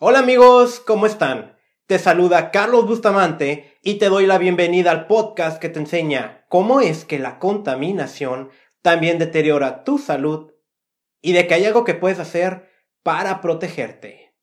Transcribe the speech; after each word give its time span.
Hola 0.00 0.20
amigos, 0.20 0.78
¿cómo 0.78 1.06
están? 1.06 1.56
Te 1.88 1.98
saluda 1.98 2.52
Carlos 2.52 2.86
Bustamante 2.86 3.76
y 3.82 3.94
te 3.94 4.08
doy 4.08 4.26
la 4.26 4.38
bienvenida 4.38 4.92
al 4.92 5.08
podcast 5.08 5.60
que 5.60 5.70
te 5.70 5.80
enseña 5.80 6.44
cómo 6.48 6.80
es 6.80 7.04
que 7.04 7.18
la 7.18 7.40
contaminación 7.40 8.50
también 8.80 9.18
deteriora 9.18 9.82
tu 9.82 9.98
salud 9.98 10.52
y 11.20 11.32
de 11.32 11.48
que 11.48 11.54
hay 11.54 11.64
algo 11.64 11.82
que 11.82 11.94
puedes 11.94 12.20
hacer 12.20 12.70
para 13.02 13.40
protegerte. 13.40 14.36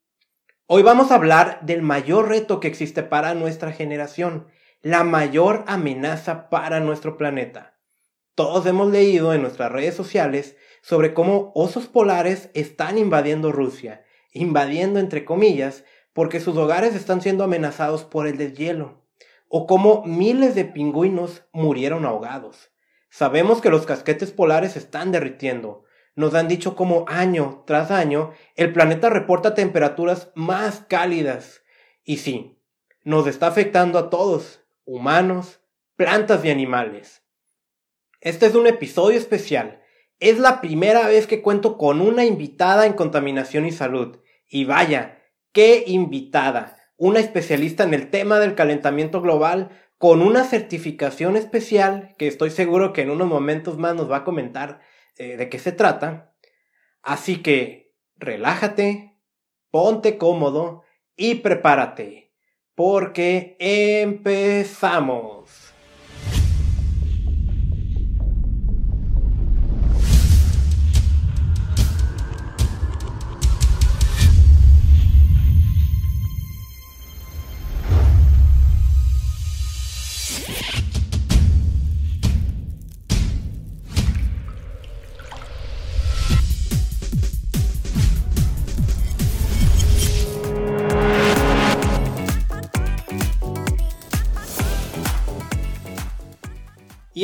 Hoy 0.66 0.82
vamos 0.82 1.10
a 1.10 1.14
hablar 1.14 1.60
del 1.62 1.80
mayor 1.80 2.28
reto 2.28 2.60
que 2.60 2.68
existe 2.68 3.02
para 3.02 3.32
nuestra 3.32 3.72
generación, 3.72 4.48
la 4.82 5.04
mayor 5.04 5.64
amenaza 5.68 6.50
para 6.50 6.80
nuestro 6.80 7.16
planeta. 7.16 7.78
Todos 8.34 8.66
hemos 8.66 8.90
leído 8.90 9.32
en 9.32 9.40
nuestras 9.40 9.72
redes 9.72 9.94
sociales 9.94 10.54
sobre 10.82 11.14
cómo 11.14 11.50
osos 11.54 11.86
polares 11.86 12.50
están 12.52 12.98
invadiendo 12.98 13.52
Rusia, 13.52 14.04
invadiendo 14.36 15.00
entre 15.00 15.24
comillas, 15.24 15.84
porque 16.12 16.40
sus 16.40 16.56
hogares 16.56 16.94
están 16.94 17.20
siendo 17.20 17.44
amenazados 17.44 18.04
por 18.04 18.26
el 18.26 18.38
deshielo, 18.38 19.04
o 19.48 19.66
cómo 19.66 20.02
miles 20.04 20.54
de 20.54 20.64
pingüinos 20.64 21.44
murieron 21.52 22.04
ahogados. 22.04 22.70
Sabemos 23.10 23.60
que 23.60 23.70
los 23.70 23.86
casquetes 23.86 24.32
polares 24.32 24.76
están 24.76 25.12
derritiendo. 25.12 25.84
Nos 26.14 26.34
han 26.34 26.48
dicho 26.48 26.76
como 26.76 27.04
año 27.08 27.64
tras 27.66 27.90
año 27.90 28.32
el 28.54 28.72
planeta 28.72 29.10
reporta 29.10 29.54
temperaturas 29.54 30.30
más 30.34 30.80
cálidas. 30.88 31.62
Y 32.04 32.18
sí, 32.18 32.58
nos 33.04 33.26
está 33.26 33.46
afectando 33.46 33.98
a 33.98 34.10
todos, 34.10 34.64
humanos, 34.84 35.60
plantas 35.96 36.44
y 36.44 36.50
animales. 36.50 37.22
Este 38.20 38.46
es 38.46 38.54
un 38.54 38.66
episodio 38.66 39.18
especial. 39.18 39.82
Es 40.18 40.38
la 40.38 40.60
primera 40.60 41.06
vez 41.06 41.26
que 41.26 41.42
cuento 41.42 41.76
con 41.76 42.00
una 42.00 42.24
invitada 42.24 42.86
en 42.86 42.94
contaminación 42.94 43.66
y 43.66 43.72
salud. 43.72 44.18
Y 44.48 44.64
vaya, 44.64 45.22
qué 45.52 45.84
invitada. 45.86 46.76
Una 46.96 47.20
especialista 47.20 47.84
en 47.84 47.94
el 47.94 48.10
tema 48.10 48.38
del 48.38 48.54
calentamiento 48.54 49.20
global 49.20 49.70
con 49.98 50.22
una 50.22 50.44
certificación 50.44 51.36
especial 51.36 52.14
que 52.18 52.26
estoy 52.26 52.50
seguro 52.50 52.92
que 52.92 53.02
en 53.02 53.10
unos 53.10 53.28
momentos 53.28 53.78
más 53.78 53.94
nos 53.94 54.10
va 54.10 54.18
a 54.18 54.24
comentar 54.24 54.80
eh, 55.16 55.36
de 55.36 55.48
qué 55.48 55.58
se 55.58 55.72
trata. 55.72 56.34
Así 57.02 57.42
que 57.42 57.94
relájate, 58.16 59.18
ponte 59.70 60.18
cómodo 60.18 60.82
y 61.16 61.36
prepárate, 61.36 62.34
porque 62.74 63.56
empezamos. 63.58 65.65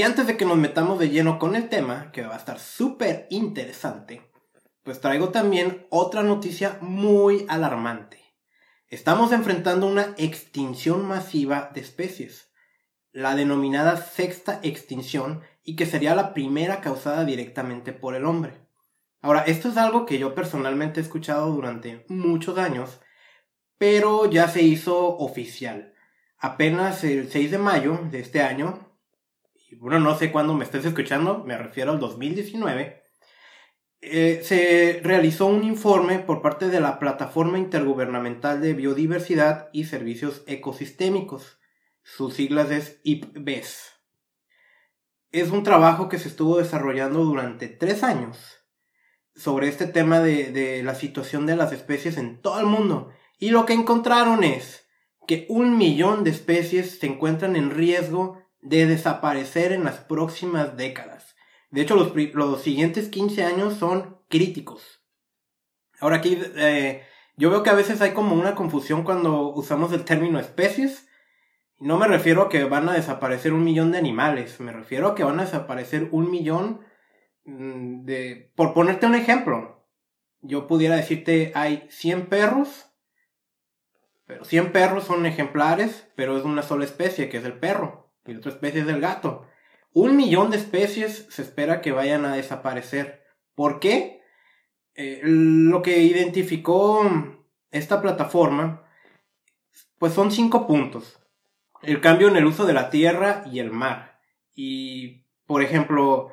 Y 0.03 0.05
antes 0.05 0.27
de 0.27 0.36
que 0.36 0.45
nos 0.45 0.58
metamos 0.58 0.98
de 0.98 1.11
lleno 1.11 1.39
con 1.39 1.55
el 1.55 1.69
tema, 1.69 2.11
que 2.11 2.22
va 2.22 2.34
a 2.34 2.39
estar 2.39 2.58
súper 2.58 3.28
interesante, 3.31 4.28
pues 4.83 5.00
traigo 5.00 5.28
también 5.28 5.86
otra 5.91 6.25
noticia 6.25 6.77
muy 6.81 7.47
alarmante. 7.48 8.19
Estamos 8.89 9.31
enfrentando 9.31 9.86
una 9.86 10.12
extinción 10.19 11.06
masiva 11.06 11.70
de 11.72 11.83
especies, 11.83 12.50
la 13.12 13.36
denominada 13.36 13.97
sexta 13.97 14.59
extinción 14.64 15.42
y 15.62 15.77
que 15.77 15.87
sería 15.87 16.16
la 16.16 16.34
primera 16.34 16.81
causada 16.81 17.25
directamente 17.25 17.93
por 17.93 18.16
el 18.16 18.25
hombre. 18.25 18.54
Ahora, 19.21 19.43
esto 19.43 19.69
es 19.69 19.77
algo 19.77 20.04
que 20.04 20.19
yo 20.19 20.34
personalmente 20.34 20.98
he 20.98 21.04
escuchado 21.04 21.53
durante 21.53 22.04
muchos 22.09 22.59
años, 22.59 22.98
pero 23.78 24.28
ya 24.28 24.48
se 24.48 24.62
hizo 24.62 25.16
oficial. 25.19 25.94
Apenas 26.38 27.04
el 27.04 27.31
6 27.31 27.53
de 27.53 27.59
mayo 27.59 28.00
de 28.10 28.19
este 28.19 28.43
año, 28.43 28.91
bueno, 29.77 30.00
no 30.00 30.16
sé 30.16 30.33
cuándo 30.33 30.55
me 30.55 30.65
estés 30.65 30.84
escuchando, 30.84 31.44
me 31.44 31.56
refiero 31.56 31.93
al 31.93 32.00
2019, 32.00 33.03
eh, 34.05 34.41
se 34.43 35.00
realizó 35.05 35.47
un 35.47 35.62
informe 35.62 36.19
por 36.19 36.43
parte 36.43 36.69
de 36.69 36.81
la 36.81 36.99
Plataforma 36.99 37.59
Intergubernamental 37.59 38.60
de 38.60 38.75
Biodiversidad 38.75 39.69
y 39.72 39.84
Servicios 39.84 40.43
Ecosistémicos. 40.49 41.60
Sus 42.03 42.34
siglas 42.34 42.72
es 42.72 43.00
IPBES. 43.05 43.93
Es 45.31 45.50
un 45.50 45.62
trabajo 45.62 46.09
que 46.09 46.19
se 46.19 46.27
estuvo 46.28 46.59
desarrollando 46.59 47.25
durante 47.25 47.69
tres 47.69 48.03
años 48.03 48.39
sobre 49.37 49.69
este 49.69 49.87
tema 49.87 50.19
de, 50.19 50.50
de 50.50 50.83
la 50.83 50.97
situación 50.97 51.47
de 51.47 51.54
las 51.54 51.72
especies 51.72 52.19
en 52.19 52.43
todo 52.43 52.59
el 52.59 52.66
mundo. 52.66 53.10
Y 53.39 53.50
lo 53.50 53.66
que 53.66 53.72
encontraron 53.72 54.43
es 54.43 54.84
que 55.28 55.47
un 55.49 55.78
millón 55.78 56.25
de 56.25 56.31
especies 56.31 56.99
se 56.99 57.06
encuentran 57.06 57.54
en 57.54 57.71
riesgo 57.71 58.41
de 58.62 58.87
desaparecer 58.87 59.73
en 59.73 59.84
las 59.84 59.99
próximas 59.99 60.77
décadas. 60.77 61.37
De 61.71 61.83
hecho, 61.83 61.97
los, 61.97 62.15
los 62.34 62.62
siguientes 62.62 63.09
15 63.09 63.45
años 63.45 63.75
son 63.75 64.19
críticos. 64.28 65.05
Ahora 66.00 66.17
aquí, 66.17 66.41
eh, 66.56 67.03
yo 67.37 67.51
veo 67.51 67.62
que 67.62 67.71
a 67.71 67.75
veces 67.75 68.01
hay 68.01 68.12
como 68.12 68.34
una 68.34 68.55
confusión 68.55 69.03
cuando 69.03 69.49
usamos 69.49 69.93
el 69.93 70.05
término 70.05 70.39
especies. 70.39 71.09
No 71.78 71.99
me 71.99 72.06
refiero 72.06 72.43
a 72.43 72.49
que 72.49 72.65
van 72.65 72.89
a 72.89 72.93
desaparecer 72.93 73.53
un 73.53 73.65
millón 73.65 73.91
de 73.91 73.99
animales, 73.99 74.61
me 74.61 74.72
refiero 74.72 75.09
a 75.09 75.15
que 75.15 75.25
van 75.25 75.41
a 75.41 75.45
desaparecer 75.45 76.09
un 76.12 76.31
millón 76.31 76.81
mm, 77.45 78.05
de... 78.05 78.53
Por 78.55 78.75
ponerte 78.75 79.06
un 79.06 79.17
ejemplo, 79.17 79.84
yo 80.41 80.69
pudiera 80.69 80.95
decirte 80.95 81.51
hay 81.56 81.89
100 81.91 82.27
perros, 82.27 82.91
pero 84.27 84.45
100 84.45 84.71
perros 84.71 85.05
son 85.05 85.27
ejemplares, 85.27 86.09
pero 86.15 86.37
es 86.37 86.45
una 86.45 86.62
sola 86.62 86.84
especie, 86.84 87.28
que 87.28 87.39
es 87.39 87.45
el 87.45 87.59
perro 87.59 88.02
y 88.27 88.37
otra 88.37 88.53
especie 88.53 88.83
es 88.83 88.88
el 88.88 89.00
gato. 89.00 89.47
Un 89.93 90.16
millón 90.16 90.50
de 90.50 90.56
especies 90.56 91.27
se 91.31 91.43
espera 91.43 91.81
que 91.81 91.93
vayan 91.93 92.25
a 92.25 92.34
desaparecer. 92.34 93.25
¿Por 93.55 93.81
qué? 93.81 94.22
Eh, 94.94 95.21
lo 95.22 95.83
que 95.83 95.99
identificó 95.99 97.03
esta 97.71 98.00
plataforma, 98.00 98.84
pues 99.99 100.12
son 100.12 100.31
cinco 100.31 100.66
puntos. 100.66 101.21
El 101.83 102.00
cambio 102.00 102.28
en 102.28 102.37
el 102.37 102.47
uso 102.47 102.65
de 102.65 102.75
la 102.75 102.91
tierra 102.91 103.44
y 103.50 103.59
el 103.59 103.71
mar. 103.71 104.21
Y, 104.54 105.27
por 105.47 105.62
ejemplo, 105.62 106.31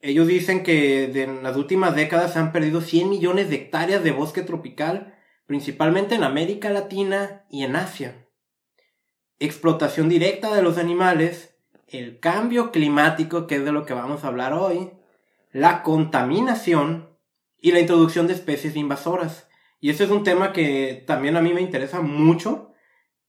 ellos 0.00 0.26
dicen 0.26 0.62
que 0.62 1.04
en 1.22 1.42
las 1.42 1.56
últimas 1.56 1.94
décadas 1.94 2.32
se 2.32 2.38
han 2.38 2.52
perdido 2.52 2.80
100 2.80 3.10
millones 3.10 3.50
de 3.50 3.56
hectáreas 3.56 4.04
de 4.04 4.12
bosque 4.12 4.42
tropical, 4.42 5.18
principalmente 5.46 6.14
en 6.14 6.24
América 6.24 6.70
Latina 6.70 7.44
y 7.50 7.64
en 7.64 7.76
Asia 7.76 8.22
explotación 9.38 10.08
directa 10.08 10.54
de 10.54 10.62
los 10.62 10.78
animales, 10.78 11.56
el 11.88 12.20
cambio 12.20 12.70
climático, 12.70 13.46
que 13.46 13.56
es 13.56 13.64
de 13.64 13.72
lo 13.72 13.84
que 13.84 13.94
vamos 13.94 14.24
a 14.24 14.28
hablar 14.28 14.52
hoy, 14.52 14.90
la 15.52 15.82
contaminación 15.82 17.10
y 17.60 17.72
la 17.72 17.80
introducción 17.80 18.26
de 18.26 18.32
especies 18.34 18.76
invasoras. 18.76 19.48
Y 19.80 19.90
ese 19.90 20.04
es 20.04 20.10
un 20.10 20.24
tema 20.24 20.52
que 20.52 21.04
también 21.06 21.36
a 21.36 21.42
mí 21.42 21.52
me 21.52 21.60
interesa 21.60 22.00
mucho. 22.00 22.72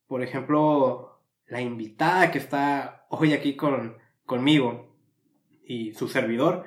Por 0.07 0.23
ejemplo, 0.23 1.19
la 1.47 1.61
invitada 1.61 2.31
que 2.31 2.37
está 2.37 3.05
hoy 3.09 3.33
aquí 3.33 3.55
con, 3.55 3.97
conmigo 4.25 4.95
y 5.65 5.93
su 5.93 6.07
servidor, 6.07 6.65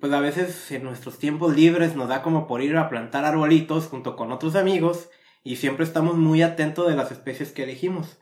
pues 0.00 0.12
a 0.12 0.20
veces 0.20 0.70
en 0.72 0.82
nuestros 0.82 1.18
tiempos 1.18 1.54
libres 1.54 1.94
nos 1.94 2.08
da 2.08 2.22
como 2.22 2.46
por 2.46 2.62
ir 2.62 2.76
a 2.76 2.88
plantar 2.88 3.24
arbolitos 3.24 3.86
junto 3.86 4.16
con 4.16 4.32
otros 4.32 4.56
amigos 4.56 5.10
y 5.44 5.56
siempre 5.56 5.84
estamos 5.84 6.16
muy 6.16 6.42
atentos 6.42 6.88
de 6.88 6.96
las 6.96 7.12
especies 7.12 7.52
que 7.52 7.64
elegimos 7.64 8.18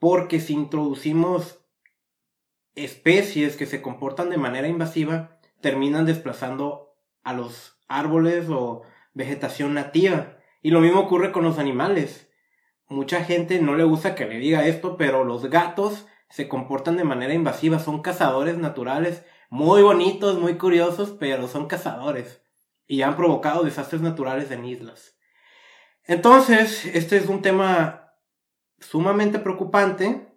porque 0.00 0.40
si 0.40 0.54
introducimos 0.54 1.60
especies 2.74 3.56
que 3.56 3.66
se 3.66 3.82
comportan 3.82 4.30
de 4.30 4.38
manera 4.38 4.66
invasiva, 4.66 5.38
terminan 5.60 6.06
desplazando 6.06 6.96
a 7.22 7.34
los 7.34 7.78
árboles 7.86 8.48
o 8.48 8.82
vegetación 9.12 9.74
nativa. 9.74 10.38
Y 10.62 10.70
lo 10.70 10.80
mismo 10.80 11.00
ocurre 11.00 11.32
con 11.32 11.44
los 11.44 11.58
animales. 11.58 12.30
Mucha 12.88 13.22
gente 13.24 13.60
no 13.60 13.76
le 13.76 13.84
gusta 13.84 14.14
que 14.14 14.24
le 14.24 14.38
diga 14.38 14.66
esto, 14.66 14.96
pero 14.96 15.22
los 15.22 15.50
gatos 15.50 16.06
se 16.30 16.48
comportan 16.48 16.96
de 16.96 17.04
manera 17.04 17.34
invasiva, 17.34 17.78
son 17.78 18.02
cazadores 18.02 18.56
naturales, 18.56 19.24
muy 19.50 19.82
bonitos, 19.82 20.38
muy 20.38 20.56
curiosos, 20.56 21.14
pero 21.20 21.46
son 21.46 21.66
cazadores. 21.66 22.42
Y 22.86 23.02
han 23.02 23.16
provocado 23.16 23.64
desastres 23.64 24.00
naturales 24.00 24.50
en 24.50 24.64
islas. 24.64 25.18
Entonces, 26.04 26.86
este 26.86 27.18
es 27.18 27.28
un 27.28 27.42
tema 27.42 28.09
sumamente 28.80 29.38
preocupante, 29.38 30.28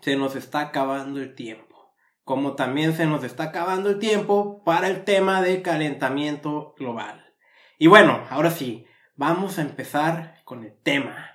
se 0.00 0.16
nos 0.16 0.36
está 0.36 0.60
acabando 0.60 1.20
el 1.20 1.34
tiempo. 1.34 1.94
Como 2.22 2.54
también 2.54 2.94
se 2.94 3.06
nos 3.06 3.24
está 3.24 3.44
acabando 3.44 3.90
el 3.90 3.98
tiempo 3.98 4.62
para 4.64 4.88
el 4.88 5.04
tema 5.04 5.42
de 5.42 5.62
calentamiento 5.62 6.74
global. 6.78 7.34
Y 7.78 7.86
bueno, 7.86 8.24
ahora 8.30 8.50
sí, 8.50 8.86
vamos 9.16 9.58
a 9.58 9.62
empezar 9.62 10.42
con 10.44 10.64
el 10.64 10.74
tema. 10.82 11.32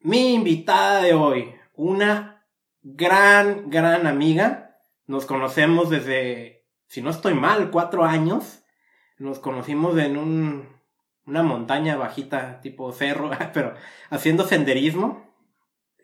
Mi 0.00 0.34
invitada 0.34 1.02
de 1.02 1.14
hoy, 1.14 1.54
una 1.74 2.46
gran, 2.82 3.70
gran 3.70 4.06
amiga. 4.06 4.78
Nos 5.06 5.26
conocemos 5.26 5.90
desde, 5.90 6.66
si 6.86 7.02
no 7.02 7.10
estoy 7.10 7.34
mal, 7.34 7.70
cuatro 7.70 8.04
años. 8.04 8.62
Nos 9.18 9.38
conocimos 9.38 9.96
en 9.98 10.16
un, 10.16 10.68
una 11.24 11.42
montaña 11.42 11.96
bajita, 11.96 12.60
tipo 12.60 12.92
cerro, 12.92 13.30
pero 13.52 13.74
haciendo 14.10 14.44
senderismo. 14.46 15.25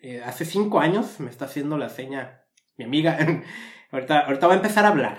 Eh, 0.02 0.20
hace 0.24 0.44
cinco 0.44 0.80
años 0.80 1.20
me 1.20 1.30
está 1.30 1.44
haciendo 1.44 1.78
la 1.78 1.88
seña 1.88 2.44
mi 2.76 2.84
amiga. 2.84 3.16
ahorita, 3.92 4.20
ahorita 4.20 4.46
va 4.48 4.54
a 4.54 4.56
empezar 4.56 4.84
a 4.84 4.88
hablar. 4.88 5.18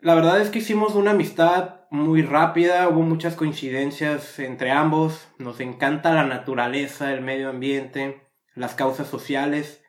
La 0.00 0.14
verdad 0.14 0.40
es 0.40 0.50
que 0.50 0.60
hicimos 0.60 0.94
una 0.94 1.10
amistad 1.10 1.80
muy 1.90 2.22
rápida, 2.22 2.88
hubo 2.88 3.02
muchas 3.02 3.34
coincidencias 3.34 4.38
entre 4.38 4.70
ambos, 4.70 5.28
nos 5.38 5.60
encanta 5.60 6.14
la 6.14 6.24
naturaleza, 6.24 7.12
el 7.12 7.22
medio 7.22 7.50
ambiente, 7.50 8.28
las 8.54 8.74
causas 8.74 9.08
sociales. 9.08 9.84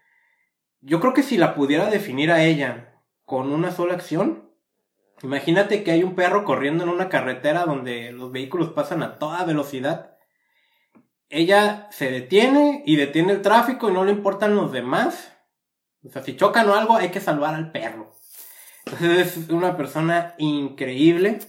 Yo 0.82 1.00
creo 1.00 1.14
que 1.14 1.24
si 1.24 1.38
la 1.38 1.54
pudiera 1.54 1.90
definir 1.90 2.32
a 2.32 2.44
ella 2.44 3.00
con 3.26 3.52
una 3.52 3.72
sola 3.72 3.94
acción, 3.94 4.52
imagínate 5.22 5.84
que 5.84 5.92
hay 5.92 6.04
un 6.04 6.16
perro 6.16 6.46
corriendo 6.46 6.84
en 6.84 6.90
una 6.90 7.10
carretera 7.10 7.66
donde 7.66 8.12
los 8.12 8.32
vehículos 8.32 8.70
pasan 8.70 9.04
a 9.04 9.18
toda 9.20 9.46
velocidad. 9.46 10.13
Ella 11.34 11.88
se 11.92 12.12
detiene 12.12 12.84
y 12.86 12.96
detiene 12.96 13.34
el 13.34 13.42
tráfico 13.42 13.90
y 13.90 13.94
no 13.94 14.06
le 14.06 14.12
importan 14.12 14.56
los 14.56 14.72
demás. 14.72 15.36
O 16.06 16.10
sea, 16.10 16.22
si 16.22 16.36
chocan 16.36 16.70
o 16.70 16.76
algo, 16.76 16.96
hay 16.96 17.10
que 17.10 17.20
salvar 17.20 17.56
al 17.56 17.72
perro. 17.72 18.14
Entonces 18.86 19.38
es 19.38 19.50
una 19.50 19.76
persona 19.76 20.36
increíble 20.38 21.40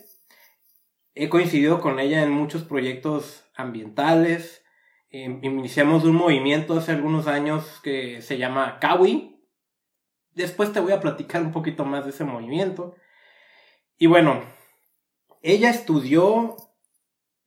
he 1.14 1.28
coincidido 1.28 1.80
con 1.80 2.00
ella 2.00 2.22
en 2.22 2.30
muchos 2.30 2.64
proyectos 2.64 3.44
ambientales. 3.54 4.64
Em, 5.10 5.40
iniciamos 5.42 6.04
un 6.04 6.16
movimiento 6.16 6.76
hace 6.76 6.92
algunos 6.92 7.26
años 7.26 7.80
que 7.82 8.20
se 8.20 8.36
llama 8.36 8.78
Kawi. 8.80 9.40
Después 10.32 10.72
te 10.72 10.80
voy 10.80 10.92
a 10.92 11.00
platicar 11.00 11.42
un 11.42 11.52
poquito 11.52 11.84
más 11.84 12.04
de 12.04 12.10
ese 12.10 12.24
movimiento. 12.24 12.96
Y 13.96 14.06
bueno, 14.08 14.42
ella 15.42 15.70
estudió 15.70 16.56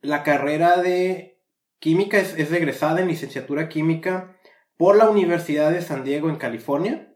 la 0.00 0.22
carrera 0.22 0.80
de 0.80 1.37
química, 1.78 2.18
es, 2.18 2.34
egresada 2.52 3.00
en 3.00 3.08
licenciatura 3.08 3.68
química 3.68 4.36
por 4.76 4.96
la 4.96 5.08
Universidad 5.10 5.70
de 5.70 5.82
San 5.82 6.04
Diego 6.04 6.28
en 6.28 6.36
California. 6.36 7.12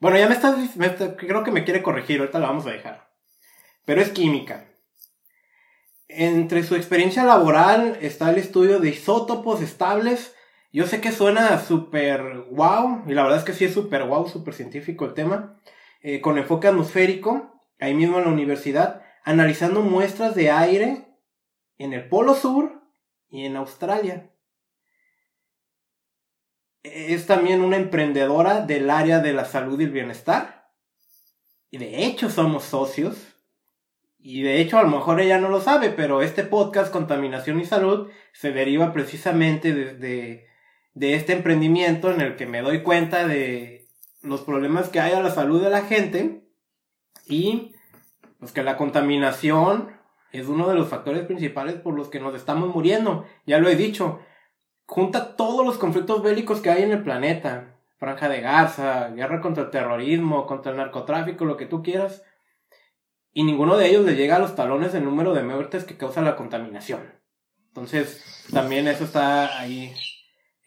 Bueno, 0.00 0.18
ya 0.18 0.28
me 0.28 0.34
estás, 0.34 0.56
creo 1.16 1.42
que 1.42 1.50
me 1.50 1.64
quiere 1.64 1.82
corregir, 1.82 2.20
ahorita 2.20 2.38
la 2.38 2.48
vamos 2.48 2.66
a 2.66 2.70
dejar. 2.70 3.10
Pero 3.84 4.00
es 4.00 4.10
química. 4.10 4.68
Entre 6.08 6.62
su 6.62 6.74
experiencia 6.74 7.24
laboral 7.24 7.98
está 8.00 8.30
el 8.30 8.38
estudio 8.38 8.78
de 8.78 8.90
isótopos 8.90 9.60
estables. 9.60 10.34
Yo 10.72 10.86
sé 10.86 11.00
que 11.00 11.12
suena 11.12 11.58
súper 11.58 12.44
wow, 12.50 13.04
y 13.06 13.14
la 13.14 13.22
verdad 13.22 13.38
es 13.38 13.44
que 13.44 13.52
sí 13.52 13.64
es 13.64 13.74
súper 13.74 14.04
wow, 14.04 14.28
súper 14.28 14.54
científico 14.54 15.06
el 15.06 15.14
tema, 15.14 15.60
eh, 16.02 16.20
con 16.20 16.38
enfoque 16.38 16.68
atmosférico, 16.68 17.60
ahí 17.80 17.94
mismo 17.94 18.18
en 18.18 18.24
la 18.24 18.30
universidad, 18.30 19.02
analizando 19.24 19.82
muestras 19.82 20.34
de 20.34 20.50
aire 20.50 21.08
en 21.78 21.92
el 21.92 22.08
Polo 22.08 22.34
Sur 22.34 22.77
y 23.30 23.44
en 23.44 23.56
Australia. 23.56 24.30
Es 26.82 27.26
también 27.26 27.62
una 27.62 27.76
emprendedora 27.76 28.62
del 28.62 28.90
área 28.90 29.20
de 29.20 29.32
la 29.32 29.44
salud 29.44 29.80
y 29.80 29.84
el 29.84 29.90
bienestar. 29.90 30.70
Y 31.70 31.78
de 31.78 32.04
hecho 32.04 32.30
somos 32.30 32.64
socios 32.64 33.38
y 34.20 34.42
de 34.42 34.60
hecho, 34.60 34.78
a 34.78 34.82
lo 34.82 34.88
mejor 34.88 35.20
ella 35.20 35.38
no 35.38 35.48
lo 35.48 35.60
sabe, 35.60 35.90
pero 35.90 36.22
este 36.22 36.42
podcast, 36.42 36.92
Contaminación 36.92 37.60
y 37.60 37.64
Salud, 37.64 38.10
se 38.32 38.50
deriva 38.50 38.92
precisamente 38.92 39.72
de, 39.72 40.44
de, 40.92 41.14
este 41.14 41.32
emprendimiento 41.32 42.12
en 42.12 42.20
el 42.20 42.36
que 42.36 42.46
me 42.46 42.60
doy 42.60 42.82
cuenta 42.82 43.26
de 43.26 43.86
los 44.20 44.40
problemas 44.42 44.88
que 44.88 45.00
hay 45.00 45.12
a 45.12 45.22
la 45.22 45.30
salud 45.30 45.62
de 45.62 45.70
la 45.70 45.82
gente 45.82 46.42
y 47.26 47.74
pues 48.40 48.52
que 48.52 48.64
la 48.64 48.76
contaminación 48.76 49.96
es 50.32 50.46
uno 50.46 50.68
de 50.68 50.74
los 50.74 50.88
factores 50.88 51.24
principales 51.24 51.74
por 51.76 51.94
los 51.94 52.08
que 52.08 52.20
nos 52.20 52.34
estamos 52.34 52.74
muriendo. 52.74 53.24
Ya 53.46 53.58
lo 53.58 53.68
he 53.68 53.76
dicho, 53.76 54.20
junta 54.86 55.36
todos 55.36 55.64
los 55.64 55.78
conflictos 55.78 56.22
bélicos 56.22 56.60
que 56.60 56.70
hay 56.70 56.82
en 56.82 56.92
el 56.92 57.02
planeta. 57.02 57.74
Franja 57.98 58.28
de 58.28 58.40
Gaza, 58.40 59.08
guerra 59.08 59.40
contra 59.40 59.64
el 59.64 59.70
terrorismo, 59.70 60.46
contra 60.46 60.70
el 60.70 60.78
narcotráfico, 60.78 61.44
lo 61.44 61.56
que 61.56 61.66
tú 61.66 61.82
quieras 61.82 62.22
y 63.38 63.44
ninguno 63.44 63.76
de 63.76 63.88
ellos 63.88 64.04
le 64.04 64.16
llega 64.16 64.34
a 64.34 64.40
los 64.40 64.56
talones 64.56 64.94
el 64.94 65.04
número 65.04 65.32
de 65.32 65.44
muertes 65.44 65.84
que 65.84 65.96
causa 65.96 66.22
la 66.22 66.34
contaminación. 66.34 67.00
Entonces, 67.68 68.48
también 68.52 68.88
eso 68.88 69.04
está 69.04 69.60
ahí. 69.60 69.94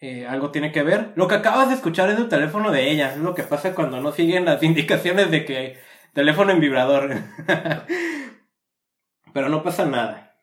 Eh, 0.00 0.26
algo 0.26 0.50
tiene 0.50 0.72
que 0.72 0.82
ver. 0.82 1.12
Lo 1.14 1.28
que 1.28 1.34
acabas 1.34 1.68
de 1.68 1.74
escuchar 1.74 2.08
es 2.08 2.18
el 2.18 2.30
teléfono 2.30 2.70
de 2.70 2.90
ella. 2.90 3.12
Es 3.12 3.18
lo 3.18 3.34
que 3.34 3.42
pasa 3.42 3.74
cuando 3.74 4.00
no 4.00 4.12
siguen 4.12 4.46
las 4.46 4.62
indicaciones 4.62 5.30
de 5.30 5.44
que 5.44 5.78
teléfono 6.14 6.50
en 6.50 6.60
vibrador. 6.60 7.14
Pero 9.32 9.48
no 9.48 9.62
pasa 9.62 9.86
nada. 9.86 10.36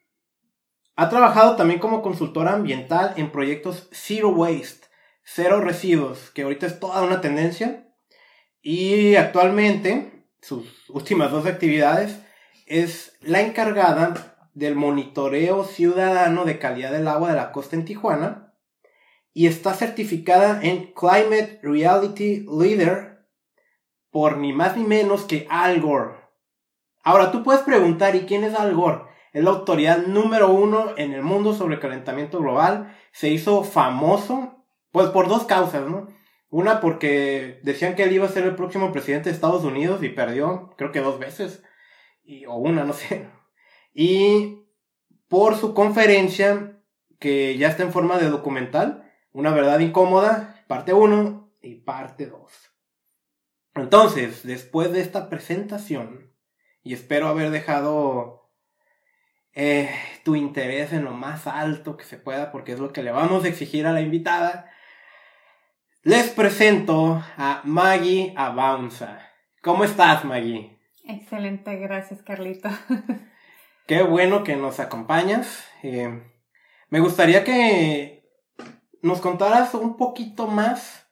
Ha 0.95 1.09
trabajado 1.09 1.55
también 1.55 1.79
como 1.79 2.01
consultora 2.01 2.53
ambiental 2.53 3.13
en 3.17 3.31
proyectos 3.31 3.87
Zero 3.91 4.29
Waste, 4.29 4.87
cero 5.23 5.61
residuos, 5.61 6.31
que 6.31 6.43
ahorita 6.43 6.65
es 6.65 6.79
toda 6.79 7.01
una 7.03 7.21
tendencia. 7.21 7.87
Y 8.61 9.15
actualmente 9.15 10.19
sus 10.41 10.89
últimas 10.89 11.31
dos 11.31 11.45
actividades, 11.45 12.19
es 12.65 13.17
la 13.21 13.41
encargada 13.41 14.37
del 14.53 14.75
monitoreo 14.75 15.63
ciudadano 15.63 16.45
de 16.45 16.59
calidad 16.59 16.91
del 16.91 17.07
agua 17.07 17.29
de 17.29 17.35
la 17.35 17.51
costa 17.51 17.75
en 17.75 17.85
Tijuana 17.85 18.53
y 19.33 19.47
está 19.47 19.73
certificada 19.73 20.59
en 20.61 20.93
Climate 20.93 21.59
Reality 21.61 22.45
Leader 22.47 23.27
por 24.11 24.37
ni 24.37 24.53
más 24.53 24.75
ni 24.75 24.83
menos 24.83 25.23
que 25.23 25.47
Al 25.49 25.81
Gore. 25.81 26.18
Ahora 27.03 27.31
tú 27.31 27.43
puedes 27.43 27.61
preguntar, 27.61 28.15
¿y 28.15 28.21
quién 28.21 28.43
es 28.43 28.53
Al 28.53 28.75
Gore? 28.75 29.03
Es 29.31 29.43
la 29.43 29.51
autoridad 29.51 30.05
número 30.07 30.49
uno 30.49 30.93
en 30.97 31.13
el 31.13 31.21
mundo 31.21 31.53
sobre 31.53 31.75
el 31.75 31.81
calentamiento 31.81 32.39
global. 32.39 32.95
Se 33.11 33.29
hizo 33.29 33.63
famoso, 33.63 34.65
pues 34.91 35.09
por 35.09 35.27
dos 35.27 35.45
causas, 35.45 35.87
¿no? 35.87 36.07
Una 36.49 36.81
porque 36.81 37.59
decían 37.63 37.95
que 37.95 38.03
él 38.03 38.13
iba 38.13 38.25
a 38.25 38.29
ser 38.29 38.43
el 38.43 38.55
próximo 38.55 38.91
presidente 38.91 39.29
de 39.29 39.35
Estados 39.35 39.63
Unidos 39.63 40.01
y 40.03 40.09
perdió, 40.09 40.73
creo 40.77 40.91
que 40.91 41.01
dos 41.01 41.19
veces. 41.19 41.63
Y, 42.23 42.45
o 42.45 42.55
una, 42.55 42.83
no 42.85 42.93
sé. 42.93 43.29
Y 43.93 44.63
por 45.27 45.55
su 45.55 45.73
conferencia, 45.73 46.81
que 47.19 47.57
ya 47.57 47.67
está 47.67 47.83
en 47.83 47.93
forma 47.93 48.17
de 48.17 48.29
documental, 48.29 49.05
Una 49.31 49.51
verdad 49.51 49.79
incómoda, 49.79 50.63
parte 50.67 50.91
1 50.91 51.51
y 51.61 51.75
parte 51.75 52.25
2. 52.25 52.39
Entonces, 53.75 54.41
después 54.43 54.91
de 54.91 55.01
esta 55.01 55.29
presentación, 55.29 56.28
y 56.83 56.93
espero 56.93 57.27
haber 57.27 57.51
dejado 57.51 58.49
eh, 59.53 59.89
tu 60.23 60.35
interés 60.35 60.93
en 60.93 61.03
lo 61.03 61.11
más 61.11 61.47
alto 61.47 61.97
que 61.97 62.05
se 62.05 62.17
pueda, 62.17 62.51
porque 62.51 62.73
es 62.73 62.79
lo 62.79 62.93
que 62.93 63.03
le 63.03 63.11
vamos 63.11 63.43
a 63.43 63.47
exigir 63.47 63.85
a 63.85 63.91
la 63.91 64.01
invitada, 64.01 64.71
les 66.03 66.29
presento 66.29 67.21
a 67.37 67.61
Maggie 67.65 68.33
Avanza. 68.37 69.19
¿Cómo 69.61 69.83
estás, 69.83 70.23
Maggie? 70.23 70.79
Excelente, 71.03 71.75
gracias, 71.77 72.21
Carlito. 72.21 72.69
Qué 73.87 74.03
bueno 74.03 74.43
que 74.43 74.55
nos 74.55 74.79
acompañas. 74.79 75.67
Eh, 75.83 76.23
me 76.89 76.99
gustaría 76.99 77.43
que 77.43 78.23
nos 79.01 79.19
contaras 79.19 79.73
un 79.73 79.97
poquito 79.97 80.47
más 80.47 81.07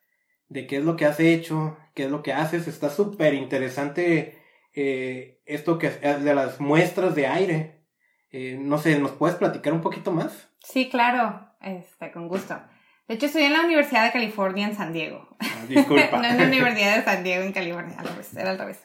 de 0.47 0.67
qué 0.67 0.77
es 0.77 0.83
lo 0.83 0.95
que 0.95 1.05
has 1.05 1.19
hecho, 1.19 1.77
qué 1.93 2.05
es 2.05 2.11
lo 2.11 2.23
que 2.23 2.33
haces. 2.33 2.67
Está 2.67 2.89
súper 2.89 3.33
interesante 3.33 4.41
eh, 4.73 5.36
esto 5.47 5.79
que 5.79 5.87
es 5.87 6.23
de 6.23 6.35
las 6.35 6.59
muestras 6.59 7.15
de 7.15 7.27
aire. 7.27 7.85
Eh, 8.31 8.57
no 8.59 8.77
sé, 8.77 8.99
¿nos 8.99 9.11
puedes 9.11 9.37
platicar 9.37 9.73
un 9.73 9.81
poquito 9.81 10.11
más? 10.11 10.49
Sí, 10.63 10.89
claro, 10.89 11.49
este, 11.61 12.11
con 12.11 12.27
gusto. 12.27 12.59
De 13.07 13.15
hecho, 13.15 13.27
estudié 13.27 13.47
en 13.47 13.53
la 13.53 13.61
Universidad 13.61 14.03
de 14.05 14.11
California 14.11 14.67
en 14.67 14.75
San 14.75 14.91
Diego. 14.91 15.27
Ah, 15.39 15.65
disculpa. 15.67 16.17
no 16.21 16.25
en 16.25 16.37
la 16.37 16.43
Universidad 16.43 16.97
de 16.97 17.03
San 17.03 17.23
Diego 17.23 17.43
en 17.43 17.53
California, 17.53 17.95
al 17.97 18.07
revés, 18.07 18.35
era 18.35 18.51
al 18.51 18.59
revés. 18.59 18.79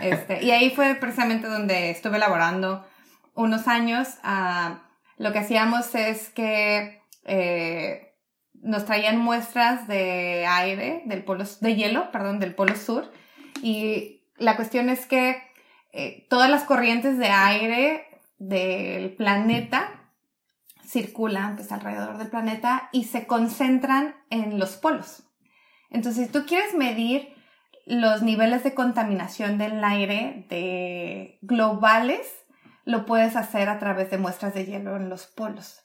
Este, 0.00 0.42
y 0.42 0.50
ahí 0.50 0.70
fue 0.70 0.94
precisamente 0.94 1.46
donde 1.46 1.90
estuve 1.90 2.18
laborando 2.18 2.86
unos 3.34 3.68
años. 3.68 4.08
Uh, 4.24 4.76
lo 5.18 5.32
que 5.32 5.40
hacíamos 5.40 5.94
es 5.94 6.30
que 6.30 7.02
eh, 7.24 8.14
nos 8.54 8.86
traían 8.86 9.18
muestras 9.18 9.86
de 9.86 10.46
aire, 10.46 11.02
del 11.04 11.22
polo, 11.22 11.44
de 11.60 11.74
hielo, 11.74 12.10
perdón, 12.10 12.38
del 12.38 12.54
polo 12.54 12.74
sur. 12.76 13.12
Y 13.62 14.22
la 14.38 14.56
cuestión 14.56 14.88
es 14.88 15.04
que 15.06 15.42
eh, 15.98 16.26
todas 16.28 16.50
las 16.50 16.64
corrientes 16.64 17.16
de 17.16 17.28
aire 17.28 18.06
del 18.38 19.14
planeta 19.14 20.12
circulan 20.86 21.56
pues, 21.56 21.72
alrededor 21.72 22.18
del 22.18 22.28
planeta 22.28 22.90
y 22.92 23.04
se 23.04 23.26
concentran 23.26 24.14
en 24.28 24.58
los 24.58 24.76
polos. 24.76 25.26
Entonces, 25.88 26.26
si 26.26 26.32
tú 26.32 26.44
quieres 26.44 26.74
medir 26.74 27.34
los 27.86 28.20
niveles 28.20 28.62
de 28.62 28.74
contaminación 28.74 29.56
del 29.56 29.82
aire 29.82 30.44
de 30.50 31.38
globales, 31.40 32.44
lo 32.84 33.06
puedes 33.06 33.34
hacer 33.34 33.70
a 33.70 33.78
través 33.78 34.10
de 34.10 34.18
muestras 34.18 34.52
de 34.52 34.66
hielo 34.66 34.96
en 34.96 35.08
los 35.08 35.26
polos. 35.26 35.82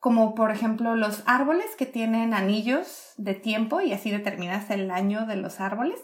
como 0.00 0.34
por 0.34 0.50
ejemplo 0.50 0.96
los 0.96 1.22
árboles 1.26 1.76
que 1.76 1.84
tienen 1.86 2.32
anillos 2.34 3.12
de 3.16 3.34
tiempo 3.34 3.80
y 3.80 3.92
así 3.92 4.10
determinas 4.10 4.70
el 4.70 4.90
año 4.90 5.24
de 5.24 5.36
los 5.36 5.60
árboles. 5.60 5.98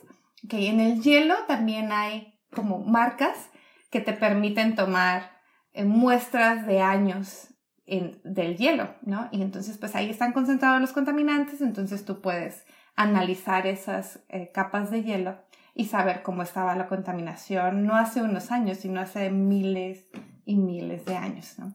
Que 0.49 0.69
en 0.69 0.81
el 0.81 1.03
hielo 1.03 1.35
también 1.47 1.93
hay 1.93 2.36
como 2.55 2.79
marcas 2.79 3.51
que 3.91 4.01
te 4.01 4.13
permiten 4.13 4.75
tomar 4.75 5.41
eh, 5.73 5.85
muestras 5.85 6.67
de 6.67 6.81
años 6.81 7.49
del 7.87 8.57
hielo, 8.57 8.97
¿no? 9.03 9.29
Y 9.31 9.43
entonces 9.43 9.79
pues 9.79 9.95
ahí 9.95 10.11
están 10.11 10.33
concentrados 10.33 10.81
los 10.81 10.93
contaminantes, 10.93 11.61
entonces 11.61 12.05
tú 12.05 12.21
puedes 12.21 12.65
analizar 12.97 13.67
esas 13.67 14.21
eh, 14.29 14.51
capas 14.53 14.91
de 14.91 15.05
hielo 15.05 15.39
y 15.73 15.85
saber 15.85 16.23
cómo 16.23 16.43
estaba 16.43 16.75
la 16.75 16.89
contaminación, 16.89 17.87
no 17.87 17.95
hace 17.97 18.23
unos 18.23 18.51
años, 18.51 18.79
sino 18.79 19.01
hace 19.01 19.31
miles 19.31 20.07
y 20.45 20.57
miles 20.57 21.05
de 21.05 21.17
años, 21.17 21.59
¿no? 21.59 21.75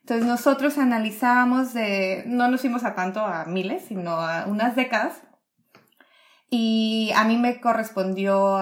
Entonces 0.00 0.26
nosotros 0.26 0.78
analizábamos 0.78 1.74
de, 1.74 2.24
no 2.26 2.48
nos 2.48 2.62
fuimos 2.62 2.84
a 2.84 2.94
tanto 2.94 3.20
a 3.20 3.44
miles, 3.44 3.84
sino 3.86 4.12
a 4.12 4.46
unas 4.46 4.74
décadas. 4.74 5.22
Y 6.52 7.12
a 7.14 7.22
mí 7.22 7.36
me 7.38 7.60
correspondió 7.60 8.56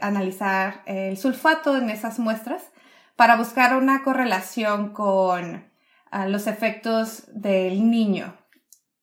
analizar 0.00 0.82
el 0.86 1.18
sulfato 1.18 1.76
en 1.76 1.90
esas 1.90 2.18
muestras 2.18 2.62
para 3.16 3.36
buscar 3.36 3.76
una 3.76 4.02
correlación 4.02 4.94
con 4.94 5.70
ah, 6.10 6.26
los 6.26 6.46
efectos 6.46 7.24
del 7.34 7.90
niño, 7.90 8.34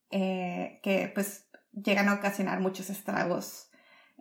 eh, 0.10 0.80
que 0.82 1.12
pues 1.14 1.46
llegan 1.72 2.10
a 2.10 2.16
ocasionar 2.16 2.60
muchos 2.60 2.90
estragos 2.90 3.70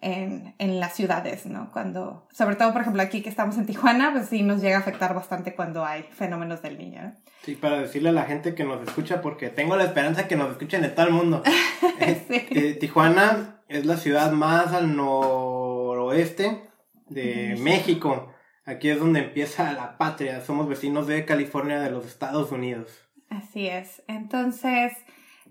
en, 0.03 0.55
en, 0.59 0.81
las 0.81 0.95
ciudades, 0.95 1.47
¿no? 1.47 1.71
Cuando, 1.73 2.29
sobre 2.31 2.57
todo, 2.57 2.73
por 2.73 2.83
ejemplo, 2.83 3.03
aquí 3.03 3.23
que 3.23 3.29
estamos 3.29 3.57
en 3.57 3.67
Tijuana, 3.67 4.13
pues 4.13 4.29
sí 4.29 4.43
nos 4.43 4.61
llega 4.61 4.77
a 4.77 4.81
afectar 4.81 5.15
bastante 5.15 5.55
cuando 5.55 5.85
hay 5.85 6.05
fenómenos 6.13 6.63
del 6.63 6.79
niño, 6.79 7.03
¿no? 7.03 7.13
Sí, 7.43 7.55
para 7.55 7.81
decirle 7.81 8.11
a 8.11 8.13
la 8.13 8.25
gente 8.25 8.55
que 8.55 8.65
nos 8.65 8.87
escucha, 8.87 9.21
porque 9.21 9.49
tengo 9.49 9.77
la 9.77 9.85
esperanza 9.85 10.29
que 10.29 10.37
nos 10.37 10.51
escuchen 10.51 10.83
de 10.83 10.89
todo 10.89 11.07
el 11.07 11.13
mundo. 11.13 11.43
Eh, 12.01 12.25
sí. 12.29 12.47
Eh, 12.51 12.79
Tijuana 12.81 13.60
es 13.71 13.87
la 13.87 13.97
ciudad 13.97 14.33
más 14.33 14.73
al 14.73 14.97
noroeste 14.97 16.61
de 17.09 17.57
México. 17.61 18.35
Aquí 18.67 18.91
es 18.91 18.99
donde 18.99 19.21
empieza 19.21 19.73
la 19.73 19.97
patria. 19.97 20.41
Somos 20.41 20.69
vecinos 20.69 21.07
de 21.07 21.25
California 21.25 21.81
de 21.81 21.91
los 21.91 22.05
Estados 22.05 22.51
Unidos. 22.51 22.91
Así 23.29 23.69
es. 23.69 24.03
Entonces, 24.09 24.93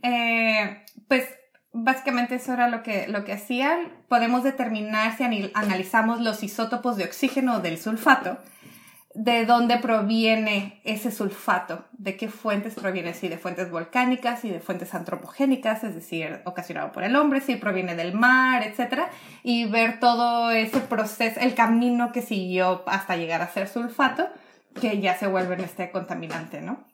eh, 0.03 0.83
pues 1.07 1.27
básicamente 1.71 2.35
eso 2.35 2.53
era 2.53 2.67
lo 2.67 2.83
que, 2.83 3.07
lo 3.07 3.23
que 3.23 3.31
hacían. 3.31 3.93
Podemos 4.09 4.43
determinar 4.43 5.15
si 5.17 5.23
analizamos 5.53 6.19
los 6.19 6.43
isótopos 6.43 6.97
de 6.97 7.05
oxígeno 7.05 7.55
o 7.55 7.59
del 7.61 7.77
sulfato 7.77 8.38
de 9.19 9.45
dónde 9.45 9.79
proviene 9.79 10.79
ese 10.85 11.11
sulfato, 11.11 11.83
de 11.91 12.15
qué 12.15 12.29
fuentes 12.29 12.75
proviene, 12.75 13.13
si 13.13 13.27
de 13.27 13.38
fuentes 13.38 13.69
volcánicas, 13.69 14.45
y 14.45 14.49
de 14.49 14.61
fuentes 14.61 14.95
antropogénicas, 14.95 15.83
es 15.83 15.93
decir, 15.93 16.39
ocasionado 16.45 16.93
por 16.93 17.03
el 17.03 17.17
hombre, 17.17 17.41
si 17.41 17.57
proviene 17.57 17.97
del 17.97 18.13
mar, 18.13 18.63
etc. 18.63 19.09
Y 19.43 19.65
ver 19.65 19.99
todo 19.99 20.51
ese 20.51 20.79
proceso, 20.79 21.38
el 21.41 21.53
camino 21.53 22.13
que 22.13 22.21
siguió 22.21 22.83
hasta 22.88 23.17
llegar 23.17 23.41
a 23.41 23.51
ser 23.51 23.67
sulfato, 23.67 24.29
que 24.79 25.01
ya 25.01 25.17
se 25.17 25.27
vuelve 25.27 25.55
en 25.55 25.65
este 25.65 25.91
contaminante, 25.91 26.61
¿no? 26.61 26.88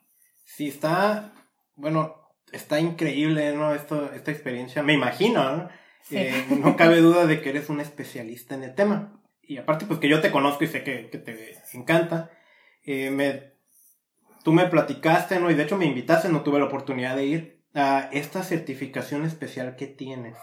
Sí, 0.45 0.69
está, 0.69 1.31
bueno, 1.75 2.15
está 2.51 2.79
increíble, 2.79 3.55
¿no? 3.55 3.75
Esto, 3.75 4.11
esta 4.13 4.31
experiencia, 4.31 4.81
me 4.81 4.93
imagino, 4.93 5.57
¿no? 5.57 5.69
Eh, 6.09 6.45
no 6.59 6.75
cabe 6.75 7.01
duda 7.01 7.27
de 7.27 7.39
que 7.41 7.49
eres 7.49 7.69
un 7.69 7.81
especialista 7.81 8.55
en 8.55 8.63
el 8.63 8.73
tema 8.73 9.21
y 9.47 9.57
aparte 9.57 9.85
pues 9.85 9.99
que 9.99 10.09
yo 10.09 10.21
te 10.21 10.31
conozco 10.31 10.63
y 10.63 10.67
sé 10.67 10.83
que, 10.83 11.09
que 11.09 11.17
te 11.17 11.55
encanta, 11.73 12.31
eh, 12.83 13.11
me, 13.11 13.53
tú 14.43 14.53
me 14.53 14.67
platicaste, 14.67 15.39
¿no? 15.39 15.49
Y 15.49 15.55
de 15.55 15.63
hecho 15.63 15.77
me 15.77 15.85
invitaste, 15.85 16.29
no 16.29 16.41
tuve 16.41 16.59
la 16.59 16.65
oportunidad 16.65 17.15
de 17.15 17.25
ir 17.25 17.63
a 17.73 18.09
esta 18.11 18.43
certificación 18.43 19.25
especial 19.25 19.75
que 19.75 19.87
tienes. 19.87 20.37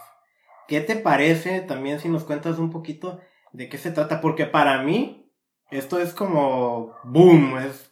¿Qué 0.67 0.81
te 0.81 0.95
parece 0.95 1.61
también 1.61 1.99
si 1.99 2.09
nos 2.09 2.23
cuentas 2.23 2.59
un 2.59 2.69
poquito 2.69 3.19
de 3.51 3.69
qué 3.69 3.77
se 3.77 3.91
trata? 3.91 4.21
Porque 4.21 4.45
para 4.45 4.81
mí 4.83 5.31
esto 5.71 5.99
es 5.99 6.13
como 6.13 6.95
boom, 7.03 7.57
es 7.57 7.91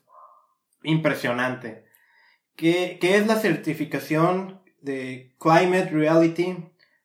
impresionante. 0.84 1.86
¿Qué, 2.56 2.98
qué 3.01 3.18
es 3.18 3.27
la 3.27 3.38
certificación 3.38 4.62
de 4.82 5.36
Climate 5.39 5.89
Reality 5.91 6.58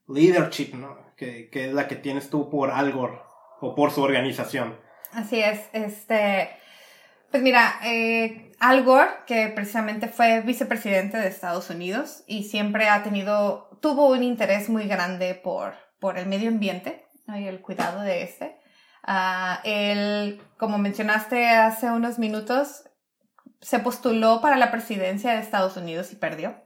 Leadership, 0.09 0.75
¿no? 0.75 0.99
Que, 1.17 1.49
que 1.51 1.67
es 1.67 1.73
la 1.73 1.89
que 1.89 1.97
tienes 1.97 2.29
tú 2.29 2.51
por 2.51 2.71
Algor? 2.71 3.25
O 3.61 3.75
por 3.75 3.91
su 3.91 4.03
organización. 4.03 4.79
Así 5.13 5.41
es, 5.41 5.61
este, 5.73 6.51
pues 7.31 7.43
mira, 7.43 7.81
eh, 7.85 8.53
Al 8.61 8.85
Gore, 8.85 9.11
que 9.27 9.49
precisamente 9.49 10.09
fue 10.09 10.41
vicepresidente 10.43 11.17
de 11.17 11.29
Estados 11.29 11.71
Unidos 11.71 12.25
y 12.27 12.45
siempre 12.45 12.89
ha 12.89 13.03
tenido, 13.03 13.71
tuvo 13.81 14.09
un 14.11 14.23
interés 14.23 14.69
muy 14.69 14.87
grande 14.87 15.35
por, 15.35 15.75
por 16.01 16.19
el 16.19 16.27
medio 16.27 16.49
ambiente 16.49 17.07
y 17.29 17.47
el 17.47 17.61
cuidado 17.61 18.03
de 18.03 18.23
este. 18.23 18.59
Uh, 19.07 19.61
él, 19.65 20.43
como 20.59 20.79
mencionaste 20.79 21.49
hace 21.49 21.91
unos 21.91 22.19
minutos, 22.19 22.85
se 23.61 23.79
postuló 23.79 24.41
para 24.41 24.57
la 24.57 24.71
presidencia 24.71 25.33
de 25.33 25.41
Estados 25.41 25.77
Unidos 25.77 26.13
y 26.13 26.17
perdió. 26.17 26.57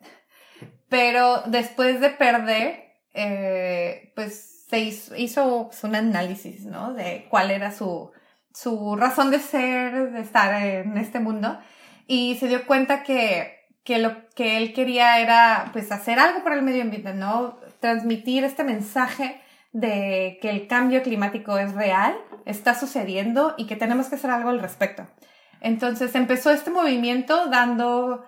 Pero 0.89 1.43
después 1.47 2.01
de 2.01 2.11
perder, 2.11 2.95
eh, 3.15 4.13
pues 4.15 4.60
se 4.71 4.79
hizo, 5.17 5.67
pues, 5.67 5.83
un 5.83 5.97
análisis, 5.97 6.65
¿no? 6.65 6.95
De 6.95 7.27
cuál 7.29 7.50
era 7.50 7.73
su, 7.73 8.12
su 8.55 8.95
razón 8.97 9.33
de 9.33 9.41
ser, 9.41 10.12
de 10.12 10.21
estar 10.21 10.62
en 10.62 10.97
este 10.97 11.19
mundo. 11.19 11.59
Y 12.07 12.37
se 12.37 12.47
dio 12.47 12.67
cuenta 12.67 13.03
que, 13.03 13.67
que 13.83 13.99
lo 13.99 14.29
que 14.31 14.57
él 14.57 14.73
quería 14.73 15.19
era, 15.19 15.71
pues, 15.73 15.91
hacer 15.91 16.21
algo 16.21 16.45
por 16.45 16.53
el 16.53 16.62
medio 16.62 16.83
ambiente, 16.83 17.12
¿no? 17.15 17.59
Transmitir 17.81 18.45
este 18.45 18.62
mensaje 18.62 19.41
de 19.73 20.39
que 20.41 20.50
el 20.50 20.69
cambio 20.69 21.03
climático 21.03 21.59
es 21.59 21.75
real, 21.75 22.17
está 22.45 22.75
sucediendo 22.75 23.55
y 23.57 23.67
que 23.67 23.77
tenemos 23.77 24.07
que 24.09 24.15
hacer 24.15 24.31
algo 24.31 24.50
al 24.50 24.61
respecto. 24.61 25.07
Entonces 25.61 26.15
empezó 26.15 26.50
este 26.50 26.71
movimiento 26.71 27.47
dando 27.47 28.25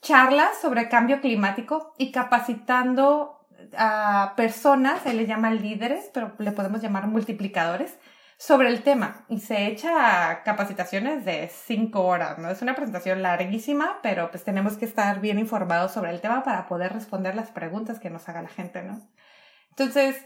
charlas 0.00 0.60
sobre 0.60 0.88
cambio 0.88 1.20
climático 1.20 1.92
y 1.98 2.12
capacitando 2.12 3.41
a 3.76 4.34
personas, 4.36 5.02
se 5.02 5.14
le 5.14 5.26
llama 5.26 5.50
líderes, 5.52 6.10
pero 6.12 6.32
le 6.38 6.52
podemos 6.52 6.80
llamar 6.80 7.06
multiplicadores, 7.06 7.98
sobre 8.42 8.70
el 8.70 8.82
tema 8.82 9.24
y 9.28 9.38
se 9.38 9.68
echa 9.68 10.42
capacitaciones 10.42 11.24
de 11.24 11.48
cinco 11.48 12.02
horas, 12.02 12.38
¿no? 12.38 12.50
Es 12.50 12.60
una 12.60 12.74
presentación 12.74 13.22
larguísima, 13.22 14.00
pero 14.02 14.32
pues 14.32 14.42
tenemos 14.42 14.76
que 14.76 14.84
estar 14.84 15.20
bien 15.20 15.38
informados 15.38 15.92
sobre 15.92 16.10
el 16.10 16.20
tema 16.20 16.42
para 16.42 16.66
poder 16.66 16.92
responder 16.92 17.36
las 17.36 17.52
preguntas 17.52 18.00
que 18.00 18.10
nos 18.10 18.28
haga 18.28 18.42
la 18.42 18.48
gente, 18.48 18.82
¿no? 18.82 19.00
Entonces, 19.70 20.16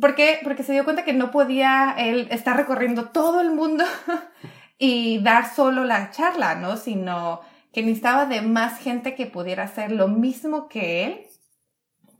¿por 0.00 0.14
qué? 0.14 0.38
Porque 0.44 0.62
se 0.62 0.72
dio 0.72 0.84
cuenta 0.84 1.04
que 1.04 1.14
no 1.14 1.32
podía 1.32 1.96
él 1.98 2.28
estar 2.30 2.56
recorriendo 2.56 3.08
todo 3.08 3.40
el 3.40 3.50
mundo 3.50 3.84
y 4.78 5.20
dar 5.24 5.52
solo 5.52 5.82
la 5.82 6.12
charla, 6.12 6.54
¿no? 6.54 6.76
Sino 6.76 7.40
que 7.72 7.82
necesitaba 7.82 8.26
de 8.26 8.40
más 8.40 8.78
gente 8.78 9.16
que 9.16 9.26
pudiera 9.26 9.64
hacer 9.64 9.90
lo 9.90 10.06
mismo 10.06 10.68
que 10.68 11.06
él 11.06 11.26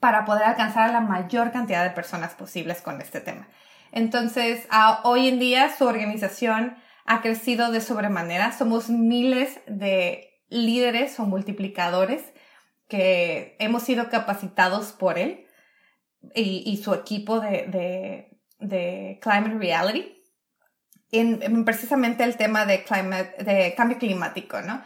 para 0.01 0.25
poder 0.25 0.45
alcanzar 0.45 0.89
a 0.89 0.93
la 0.93 1.01
mayor 1.01 1.53
cantidad 1.53 1.83
de 1.85 1.91
personas 1.91 2.35
posibles 2.35 2.81
con 2.81 3.01
este 3.01 3.21
tema. 3.21 3.49
Entonces, 3.93 4.67
hoy 5.05 5.29
en 5.29 5.39
día 5.39 5.75
su 5.77 5.85
organización 5.87 6.77
ha 7.05 7.23
crecido 7.23 7.73
de 7.73 7.81
sobremanera. 7.81 8.53
Somos 8.53 8.91
miles 8.91 9.61
de 9.67 10.43
líderes 10.51 11.19
o 11.19 11.25
multiplicadores 11.25 12.23
que 12.89 13.57
hemos 13.59 13.83
sido 13.83 14.09
capacitados 14.09 14.93
por 14.93 15.19
él 15.19 15.47
y, 16.35 16.81
su 16.83 16.95
equipo 16.95 17.41
de, 17.41 18.29
de, 18.59 19.19
Climate 19.21 19.59
Reality 19.59 20.23
en, 21.13 21.65
precisamente 21.65 22.25
el 22.25 22.37
tema 22.37 22.67
de, 22.67 22.85
climate, 22.85 23.45
de 23.45 23.75
cambio 23.75 23.99
climático, 23.99 24.61
¿no? 24.63 24.83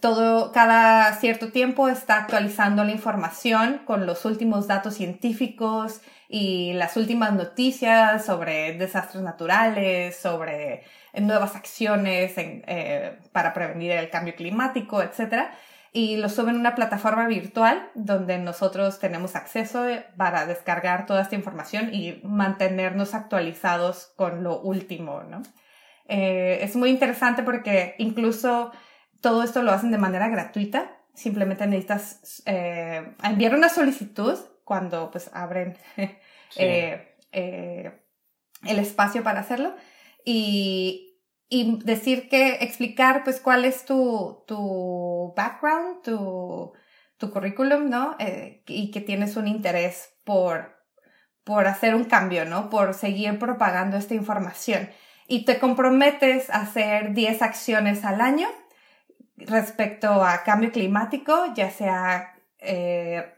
Todo, 0.00 0.52
cada 0.52 1.12
cierto 1.14 1.50
tiempo 1.52 1.88
está 1.88 2.16
actualizando 2.16 2.84
la 2.84 2.92
información 2.92 3.80
con 3.84 4.06
los 4.06 4.24
últimos 4.24 4.66
datos 4.66 4.94
científicos 4.94 6.00
y 6.28 6.72
las 6.74 6.96
últimas 6.96 7.32
noticias 7.32 8.24
sobre 8.24 8.74
desastres 8.74 9.22
naturales, 9.22 10.16
sobre 10.16 10.84
nuevas 11.14 11.56
acciones 11.56 12.34
eh, 12.36 13.18
para 13.32 13.52
prevenir 13.52 13.92
el 13.92 14.10
cambio 14.10 14.36
climático, 14.36 15.02
etc. 15.02 15.50
Y 15.92 16.16
lo 16.18 16.28
suben 16.28 16.56
a 16.56 16.60
una 16.60 16.74
plataforma 16.76 17.26
virtual 17.26 17.90
donde 17.94 18.38
nosotros 18.38 19.00
tenemos 19.00 19.34
acceso 19.34 19.84
para 20.16 20.46
descargar 20.46 21.06
toda 21.06 21.22
esta 21.22 21.34
información 21.34 21.92
y 21.92 22.20
mantenernos 22.22 23.14
actualizados 23.14 24.12
con 24.16 24.44
lo 24.44 24.60
último, 24.60 25.22
¿no? 25.22 25.42
Eh, 26.06 26.58
es 26.62 26.74
muy 26.74 26.90
interesante 26.90 27.42
porque 27.44 27.94
incluso 27.98 28.72
todo 29.20 29.42
esto 29.42 29.62
lo 29.62 29.72
hacen 29.72 29.90
de 29.90 29.98
manera 29.98 30.28
gratuita. 30.28 30.96
Simplemente 31.14 31.66
necesitas 31.66 32.42
eh, 32.46 33.14
enviar 33.22 33.54
una 33.54 33.68
solicitud 33.68 34.38
cuando 34.64 35.10
pues 35.10 35.30
abren 35.32 35.76
eh, 36.56 37.16
eh, 37.32 37.92
el 38.64 38.78
espacio 38.78 39.22
para 39.22 39.40
hacerlo. 39.40 39.74
Y, 40.24 41.18
y 41.48 41.78
decir 41.84 42.28
que, 42.28 42.58
explicar 42.60 43.24
pues 43.24 43.40
cuál 43.40 43.64
es 43.64 43.84
tu, 43.84 44.44
tu 44.46 45.34
background, 45.36 46.02
tu, 46.02 46.72
tu 47.16 47.30
currículum, 47.30 47.90
¿no? 47.90 48.16
Eh, 48.18 48.62
y 48.66 48.90
que 48.90 49.00
tienes 49.00 49.36
un 49.36 49.48
interés 49.48 50.10
por, 50.24 50.76
por 51.44 51.66
hacer 51.66 51.94
un 51.94 52.04
cambio, 52.04 52.44
¿no? 52.44 52.70
Por 52.70 52.94
seguir 52.94 53.38
propagando 53.38 53.96
esta 53.96 54.14
información. 54.14 54.88
Y 55.26 55.44
te 55.44 55.58
comprometes 55.58 56.50
a 56.50 56.62
hacer 56.62 57.12
10 57.14 57.42
acciones 57.42 58.04
al 58.04 58.20
año 58.20 58.48
respecto 59.46 60.24
a 60.24 60.42
cambio 60.42 60.72
climático, 60.72 61.52
ya 61.54 61.70
sea 61.70 62.34
eh, 62.58 63.34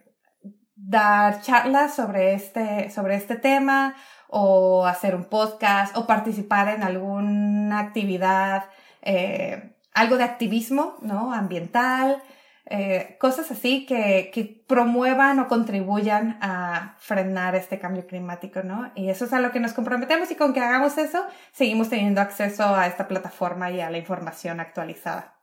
dar 0.74 1.40
charlas 1.42 1.94
sobre 1.94 2.34
este, 2.34 2.90
sobre 2.90 3.16
este 3.16 3.36
tema 3.36 3.94
o 4.28 4.86
hacer 4.86 5.14
un 5.14 5.24
podcast 5.24 5.96
o 5.96 6.06
participar 6.06 6.68
en 6.68 6.82
alguna 6.82 7.78
actividad, 7.78 8.64
eh, 9.02 9.76
algo 9.94 10.16
de 10.16 10.24
activismo, 10.24 10.96
¿no? 11.02 11.32
Ambiental, 11.34 12.22
eh, 12.66 13.16
cosas 13.20 13.50
así 13.50 13.84
que, 13.86 14.30
que, 14.32 14.64
promuevan 14.66 15.38
o 15.40 15.48
contribuyan 15.48 16.38
a 16.40 16.94
frenar 16.98 17.54
este 17.54 17.78
cambio 17.78 18.06
climático, 18.06 18.62
¿no? 18.62 18.90
Y 18.94 19.10
eso 19.10 19.26
es 19.26 19.32
a 19.34 19.40
lo 19.40 19.52
que 19.52 19.60
nos 19.60 19.74
comprometemos 19.74 20.30
y 20.30 20.36
con 20.36 20.54
que 20.54 20.60
hagamos 20.60 20.96
eso, 20.96 21.26
seguimos 21.52 21.90
teniendo 21.90 22.20
acceso 22.22 22.64
a 22.74 22.86
esta 22.86 23.08
plataforma 23.08 23.70
y 23.70 23.80
a 23.80 23.90
la 23.90 23.98
información 23.98 24.60
actualizada. 24.60 25.41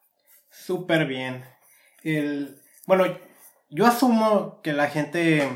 Súper 0.49 1.05
bien. 1.05 1.43
El, 2.03 2.61
bueno, 2.85 3.05
yo 3.69 3.85
asumo 3.85 4.61
que 4.61 4.73
la 4.73 4.87
gente 4.87 5.47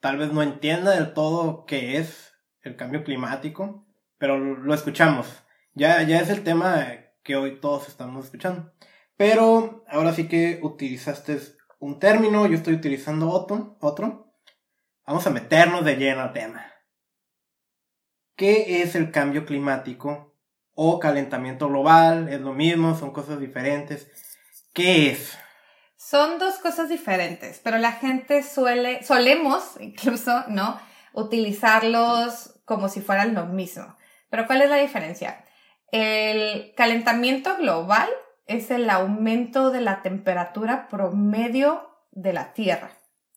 tal 0.00 0.18
vez 0.18 0.32
no 0.32 0.42
entienda 0.42 0.90
del 0.92 1.14
todo 1.14 1.64
qué 1.64 1.98
es 1.98 2.34
el 2.62 2.76
cambio 2.76 3.04
climático, 3.04 3.86
pero 4.18 4.38
lo 4.38 4.74
escuchamos. 4.74 5.26
Ya, 5.74 6.02
ya 6.02 6.20
es 6.20 6.28
el 6.28 6.44
tema 6.44 6.86
que 7.22 7.36
hoy 7.36 7.60
todos 7.60 7.88
estamos 7.88 8.24
escuchando. 8.24 8.72
Pero 9.16 9.84
ahora 9.88 10.12
sí 10.12 10.28
que 10.28 10.58
utilizaste 10.62 11.38
un 11.78 11.98
término, 11.98 12.46
yo 12.46 12.54
estoy 12.54 12.74
utilizando 12.74 13.30
otro, 13.30 13.76
otro. 13.80 14.34
Vamos 15.06 15.26
a 15.26 15.30
meternos 15.30 15.84
de 15.84 15.96
lleno 15.96 16.22
al 16.22 16.32
tema. 16.32 16.66
¿Qué 18.36 18.82
es 18.82 18.94
el 18.94 19.10
cambio 19.10 19.44
climático 19.44 20.31
o 20.74 20.98
calentamiento 20.98 21.68
global? 21.68 22.28
¿Es 22.28 22.40
lo 22.40 22.52
mismo? 22.52 22.96
¿Son 22.96 23.12
cosas 23.12 23.40
diferentes? 23.40 24.08
¿Qué 24.72 25.10
es? 25.10 25.38
Son 25.96 26.38
dos 26.38 26.56
cosas 26.58 26.88
diferentes, 26.88 27.60
pero 27.62 27.78
la 27.78 27.92
gente 27.92 28.42
suele, 28.42 29.02
solemos 29.02 29.76
incluso, 29.80 30.44
¿no? 30.48 30.80
Utilizarlos 31.12 32.60
como 32.64 32.88
si 32.88 33.00
fueran 33.00 33.34
lo 33.34 33.46
mismo. 33.46 33.96
Pero 34.30 34.46
¿cuál 34.46 34.62
es 34.62 34.70
la 34.70 34.76
diferencia? 34.76 35.44
El 35.90 36.72
calentamiento 36.74 37.56
global 37.56 38.08
es 38.46 38.70
el 38.70 38.88
aumento 38.90 39.70
de 39.70 39.80
la 39.80 40.02
temperatura 40.02 40.88
promedio 40.88 41.88
de 42.10 42.32
la 42.32 42.52
Tierra, 42.54 42.92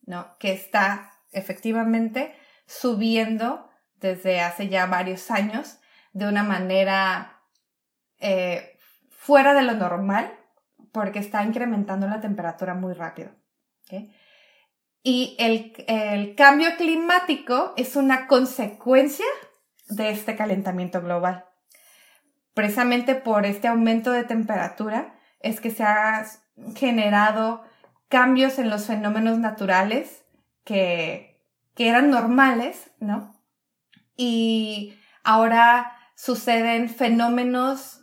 ¿no? 0.06 0.36
Que 0.40 0.54
está 0.54 1.12
efectivamente 1.32 2.36
subiendo 2.66 3.70
desde 3.96 4.42
hace 4.42 4.70
ya 4.70 4.86
varios 4.86 5.32
años 5.32 5.80
de 6.16 6.28
una 6.28 6.42
manera 6.42 7.42
eh, 8.20 8.78
fuera 9.10 9.54
de 9.54 9.62
lo 9.62 9.74
normal, 9.74 10.34
porque 10.92 11.20
está 11.20 11.44
incrementando 11.44 12.08
la 12.08 12.22
temperatura 12.22 12.74
muy 12.74 12.94
rápido. 12.94 13.30
Y 15.04 15.36
el, 15.38 15.74
el 15.88 16.36
cambio 16.36 16.76
climático 16.78 17.74
es 17.78 17.96
una 17.96 18.26
consecuencia 18.26 19.26
de 19.90 20.10
este 20.10 20.36
calentamiento 20.36 21.02
global 21.02 21.46
precisamente 22.56 23.14
por 23.16 23.46
este 23.46 23.68
aumento 23.68 24.12
de 24.12 24.24
temperatura 24.24 25.14
es 25.42 25.62
que 25.62 25.70
se 25.70 25.84
han 25.84 26.26
generado 26.76 27.62
cambios 28.08 28.58
en 28.58 28.72
los 28.72 28.88
fenómenos 28.88 29.38
naturales 29.38 30.26
que, 30.64 31.44
que 31.76 31.90
eran 31.90 32.10
normales, 32.10 32.92
¿no? 33.00 33.36
Y 34.16 34.98
ahora 35.24 35.95
suceden 36.16 36.90
fenómenos 36.90 38.02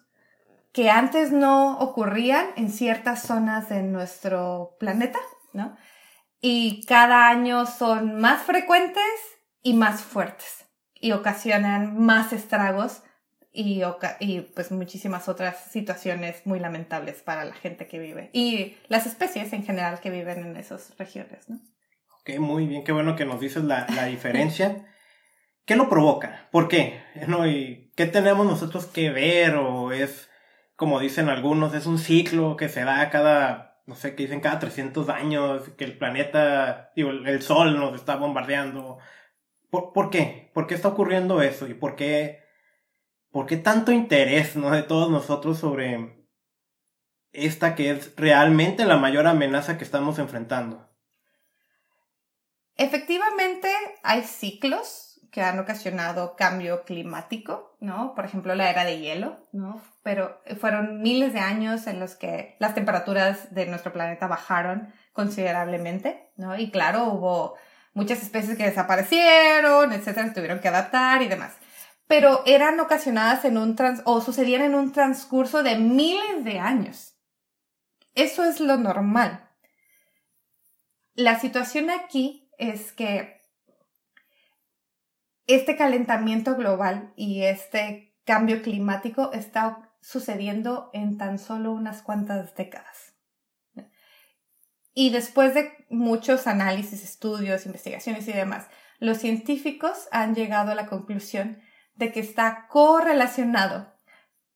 que 0.73 0.91
antes 0.91 1.33
no 1.33 1.79
ocurrían 1.79 2.47
en 2.57 2.71
ciertas 2.71 3.23
zonas 3.23 3.69
de 3.69 3.83
nuestro 3.83 4.77
planeta, 4.79 5.19
¿no? 5.53 5.77
Y 6.41 6.85
cada 6.87 7.29
año 7.29 7.67
son 7.67 8.21
más 8.21 8.43
frecuentes 8.43 9.03
y 9.63 9.75
más 9.75 10.03
fuertes 10.03 10.67
y 10.95 11.13
ocasionan 11.13 11.99
más 11.99 12.33
estragos 12.33 13.03
y, 13.53 13.83
y 14.21 14.41
pues 14.41 14.73
muchísimas 14.73 15.29
otras 15.29 15.71
situaciones 15.71 16.47
muy 16.47 16.59
lamentables 16.59 17.21
para 17.21 17.45
la 17.45 17.55
gente 17.55 17.87
que 17.87 17.99
vive 17.99 18.31
y 18.33 18.77
las 18.89 19.07
especies 19.07 19.53
en 19.53 19.65
general 19.65 20.01
que 20.01 20.11
viven 20.11 20.39
en 20.41 20.57
esas 20.57 20.97
regiones, 20.97 21.49
¿no? 21.49 21.61
Ok, 22.21 22.39
muy 22.39 22.67
bien, 22.67 22.85
qué 22.85 22.93
bueno 22.93 23.17
que 23.17 23.27
nos 23.27 23.41
dices 23.41 23.65
la, 23.65 23.87
la 23.95 24.07
diferencia. 24.07 24.87
¿Qué 25.65 25.77
lo 25.77 25.89
provoca? 25.89 26.49
¿Por 26.51 26.69
qué? 26.69 27.03
¿No? 27.29 27.47
¿Y 27.47 27.93
qué 27.97 28.07
tenemos 28.07 28.47
nosotros 28.47 28.87
que 28.87 29.11
ver? 29.11 29.57
¿O 29.57 29.93
es, 29.93 30.31
como 30.77 31.01
dicen 31.01 31.29
algunos, 31.29 31.75
es 31.75 31.87
un 31.87 31.99
ciclo 31.99 32.57
que 32.57 32.69
se 32.69 32.85
da 32.85 33.11
cada, 33.11 33.83
no 33.87 33.95
sé, 33.95 34.15
que 34.15 34.25
dicen 34.25 34.41
cada 34.41 34.59
300 34.59 35.09
años, 35.09 35.69
que 35.79 35.85
el 35.85 35.99
planeta, 35.99 36.93
digo, 36.97 37.11
el 37.11 37.43
sol 37.43 37.79
nos 37.79 37.95
está 37.95 38.17
bombardeando? 38.17 38.99
¿Por, 39.71 39.93
¿Por 39.93 40.11
qué? 40.11 40.51
¿Por 40.55 40.67
qué 40.67 40.75
está 40.75 40.89
ocurriendo 40.89 41.43
eso? 41.43 41.69
¿Y 41.69 41.75
por 41.75 41.97
qué 41.97 42.43
¿por 43.33 43.47
qué 43.47 43.57
tanto 43.57 43.91
interés 43.91 44.55
¿no? 44.55 44.71
de 44.71 44.83
todos 44.83 45.11
nosotros 45.11 45.59
sobre 45.59 46.29
esta 47.33 47.75
que 47.75 47.91
es 47.91 48.15
realmente 48.17 48.85
la 48.85 48.99
mayor 48.99 49.27
amenaza 49.27 49.79
que 49.79 49.85
estamos 49.85 50.19
enfrentando? 50.19 50.89
Efectivamente, 52.77 53.69
hay 54.03 54.23
ciclos 54.23 55.12
que 55.33 55.43
han 55.43 55.59
ocasionado 55.59 56.37
cambio 56.37 56.85
climático, 56.85 57.77
¿no? 57.81 58.15
Por 58.15 58.25
ejemplo, 58.25 58.55
la 58.55 58.71
era 58.71 58.85
de 58.85 59.01
hielo, 59.01 59.39
¿no? 59.53 59.83
Pero 60.05 60.41
fueron 60.61 61.03
miles 61.03 61.33
de 61.33 61.41
años 61.41 61.89
en 61.89 61.99
los 61.99 62.15
que 62.15 62.55
las 62.61 62.75
temperaturas 62.75 63.53
de 63.53 63.67
nuestro 63.67 63.93
planeta 63.93 64.29
bajaron 64.29 64.93
considerablemente, 65.13 66.31
¿no? 66.37 66.57
Y 66.57 66.71
claro, 66.71 67.07
hubo 67.07 67.55
muchas 67.95 68.23
especies 68.23 68.57
que 68.57 68.65
desaparecieron, 68.65 69.93
etcétera, 69.93 70.33
tuvieron 70.33 70.61
que 70.61 70.69
adaptar 70.69 71.23
y 71.23 71.29
demás 71.29 71.57
pero 72.13 72.43
eran 72.45 72.79
ocasionadas 72.79 73.47
en 73.47 73.57
un 73.57 73.75
trans 73.75 74.03
o 74.05 74.21
sucedían 74.21 74.61
en 74.61 74.75
un 74.75 74.93
transcurso 74.93 75.63
de 75.63 75.77
miles 75.77 76.45
de 76.45 76.59
años. 76.59 77.17
Eso 78.15 78.45
es 78.45 78.61
lo 78.61 78.77
normal. 78.77 79.49
La 81.15 81.41
situación 81.41 81.89
aquí 81.89 82.51
es 82.59 82.93
que 82.93 83.42
este 85.47 85.77
calentamiento 85.77 86.57
global 86.57 87.13
y 87.17 87.43
este 87.43 88.15
cambio 88.25 88.63
climático 88.63 89.33
está 89.33 89.91
sucediendo 90.01 90.91
en 90.93 91.17
tan 91.19 91.39
solo 91.39 91.73
unas 91.73 92.03
cuantas 92.03 92.55
décadas. 92.55 93.15
Y 94.95 95.11
después 95.11 95.55
de 95.55 95.73
muchos 95.89 96.47
análisis, 96.47 97.03
estudios, 97.03 97.65
investigaciones 97.67 98.29
y 98.29 98.33
demás, 98.33 98.69
los 98.99 99.19
científicos 99.19 100.09
han 100.13 100.35
llegado 100.35 100.73
a 100.73 100.75
la 100.75 100.87
conclusión 100.87 101.63
de 101.95 102.13
que 102.13 102.21
está 102.21 102.67
correlacionado 102.69 103.93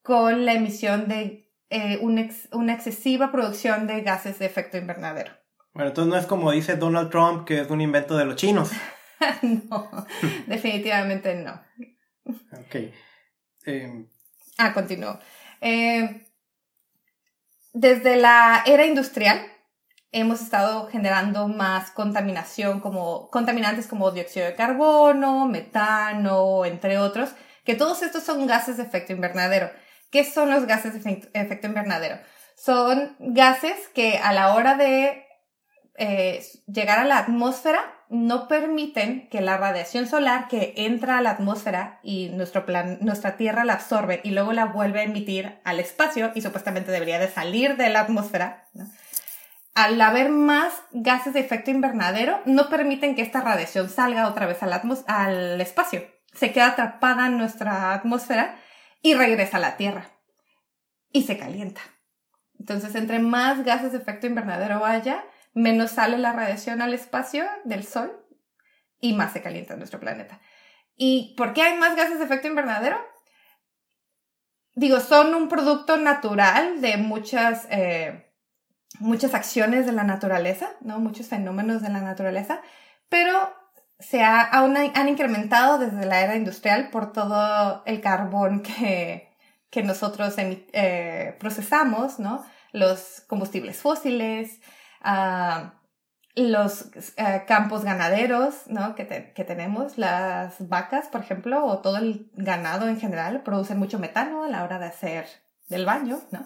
con 0.02 0.44
la 0.44 0.52
emisión 0.52 1.08
de 1.08 1.50
eh, 1.70 1.98
una 2.02 2.72
excesiva 2.72 3.32
producción 3.32 3.86
de 3.86 4.02
gases 4.02 4.38
de 4.38 4.46
efecto 4.46 4.76
invernadero. 4.76 5.32
Bueno, 5.72 5.88
entonces 5.88 6.12
no 6.12 6.18
es 6.18 6.26
como 6.26 6.52
dice 6.52 6.76
Donald 6.76 7.10
Trump, 7.10 7.44
que 7.44 7.60
es 7.60 7.70
un 7.70 7.80
invento 7.80 8.16
de 8.16 8.24
los 8.24 8.36
chinos. 8.36 8.70
no, 9.42 10.06
definitivamente 10.46 11.34
no. 11.34 11.60
Ok. 12.52 12.76
Em, 13.64 14.08
ah, 14.58 14.72
continúo. 14.72 15.18
Eh, 15.60 16.26
desde 17.72 18.16
la 18.16 18.62
era 18.66 18.86
industrial, 18.86 19.40
hemos 20.12 20.40
estado 20.40 20.88
generando 20.88 21.48
más 21.48 21.90
contaminación 21.90 22.80
como 22.80 23.28
contaminantes 23.30 23.86
como 23.86 24.10
dióxido 24.12 24.46
de 24.46 24.54
carbono, 24.54 25.46
metano, 25.46 26.64
entre 26.64 26.98
otros, 26.98 27.30
que 27.64 27.74
todos 27.74 28.02
estos 28.02 28.22
son 28.22 28.46
gases 28.46 28.76
de 28.76 28.84
efecto 28.84 29.12
invernadero. 29.12 29.70
¿Qué 30.10 30.24
son 30.24 30.50
los 30.50 30.66
gases 30.66 31.02
de 31.02 31.28
efecto 31.34 31.66
invernadero? 31.66 32.18
Son 32.56 33.16
gases 33.18 33.76
que 33.94 34.18
a 34.18 34.32
la 34.32 34.54
hora 34.54 34.76
de 34.76 35.26
eh, 35.98 36.42
llegar 36.66 36.98
a 36.98 37.04
la 37.04 37.18
atmósfera 37.18 37.95
no 38.08 38.48
permiten 38.48 39.28
que 39.28 39.40
la 39.40 39.56
radiación 39.56 40.06
solar 40.06 40.48
que 40.48 40.74
entra 40.76 41.18
a 41.18 41.22
la 41.22 41.30
atmósfera 41.30 42.00
y 42.02 42.28
nuestro 42.28 42.64
plan, 42.64 42.98
nuestra 43.00 43.36
Tierra 43.36 43.64
la 43.64 43.74
absorbe 43.74 44.20
y 44.22 44.30
luego 44.30 44.52
la 44.52 44.66
vuelve 44.66 45.00
a 45.00 45.04
emitir 45.04 45.58
al 45.64 45.80
espacio 45.80 46.32
y 46.34 46.42
supuestamente 46.42 46.92
debería 46.92 47.18
de 47.18 47.28
salir 47.28 47.76
de 47.76 47.88
la 47.88 48.00
atmósfera, 48.00 48.68
¿no? 48.74 48.86
al 49.76 50.00
haber 50.00 50.30
más 50.30 50.72
gases 50.90 51.34
de 51.34 51.40
efecto 51.40 51.70
invernadero, 51.70 52.40
no 52.46 52.70
permiten 52.70 53.14
que 53.14 53.20
esta 53.20 53.42
radiación 53.42 53.90
salga 53.90 54.26
otra 54.26 54.46
vez 54.46 54.62
al, 54.62 54.72
al 55.06 55.60
espacio. 55.60 56.02
Se 56.32 56.50
queda 56.50 56.68
atrapada 56.68 57.26
en 57.26 57.36
nuestra 57.36 57.92
atmósfera 57.92 58.56
y 59.02 59.14
regresa 59.14 59.58
a 59.58 59.60
la 59.60 59.76
Tierra 59.76 60.06
y 61.12 61.24
se 61.24 61.36
calienta. 61.36 61.82
Entonces, 62.58 62.94
entre 62.94 63.18
más 63.18 63.64
gases 63.64 63.92
de 63.92 63.98
efecto 63.98 64.26
invernadero 64.26 64.82
haya, 64.82 65.22
menos 65.56 65.92
sale 65.92 66.18
la 66.18 66.32
radiación 66.32 66.82
al 66.82 66.92
espacio 66.92 67.46
del 67.64 67.82
Sol 67.82 68.12
y 69.00 69.14
más 69.14 69.32
se 69.32 69.40
calienta 69.40 69.74
nuestro 69.74 69.98
planeta. 69.98 70.38
¿Y 70.96 71.34
por 71.36 71.54
qué 71.54 71.62
hay 71.62 71.78
más 71.78 71.96
gases 71.96 72.18
de 72.18 72.26
efecto 72.26 72.46
invernadero? 72.46 72.98
Digo, 74.74 75.00
son 75.00 75.34
un 75.34 75.48
producto 75.48 75.96
natural 75.96 76.82
de 76.82 76.98
muchas, 76.98 77.66
eh, 77.70 78.30
muchas 78.98 79.32
acciones 79.32 79.86
de 79.86 79.92
la 79.92 80.04
naturaleza, 80.04 80.68
¿no? 80.82 80.98
Muchos 80.98 81.28
fenómenos 81.28 81.80
de 81.80 81.88
la 81.88 82.02
naturaleza, 82.02 82.60
pero 83.08 83.50
se 83.98 84.22
ha, 84.22 84.42
aún 84.42 84.76
han 84.76 85.08
incrementado 85.08 85.78
desde 85.78 86.04
la 86.04 86.20
era 86.20 86.36
industrial 86.36 86.90
por 86.90 87.12
todo 87.12 87.82
el 87.86 88.02
carbón 88.02 88.62
que, 88.62 89.34
que 89.70 89.82
nosotros 89.82 90.34
eh, 90.36 91.34
procesamos, 91.40 92.18
¿no? 92.18 92.44
Los 92.72 93.22
combustibles 93.26 93.78
fósiles, 93.78 94.60
uh, 95.04 95.70
los 96.36 96.82
uh, 96.82 97.46
campos 97.46 97.84
ganaderos, 97.84 98.66
¿no? 98.66 98.94
Que, 98.94 99.32
que, 99.34 99.44
tenemos, 99.44 99.98
las 99.98 100.68
vacas, 100.68 101.08
por 101.08 101.22
ejemplo, 101.22 101.64
o 101.64 101.78
todo 101.78 101.96
el 101.96 102.30
ganado 102.34 102.88
en 102.88 103.00
general, 103.00 103.42
producen 103.42 103.78
mucho 103.78 103.98
metano 103.98 104.44
a 104.44 104.48
la 104.48 104.62
hora 104.62 104.78
de 104.78 104.86
hacer 104.86 105.26
del 105.68 105.86
baño, 105.86 106.20
¿no? 106.30 106.44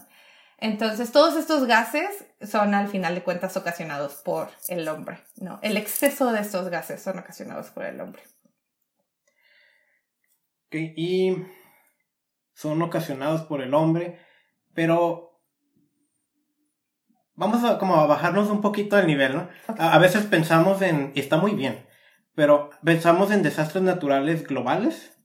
Entonces, 0.59 1.11
todos 1.11 1.37
estos 1.37 1.67
gases 1.67 2.27
son 2.43 2.75
al 2.75 2.89
final 2.89 3.15
de 3.15 3.23
cuentas 3.23 3.57
ocasionados 3.57 4.15
por 4.17 4.51
el 4.69 4.87
hombre, 4.89 5.19
¿no? 5.37 5.59
El 5.63 5.77
exceso 5.77 6.33
de 6.33 6.41
estos 6.41 6.69
gases 6.69 7.03
son 7.03 7.19
ocasionados 7.19 7.71
por 7.71 7.85
el 7.85 8.01
hombre. 8.01 8.23
Okay, 10.67 10.93
y 10.97 11.37
son 12.55 12.81
ocasionados 12.83 13.43
por 13.43 13.63
el 13.63 13.73
hombre, 13.73 14.21
pero 14.75 15.30
vamos 17.35 17.64
a 17.64 17.79
como 17.79 17.97
a 17.97 18.07
bajarnos 18.07 18.51
un 18.51 18.61
poquito 18.61 18.99
el 18.99 19.07
nivel, 19.07 19.35
¿no? 19.35 19.49
A, 19.79 19.99
veces 19.99 20.25
pensamos 20.27 20.83
en, 20.83 21.12
y 21.14 21.21
está 21.21 21.37
muy 21.37 21.53
bien, 21.53 21.87
pero 22.35 22.71
pensamos 22.85 23.31
en 23.31 23.43
desastres 23.43 23.83
naturales 23.83 24.47
globales, 24.47 25.16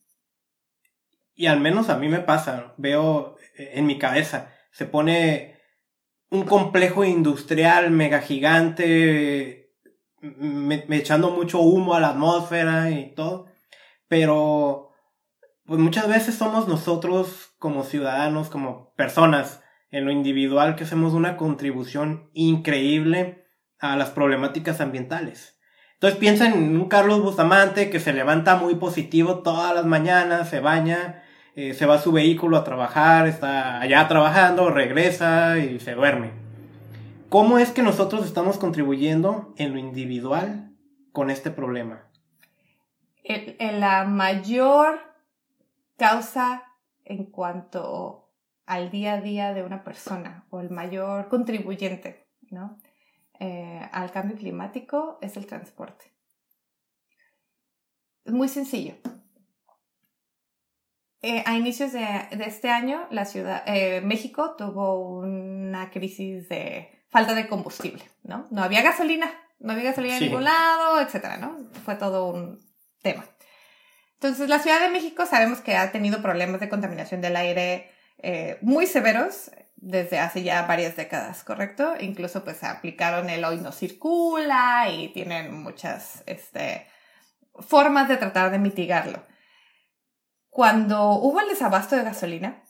y 1.34 1.48
al 1.48 1.60
menos 1.60 1.90
a 1.90 1.98
mí 1.98 2.08
me 2.08 2.20
pasa, 2.20 2.74
veo 2.78 3.36
en 3.58 3.86
mi 3.86 3.98
cabeza, 3.98 4.54
se 4.72 4.86
pone 4.86 5.60
un 6.30 6.44
complejo 6.44 7.04
industrial 7.04 7.92
mega 7.92 8.22
gigante, 8.22 9.74
me, 10.22 10.86
me 10.88 10.98
echando 10.98 11.30
mucho 11.32 11.60
humo 11.60 11.94
a 11.94 12.00
la 12.00 12.10
atmósfera 12.10 12.90
y 12.90 13.14
todo, 13.14 13.48
pero 14.08 14.92
pues 15.66 15.80
muchas 15.80 16.08
veces 16.08 16.36
somos 16.36 16.68
nosotros 16.68 17.54
como 17.58 17.84
ciudadanos, 17.84 18.50
como 18.50 18.94
personas, 18.94 19.62
en 19.96 20.04
lo 20.04 20.12
individual 20.12 20.76
que 20.76 20.84
hacemos 20.84 21.14
una 21.14 21.38
contribución 21.38 22.30
increíble 22.34 23.46
a 23.80 23.96
las 23.96 24.10
problemáticas 24.10 24.82
ambientales. 24.82 25.58
Entonces 25.94 26.20
piensa 26.20 26.48
en 26.48 26.78
un 26.78 26.90
Carlos 26.90 27.22
Bustamante 27.22 27.90
que 27.90 28.02
se 28.02 28.12
levanta 28.12 28.58
muy 28.58 28.76
positivo 28.76 29.40
todas 29.40 29.74
las 29.74 29.86
mañanas, 29.86 30.50
se 30.50 30.60
baña, 30.60 31.24
eh, 31.56 31.74
se 31.74 31.86
va 31.86 31.96
a 31.96 32.02
su 32.02 32.12
vehículo 32.12 32.58
a 32.58 32.66
trabajar, 32.66 33.26
está 33.26 33.80
allá 33.80 34.06
trabajando, 34.10 34.70
regresa 34.70 35.60
y 35.60 35.80
se 35.80 35.94
duerme. 35.94 36.32
¿Cómo 37.30 37.58
es 37.58 37.72
que 37.72 37.82
nosotros 37.82 38.26
estamos 38.26 38.58
contribuyendo 38.58 39.54
en 39.56 39.72
lo 39.72 39.80
individual 39.80 40.74
con 41.14 41.30
este 41.30 41.52
problema? 41.52 42.10
La 43.58 44.04
mayor 44.04 45.00
causa 45.96 46.64
en 47.06 47.28
cuanto 47.28 48.25
al 48.66 48.92
día 48.92 49.14
a 49.14 49.22
día 49.22 49.54
de 49.54 49.64
una 49.64 49.84
persona 49.84 50.46
o 50.50 50.60
el 50.60 50.70
mayor 50.70 51.30
contribuyente 51.30 52.26
¿no? 52.52 52.78
Eh, 53.40 53.82
al 53.92 54.12
cambio 54.12 54.38
climático 54.38 55.20
es 55.22 55.38
el 55.38 55.46
transporte. 55.46 56.14
Es 58.24 58.34
muy 58.34 58.48
sencillo. 58.48 58.96
Eh, 61.22 61.44
a 61.46 61.56
inicios 61.56 61.92
de, 61.92 62.06
de, 62.36 62.46
este 62.46 62.70
año, 62.70 63.08
la 63.10 63.26
ciudad, 63.26 63.64
eh, 63.66 64.02
México 64.02 64.56
tuvo 64.56 65.20
una 65.20 65.90
crisis 65.90 66.48
de 66.50 67.06
falta 67.10 67.34
de 67.34 67.48
combustible, 67.48 68.04
¿no? 68.24 68.48
No 68.52 68.62
había 68.62 68.84
gasolina, 68.84 69.32
no 69.60 69.74
había 69.74 69.86
gasolina 69.86 70.18
sí. 70.18 70.26
en 70.26 70.30
ningún 70.30 70.44
lado, 70.44 71.02
etcétera, 71.02 71.38
¿no? 71.38 71.58
Fue 71.84 71.96
todo 71.96 72.30
un 72.30 72.60
tema. 73.02 73.26
Entonces, 74.14 74.50
la 74.50 74.60
Ciudad 74.60 74.80
de 74.80 74.90
México 74.90 75.26
sabemos 75.26 75.62
que 75.62 75.76
ha 75.76 75.92
tenido 75.92 76.22
problemas 76.22 76.60
de 76.60 76.70
contaminación 76.70 77.22
del 77.22 77.36
aire 77.36 77.92
eh, 78.26 78.58
muy 78.62 78.88
severos 78.88 79.52
desde 79.76 80.20
hace 80.20 80.44
ya 80.44 80.66
varias 80.66 80.96
décadas, 80.96 81.44
¿correcto? 81.44 81.94
Incluso 82.00 82.44
pues 82.44 82.64
aplicaron 82.64 83.30
el 83.30 83.46
hoy 83.46 83.58
no 83.58 83.72
circula 83.72 84.90
y 84.90 85.10
tienen 85.10 85.62
muchas 85.62 86.24
este, 86.26 86.88
formas 87.60 88.08
de 88.08 88.18
tratar 88.18 88.52
de 88.52 88.60
mitigarlo 88.60 89.24
cuando 90.56 91.16
hubo 91.16 91.42
el 91.42 91.50
desabasto 91.50 91.98
de 91.98 92.06
gasolina, 92.06 92.64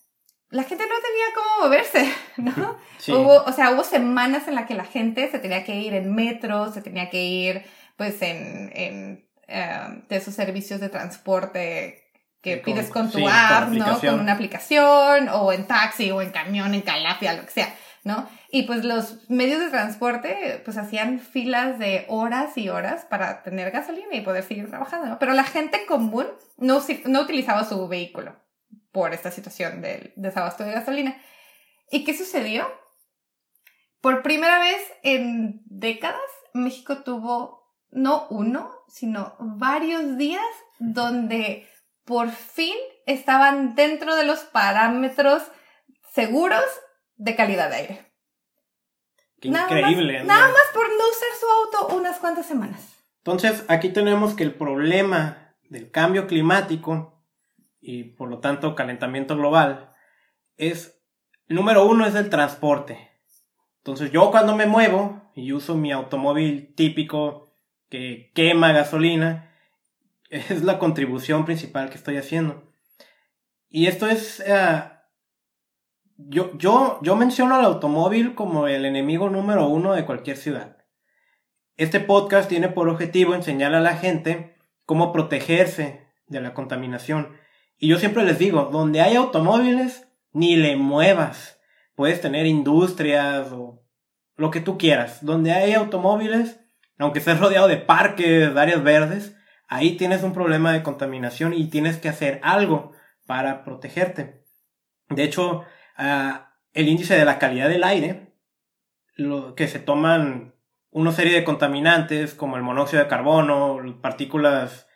la 0.50 0.64
gente 0.64 0.86
no 0.86 0.96
tenía 0.96 1.26
cómo 1.36 1.66
moverse, 1.66 2.12
¿no? 2.38 2.78
Sí. 2.98 3.12
Hubo, 3.12 3.44
o 3.44 3.52
sea, 3.52 3.70
hubo 3.70 3.84
semanas 3.84 4.48
en 4.48 4.56
las 4.56 4.66
que 4.66 4.74
la 4.74 4.86
gente 4.86 5.30
se 5.30 5.38
tenía 5.38 5.64
que 5.64 5.76
ir 5.76 5.94
en 5.94 6.16
metro, 6.16 6.74
se 6.74 6.82
tenía 6.82 7.12
que 7.12 7.24
ir, 7.24 7.64
pues, 7.96 8.20
en, 8.24 8.72
en 8.74 9.30
uh, 9.48 10.08
de 10.10 10.16
esos 10.16 10.34
servicios 10.34 10.80
de 10.80 10.90
transporte 10.90 12.05
que 12.46 12.62
con, 12.62 12.74
pides 12.74 12.92
con 12.92 13.12
tu 13.12 13.18
sí, 13.18 13.26
app, 13.28 13.70
¿no? 13.70 14.00
Con 14.00 14.20
una 14.20 14.34
aplicación, 14.34 15.30
o 15.30 15.52
en 15.52 15.66
taxi, 15.66 16.12
o 16.12 16.22
en 16.22 16.30
camión, 16.30 16.76
en 16.76 16.82
calafia, 16.82 17.34
lo 17.34 17.44
que 17.44 17.52
sea, 17.52 17.74
¿no? 18.04 18.30
Y 18.52 18.64
pues 18.64 18.86
los 18.86 19.28
medios 19.32 19.60
de 19.60 19.72
transporte, 19.72 20.62
pues 20.64 20.78
hacían 20.78 21.20
filas 21.20 21.80
de 21.80 22.06
horas 22.08 22.56
y 22.56 22.70
horas 22.70 23.04
para 23.06 23.42
tener 23.42 23.72
gasolina 23.72 24.14
y 24.14 24.22
poder 24.22 24.44
seguir 24.44 24.70
trabajando, 24.70 25.08
¿no? 25.08 25.20
Pero 25.20 25.34
la 25.34 25.44
gente 25.44 25.88
común 25.88 26.28
no, 26.58 26.82
no 27.06 27.22
utilizaba 27.22 27.66
su 27.66 27.88
vehículo 27.88 28.36
por 28.92 29.14
esta 29.14 29.32
situación 29.32 29.82
del 29.82 30.14
desabasto 30.16 30.64
de 30.64 30.72
gasolina. 30.72 31.18
¿Y 31.90 32.04
qué 32.04 32.16
sucedió? 32.16 32.68
Por 34.02 34.22
primera 34.22 34.60
vez 34.60 34.78
en 35.02 35.64
décadas, 35.66 36.22
México 36.54 37.00
tuvo 37.00 37.74
no 37.90 38.28
uno, 38.30 38.72
sino 38.88 39.36
varios 39.40 40.18
días 40.18 40.46
donde 40.80 41.68
por 42.06 42.30
fin 42.30 42.76
estaban 43.06 43.76
dentro 43.76 44.16
de 44.16 44.26
los 44.26 44.40
parámetros 44.40 45.44
seguros 46.14 46.64
de 47.18 47.36
calidad 47.36 47.70
de 47.70 47.76
aire. 47.76 48.06
Qué 49.42 49.50
increíble. 49.50 50.20
Más, 50.20 50.28
nada 50.28 50.48
más 50.48 50.64
por 50.74 50.88
no 50.88 51.10
usar 51.10 51.30
su 51.40 51.46
auto 51.86 51.98
unas 51.98 52.18
cuantas 52.20 52.46
semanas. 52.46 52.96
Entonces, 53.18 53.66
aquí 53.68 53.90
tenemos 53.90 54.36
que 54.36 54.44
el 54.44 54.54
problema 54.54 55.56
del 55.70 55.92
cambio 55.92 56.28
climático 56.28 57.24
y 57.82 58.04
por 58.04 58.30
lo 58.30 58.40
tanto 58.40 58.76
calentamiento 58.76 59.36
global 59.36 59.94
es, 60.58 61.02
número 61.48 61.86
uno 61.86 62.06
es 62.06 62.16
el 62.16 62.30
transporte. 62.30 63.12
Entonces, 63.78 64.12
yo 64.12 64.32
cuando 64.32 64.56
me 64.56 64.68
muevo 64.68 65.32
y 65.36 65.52
uso 65.54 65.76
mi 65.76 65.92
automóvil 65.92 66.74
típico 66.76 67.52
que 67.90 68.32
quema 68.34 68.72
gasolina, 68.72 69.55
es 70.30 70.64
la 70.64 70.80
contribución 70.80 71.46
principal 71.46 71.90
que 71.90 71.96
estoy 71.96 72.18
haciendo. 72.18 72.72
Y 73.70 73.88
esto 73.88 74.08
es... 74.08 74.44
Uh, 74.48 74.96
yo, 76.18 76.58
yo, 76.58 77.00
yo 77.02 77.16
menciono 77.16 77.56
al 77.56 77.66
automóvil 77.66 78.36
como 78.36 78.68
el 78.68 78.86
enemigo 78.86 79.30
número 79.30 79.68
uno 79.68 79.94
de 79.94 80.06
cualquier 80.06 80.38
ciudad. 80.38 80.78
Este 81.78 82.00
podcast 82.00 82.48
tiene 82.48 82.70
por 82.70 82.88
objetivo 82.88 83.36
enseñar 83.36 83.74
a 83.74 83.82
la 83.82 83.98
gente 83.98 84.56
cómo 84.86 85.12
protegerse 85.12 86.08
de 86.28 86.40
la 86.40 86.54
contaminación. 86.54 87.36
Y 87.78 87.90
yo 87.90 87.98
siempre 87.98 88.24
les 88.24 88.40
digo, 88.40 88.70
donde 88.72 89.02
hay 89.02 89.16
automóviles, 89.16 90.08
ni 90.32 90.56
le 90.56 90.78
muevas. 90.78 91.60
Puedes 91.96 92.22
tener 92.22 92.46
industrias 92.46 93.52
o 93.52 93.84
lo 94.38 94.52
que 94.52 94.62
tú 94.62 94.78
quieras. 94.78 95.26
Donde 95.26 95.52
hay 95.52 95.74
automóviles, 95.74 96.62
aunque 96.98 97.20
estés 97.20 97.40
rodeado 97.40 97.68
de 97.68 97.78
parques, 97.78 98.54
de 98.54 98.60
áreas 98.62 98.84
verdes, 98.84 99.35
ahí 99.68 99.98
tienes 99.98 100.24
un 100.24 100.34
problema 100.34 100.72
de 100.72 100.84
contaminación 100.84 101.54
y 101.54 101.70
tienes 101.70 101.98
que 101.98 102.10
hacer 102.10 102.40
algo 102.44 102.92
para 103.26 103.64
protegerte. 103.64 104.44
De 105.10 105.24
hecho, 105.24 105.64
uh, 105.98 106.38
el 106.74 106.88
índice 106.88 107.16
de 107.16 107.26
la 107.26 107.40
calidad 107.40 107.70
del 107.70 107.84
aire, 107.84 108.34
lo 109.16 109.56
que 109.56 109.68
se 109.68 109.80
toman 109.80 110.56
una 110.92 111.12
serie 111.12 111.34
de 111.34 111.44
contaminantes 111.44 112.34
como 112.34 112.58
el 112.58 112.64
monóxido 112.64 113.04
de 113.04 113.10
carbono, 113.10 113.80
partículas 114.02 114.88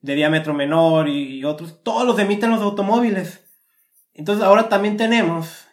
de 0.00 0.14
diámetro 0.14 0.54
menor 0.54 1.08
y, 1.08 1.38
y 1.38 1.44
otros, 1.44 1.82
todos 1.82 2.06
los 2.06 2.18
emiten 2.18 2.50
los 2.50 2.60
automóviles. 2.60 3.44
Entonces 4.12 4.44
ahora 4.44 4.68
también 4.68 4.96
tenemos 4.96 5.66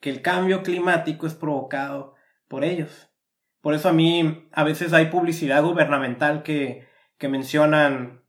que 0.00 0.10
el 0.10 0.22
cambio 0.22 0.62
climático 0.62 1.26
es 1.26 1.34
provocado 1.34 2.14
por 2.48 2.64
ellos. 2.64 3.10
Por 3.60 3.74
eso 3.74 3.88
a 3.88 3.92
mí 3.92 4.48
a 4.52 4.62
veces 4.62 4.92
hay 4.92 5.06
publicidad 5.06 5.62
gubernamental 5.62 6.42
que, 6.42 6.86
que 7.24 7.28
mencionan 7.30 8.22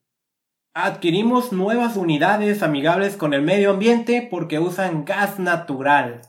adquirimos 0.73 1.51
nuevas 1.51 1.97
unidades 1.97 2.63
amigables 2.63 3.17
con 3.17 3.33
el 3.33 3.41
medio 3.41 3.71
ambiente 3.71 4.25
porque 4.31 4.57
usan 4.57 5.03
gas 5.03 5.37
natural. 5.37 6.21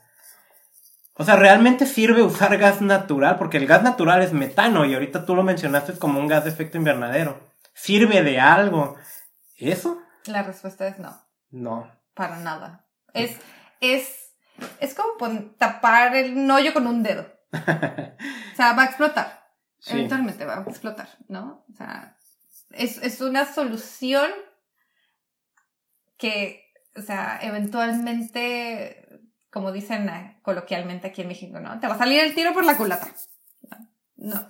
O 1.14 1.22
sea, 1.24 1.37
¿realmente 1.37 1.87
sirve 1.87 2.24
usar 2.24 2.59
gas 2.59 2.81
natural? 2.81 3.38
Porque 3.38 3.59
el 3.59 3.68
gas 3.68 3.85
natural 3.85 4.20
es 4.20 4.33
metano 4.33 4.85
y 4.85 4.94
ahorita 4.94 5.24
tú 5.24 5.37
lo 5.37 5.44
mencionaste 5.44 5.96
como 5.96 6.18
un 6.18 6.26
gas 6.26 6.42
de 6.42 6.50
efecto 6.50 6.76
invernadero. 6.76 7.38
¿Sirve 7.72 8.24
de 8.24 8.40
algo? 8.40 8.96
¿Eso? 9.55 10.02
La 10.24 10.42
respuesta 10.42 10.88
es 10.88 10.98
no. 10.98 11.16
No. 11.52 11.88
Para 12.14 12.40
nada. 12.40 12.85
Es, 13.14 13.38
es, 13.81 14.35
es 14.81 14.92
como 14.92 15.40
tapar 15.57 16.16
el 16.16 16.50
hoyo 16.50 16.74
con 16.74 16.88
un 16.88 17.05
dedo. 17.05 17.33
o 17.52 18.57
sea, 18.57 18.72
va 18.72 18.83
a 18.83 18.87
explotar. 18.87 19.46
Eventualmente 19.87 20.44
va 20.44 20.59
a 20.59 20.62
explotar, 20.62 21.09
¿no? 21.29 21.64
O 21.72 21.76
sea, 21.76 22.15
es, 22.70 22.98
es 22.98 23.20
una 23.20 23.44
solución 23.44 24.31
que, 26.16 26.72
o 26.96 27.02
sea, 27.02 27.38
eventualmente 27.42 29.07
como 29.57 29.72
dicen 29.72 30.07
eh, 30.11 30.38
coloquialmente 30.42 31.07
aquí 31.07 31.22
en 31.22 31.29
México, 31.29 31.59
¿no? 31.61 31.81
Te 31.81 31.87
va 31.87 31.94
a 31.94 31.98
salir 31.98 32.20
el 32.20 32.35
tiro 32.35 32.52
por 32.52 32.66
la 32.66 32.76
culata. 32.76 33.09
No, 34.16 34.46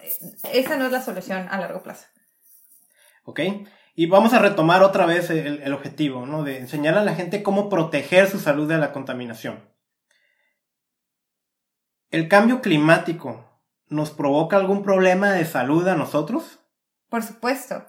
esa 0.52 0.76
no 0.76 0.86
es 0.86 0.90
la 0.90 1.00
solución 1.00 1.46
a 1.48 1.58
largo 1.58 1.80
plazo. 1.80 2.08
Ok, 3.22 3.38
y 3.94 4.06
vamos 4.06 4.32
a 4.32 4.40
retomar 4.40 4.82
otra 4.82 5.06
vez 5.06 5.30
el, 5.30 5.72
objetivo, 5.72 6.26
¿no? 6.26 6.42
De 6.42 6.58
enseñar 6.58 6.98
a 6.98 7.04
la 7.04 7.14
gente 7.14 7.44
cómo 7.44 7.68
proteger 7.68 8.28
su 8.28 8.40
salud 8.40 8.68
de 8.68 8.78
la 8.78 8.92
contaminación. 8.92 9.72
¿El 12.10 12.26
cambio 12.26 12.60
climático 12.60 13.48
nos 13.86 14.10
provoca 14.10 14.56
algún 14.56 14.82
problema 14.82 15.30
de 15.34 15.44
salud 15.44 15.86
a 15.86 15.94
nosotros? 15.94 16.58
Por 17.08 17.22
supuesto. 17.22 17.86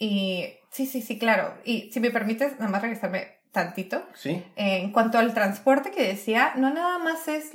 Y 0.00 0.46
sí, 0.70 0.86
sí, 0.86 1.02
sí, 1.02 1.18
claro. 1.18 1.54
Y 1.64 1.92
si 1.92 2.00
me 2.00 2.10
permites, 2.10 2.58
nada 2.58 2.72
más 2.72 2.82
regresarme 2.82 3.38
tantito. 3.52 4.02
Sí. 4.14 4.44
en 4.56 4.92
cuanto 4.92 5.18
al 5.18 5.34
transporte 5.34 5.90
que 5.90 6.06
decía, 6.06 6.54
no 6.56 6.72
nada 6.72 6.98
más 6.98 7.28
es 7.28 7.52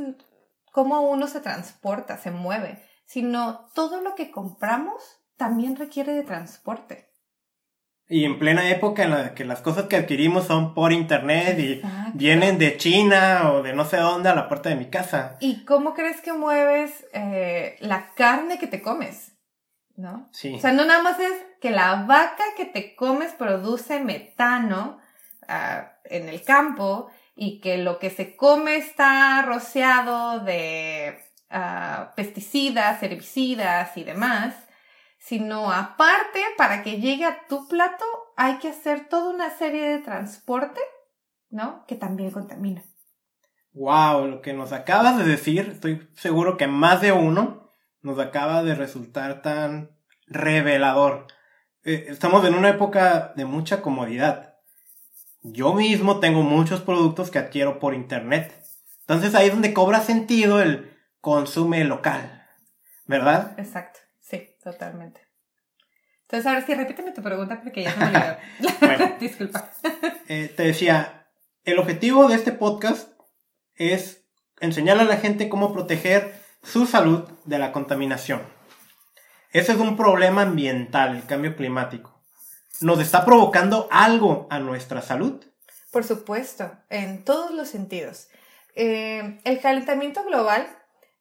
cómo 0.72 1.02
uno 1.02 1.28
se 1.28 1.40
transporta, 1.40 2.18
se 2.18 2.32
mueve, 2.32 2.84
sino 3.06 3.70
todo 3.74 4.02
lo 4.02 4.14
que 4.14 4.30
compramos 4.30 5.02
también 5.38 5.76
requiere 5.76 6.14
de 6.14 6.24
transporte. 6.24 7.10
Y 8.08 8.26
en 8.26 8.38
plena 8.38 8.70
época 8.70 9.04
en 9.04 9.12
la 9.12 9.34
que 9.34 9.46
las 9.46 9.62
cosas 9.62 9.86
que 9.86 9.96
adquirimos 9.96 10.46
son 10.46 10.76
por 10.76 10.94
internet 10.94 11.58
y 11.58 11.82
vienen 12.14 12.60
de 12.60 12.78
China 12.78 13.52
o 13.52 13.64
de 13.64 13.74
no 13.74 13.84
sé 13.86 13.98
dónde 13.98 14.30
a 14.30 14.36
la 14.36 14.48
puerta 14.48 14.70
de 14.70 14.76
mi 14.76 14.90
casa. 14.92 15.38
¿Y 15.40 15.66
cómo 15.66 15.96
crees 15.96 16.22
que 16.22 16.32
mueves 16.32 17.08
eh, 17.14 17.78
la 17.80 18.12
carne 18.14 18.60
que 18.60 18.68
te 18.68 18.84
comes? 18.84 19.32
¿No? 19.96 20.30
Sí. 20.34 20.54
O 20.54 20.60
sea, 20.60 20.72
no 20.72 20.86
nada 20.86 21.02
más 21.02 21.20
es 21.20 21.34
que 21.66 21.72
la 21.72 22.04
vaca 22.04 22.44
que 22.56 22.66
te 22.66 22.96
comes 22.96 23.34
produce 23.34 24.00
metano, 24.00 25.00
en 26.04 26.30
el 26.30 26.44
campo 26.44 27.10
y 27.36 27.60
que 27.60 27.80
lo 27.80 27.98
que 27.98 28.12
se 28.12 28.36
come 28.36 28.76
está 28.76 29.42
rociado 29.42 30.42
de 30.42 31.18
pesticidas, 32.16 33.02
herbicidas 33.02 33.98
y 33.98 34.04
demás, 34.04 34.54
sino 35.18 35.72
aparte, 35.72 36.40
para 36.56 36.84
que 36.84 37.02
llegue 37.02 37.26
a 37.26 37.48
tu 37.48 37.68
plato, 37.68 38.06
hay 38.38 38.60
que 38.60 38.70
hacer 38.70 39.10
toda 39.10 39.34
una 39.34 39.50
serie 39.50 39.90
de 39.90 40.04
transporte, 40.04 40.82
¿no? 41.50 41.84
Que 41.88 41.96
también 41.96 42.30
contamina. 42.30 42.84
Wow, 43.74 44.28
lo 44.28 44.42
que 44.44 44.54
nos 44.54 44.72
acabas 44.72 45.18
de 45.18 45.24
decir, 45.24 45.68
estoy 45.72 46.08
seguro 46.14 46.58
que 46.58 46.68
más 46.68 47.02
de 47.02 47.12
uno 47.12 47.72
nos 48.02 48.20
acaba 48.20 48.62
de 48.62 48.76
resultar 48.76 49.42
tan 49.42 49.98
revelador. 50.28 51.26
Eh, 51.86 52.08
estamos 52.10 52.46
en 52.46 52.56
una 52.56 52.70
época 52.70 53.34
de 53.36 53.46
mucha 53.46 53.82
comodidad 53.82 54.56
yo 55.48 55.76
mismo 55.76 56.20
tengo 56.20 56.42
muchos 56.42 56.82
productos 56.82 57.30
que 57.30 57.38
adquiero 57.38 57.78
por 57.80 57.94
internet. 57.94 58.52
Entonces 59.02 59.36
ahí 59.36 59.48
es 59.48 59.54
donde 59.54 59.74
cobra 59.74 60.02
sentido 60.02 60.60
el 60.60 60.92
consume 61.22 61.84
local, 61.84 62.48
¿verdad? 63.06 63.54
Exacto, 63.60 64.00
sí, 64.20 64.56
totalmente. 64.64 65.22
Entonces 66.24 66.48
ahora 66.48 66.66
sí, 66.66 66.74
repíteme 66.74 67.12
tu 67.12 67.22
pregunta 67.22 67.62
porque 67.62 67.84
ya 67.84 67.96
no 67.96 68.12
me 68.12 68.68
bueno, 68.82 69.16
Disculpa. 69.20 69.70
Eh, 70.28 70.52
te 70.56 70.64
decía, 70.64 71.28
el 71.64 71.78
objetivo 71.78 72.28
de 72.28 72.36
este 72.36 72.52
podcast 72.52 73.12
es 73.76 74.26
enseñarle 74.60 75.04
a 75.04 75.06
la 75.08 75.18
gente 75.18 75.48
cómo 75.48 75.74
proteger 75.74 76.34
su 76.64 76.88
salud 76.88 77.30
de 77.46 77.60
la 77.60 77.72
contaminación. 77.72 78.42
Ese 79.52 79.72
es 79.72 79.78
un 79.78 79.96
problema 79.96 80.44
ambiental, 80.44 81.16
el 81.16 81.26
cambio 81.26 81.56
climático 81.56 82.16
nos 82.82 83.00
está 83.00 83.26
provocando 83.26 83.88
algo 83.92 84.48
a 84.50 84.60
nuestra 84.60 85.02
salud. 85.02 85.44
Por 85.92 86.04
supuesto, 86.04 86.72
en 86.90 87.24
todos 87.24 87.52
los 87.52 87.70
sentidos. 87.70 88.28
Eh, 88.76 89.40
el 89.44 89.62
calentamiento 89.62 90.24
global, 90.26 90.68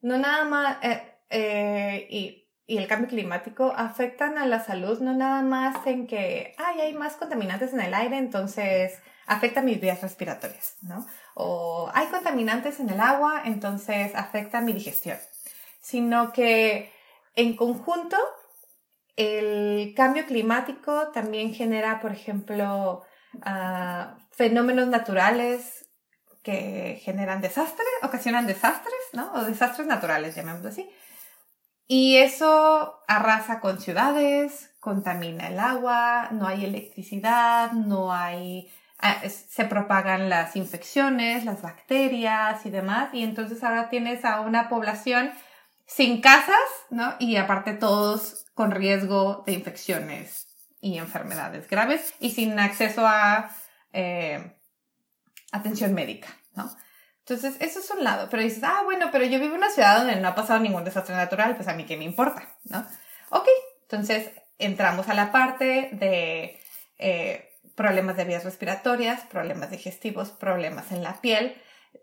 no 0.00 0.18
nada 0.18 0.44
más, 0.44 0.78
eh, 0.82 1.02
eh, 1.30 2.06
y, 2.10 2.40
el 2.66 2.86
cambio 2.86 3.08
climático 3.08 3.74
afectan 3.76 4.38
a 4.38 4.46
la 4.46 4.64
salud, 4.64 4.98
no 5.00 5.12
nada 5.12 5.42
más 5.42 5.86
en 5.86 6.06
que 6.06 6.54
Ay, 6.56 6.80
hay 6.80 6.94
más 6.94 7.14
contaminantes 7.14 7.74
en 7.74 7.80
el 7.80 7.92
aire, 7.92 8.16
entonces 8.16 8.98
afecta 9.26 9.60
mis 9.60 9.78
vías 9.78 10.00
respiratorias, 10.00 10.76
¿no? 10.80 11.06
O 11.34 11.90
hay 11.92 12.06
contaminantes 12.06 12.80
en 12.80 12.88
el 12.88 13.00
agua, 13.00 13.42
entonces 13.44 14.14
afecta 14.14 14.62
mi 14.62 14.72
digestión, 14.72 15.18
sino 15.82 16.32
que 16.32 16.90
en 17.34 17.56
conjunto 17.56 18.16
el 19.16 19.94
cambio 19.96 20.26
climático 20.26 21.08
también 21.12 21.54
genera, 21.54 22.00
por 22.00 22.12
ejemplo, 22.12 23.02
ah, 23.42 24.18
fenómenos 24.32 24.88
naturales 24.88 25.88
que 26.42 27.00
generan 27.02 27.40
desastres, 27.40 27.86
ocasionan 28.02 28.46
desastres, 28.46 28.94
¿no? 29.12 29.32
O 29.32 29.44
desastres 29.44 29.86
naturales, 29.86 30.34
llamémoslo 30.34 30.68
así. 30.68 30.90
Y 31.86 32.16
eso 32.16 33.00
arrasa 33.06 33.60
con 33.60 33.80
ciudades, 33.80 34.74
contamina 34.80 35.48
el 35.48 35.58
agua, 35.58 36.28
no 36.32 36.46
hay 36.46 36.64
electricidad, 36.64 37.72
no 37.72 38.12
hay, 38.12 38.68
ah, 38.98 39.22
se 39.28 39.64
propagan 39.64 40.28
las 40.28 40.56
infecciones, 40.56 41.44
las 41.44 41.62
bacterias 41.62 42.66
y 42.66 42.70
demás. 42.70 43.10
Y 43.12 43.22
entonces 43.22 43.62
ahora 43.62 43.88
tienes 43.90 44.24
a 44.24 44.40
una 44.40 44.68
población 44.68 45.32
sin 45.94 46.20
casas, 46.20 46.56
¿no? 46.90 47.14
Y 47.20 47.36
aparte 47.36 47.72
todos 47.72 48.46
con 48.54 48.72
riesgo 48.72 49.44
de 49.46 49.52
infecciones 49.52 50.48
y 50.80 50.98
enfermedades 50.98 51.68
graves 51.68 52.14
y 52.18 52.30
sin 52.30 52.58
acceso 52.58 53.06
a 53.06 53.50
eh, 53.92 54.58
atención 55.52 55.94
médica, 55.94 56.28
¿no? 56.54 56.68
Entonces, 57.20 57.56
eso 57.60 57.78
es 57.78 57.90
un 57.90 58.02
lado, 58.02 58.28
pero 58.28 58.42
dices, 58.42 58.64
ah, 58.64 58.82
bueno, 58.84 59.10
pero 59.12 59.24
yo 59.24 59.38
vivo 59.38 59.52
en 59.52 59.58
una 59.58 59.70
ciudad 59.70 59.98
donde 59.98 60.16
no 60.16 60.28
ha 60.28 60.34
pasado 60.34 60.58
ningún 60.58 60.84
desastre 60.84 61.14
natural, 61.14 61.54
pues 61.54 61.68
a 61.68 61.74
mí 61.74 61.86
qué 61.86 61.96
me 61.96 62.04
importa, 62.04 62.42
¿no? 62.64 62.84
Ok, 63.30 63.46
entonces 63.82 64.32
entramos 64.58 65.08
a 65.08 65.14
la 65.14 65.30
parte 65.30 65.90
de 65.92 66.60
eh, 66.98 67.52
problemas 67.76 68.16
de 68.16 68.24
vías 68.24 68.44
respiratorias, 68.44 69.20
problemas 69.22 69.70
digestivos, 69.70 70.32
problemas 70.32 70.90
en 70.90 71.04
la 71.04 71.20
piel, 71.20 71.56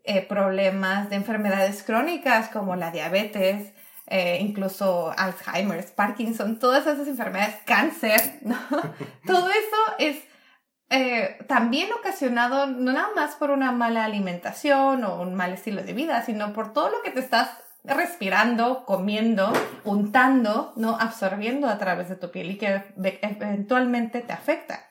eh, 0.05 0.25
problemas 0.25 1.09
de 1.09 1.17
enfermedades 1.17 1.83
crónicas 1.83 2.47
como 2.47 2.77
la 2.77 2.91
diabetes, 2.91 3.73
eh, 4.11 4.39
incluso 4.41 5.13
Alzheimer's, 5.17 5.91
Parkinson, 5.91 6.59
todas 6.59 6.85
esas 6.85 7.07
enfermedades, 7.07 7.55
cáncer, 7.65 8.39
¿no? 8.41 8.57
Todo 9.25 9.49
eso 9.49 9.77
es 9.99 10.17
eh, 10.89 11.37
también 11.47 11.93
ocasionado 11.93 12.67
no 12.67 12.91
nada 12.91 13.07
más 13.15 13.35
por 13.35 13.51
una 13.51 13.71
mala 13.71 14.03
alimentación 14.03 15.05
o 15.05 15.21
un 15.21 15.33
mal 15.35 15.53
estilo 15.53 15.81
de 15.81 15.93
vida, 15.93 16.21
sino 16.23 16.51
por 16.51 16.73
todo 16.73 16.89
lo 16.89 17.01
que 17.01 17.11
te 17.11 17.21
estás 17.21 17.49
respirando, 17.85 18.85
comiendo, 18.85 19.53
untando, 19.85 20.73
¿no? 20.75 20.97
Absorbiendo 20.99 21.69
a 21.69 21.77
través 21.77 22.09
de 22.09 22.17
tu 22.17 22.31
piel 22.31 22.51
y 22.51 22.57
que 22.57 22.83
eventualmente 22.97 24.19
te 24.19 24.33
afecta. 24.33 24.89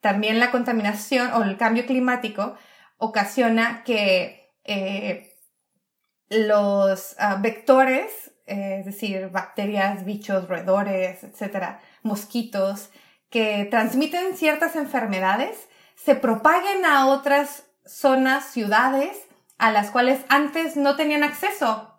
También 0.00 0.38
la 0.38 0.52
contaminación 0.52 1.32
o 1.32 1.42
el 1.42 1.56
cambio 1.56 1.86
climático 1.86 2.56
ocasiona 2.98 3.82
que 3.82 4.52
eh, 4.62 5.36
los 6.28 7.16
ah, 7.18 7.38
vectores, 7.40 8.30
es 8.46 8.84
decir, 8.84 9.28
bacterias, 9.30 10.04
bichos, 10.04 10.48
roedores, 10.48 11.24
etcétera, 11.24 11.80
mosquitos, 12.02 12.90
que 13.30 13.66
transmiten 13.70 14.36
ciertas 14.36 14.76
enfermedades, 14.76 15.68
se 15.96 16.14
propaguen 16.14 16.84
a 16.84 17.06
otras 17.06 17.64
zonas, 17.84 18.44
ciudades, 18.44 19.16
a 19.58 19.70
las 19.70 19.90
cuales 19.90 20.20
antes 20.28 20.76
no 20.76 20.96
tenían 20.96 21.22
acceso. 21.22 21.94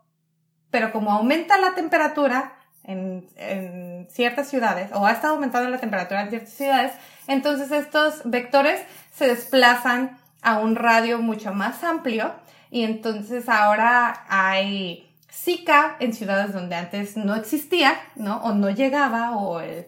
Pero 0.70 0.92
como 0.92 1.12
aumenta 1.12 1.58
la 1.58 1.74
temperatura 1.74 2.54
en, 2.84 3.28
en 3.36 4.08
ciertas 4.10 4.50
ciudades, 4.50 4.92
o 4.94 5.06
ha 5.06 5.12
estado 5.12 5.36
aumentando 5.36 5.70
la 5.70 5.80
temperatura 5.80 6.22
en 6.22 6.30
ciertas 6.30 6.54
ciudades, 6.54 6.92
entonces 7.28 7.72
estos 7.72 8.22
vectores 8.26 8.82
se 9.14 9.28
desplazan 9.28 10.18
a 10.42 10.60
un 10.60 10.76
radio 10.76 11.20
mucho 11.20 11.54
más 11.54 11.84
amplio 11.84 12.34
y 12.70 12.84
entonces 12.84 13.50
ahora 13.50 14.26
hay 14.30 15.05
Zika 15.36 15.98
en 16.00 16.14
ciudades 16.14 16.54
donde 16.54 16.76
antes 16.76 17.18
no 17.18 17.36
existía, 17.36 18.00
¿no? 18.16 18.38
O 18.38 18.54
no 18.54 18.70
llegaba, 18.70 19.36
o 19.36 19.60
el 19.60 19.86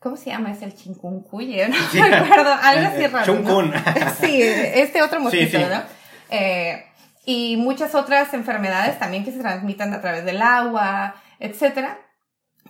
¿Cómo 0.00 0.16
se 0.16 0.30
llama? 0.30 0.50
Es 0.50 0.62
el 0.62 0.74
chincuncuye, 0.74 1.68
no 1.94 2.08
me 2.08 2.16
acuerdo, 2.16 2.54
algo 2.62 2.88
así 2.88 3.06
raro. 3.06 3.26
Chuncun. 3.26 3.72
Sí, 4.20 4.42
este 4.42 5.02
otro 5.02 5.20
mosquito, 5.20 5.58
¿no? 5.58 5.82
Eh, 6.30 6.86
y 7.26 7.56
muchas 7.58 7.94
otras 7.94 8.32
enfermedades 8.32 8.98
también 8.98 9.24
que 9.24 9.32
se 9.32 9.40
transmiten 9.40 9.92
a 9.92 10.00
través 10.00 10.24
del 10.24 10.40
agua, 10.40 11.14
etcétera, 11.38 11.98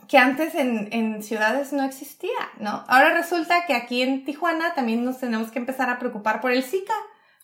que 0.08 0.18
antes 0.18 0.56
en, 0.56 0.88
en 0.90 1.22
ciudades 1.22 1.72
no 1.72 1.84
existía, 1.84 2.50
¿no? 2.58 2.84
Ahora 2.88 3.14
resulta 3.14 3.64
que 3.64 3.74
aquí 3.74 4.02
en 4.02 4.24
Tijuana 4.24 4.74
también 4.74 5.04
nos 5.04 5.20
tenemos 5.20 5.52
que 5.52 5.60
empezar 5.60 5.88
a 5.88 6.00
preocupar 6.00 6.40
por 6.40 6.50
el 6.50 6.64
Zika, 6.64 6.94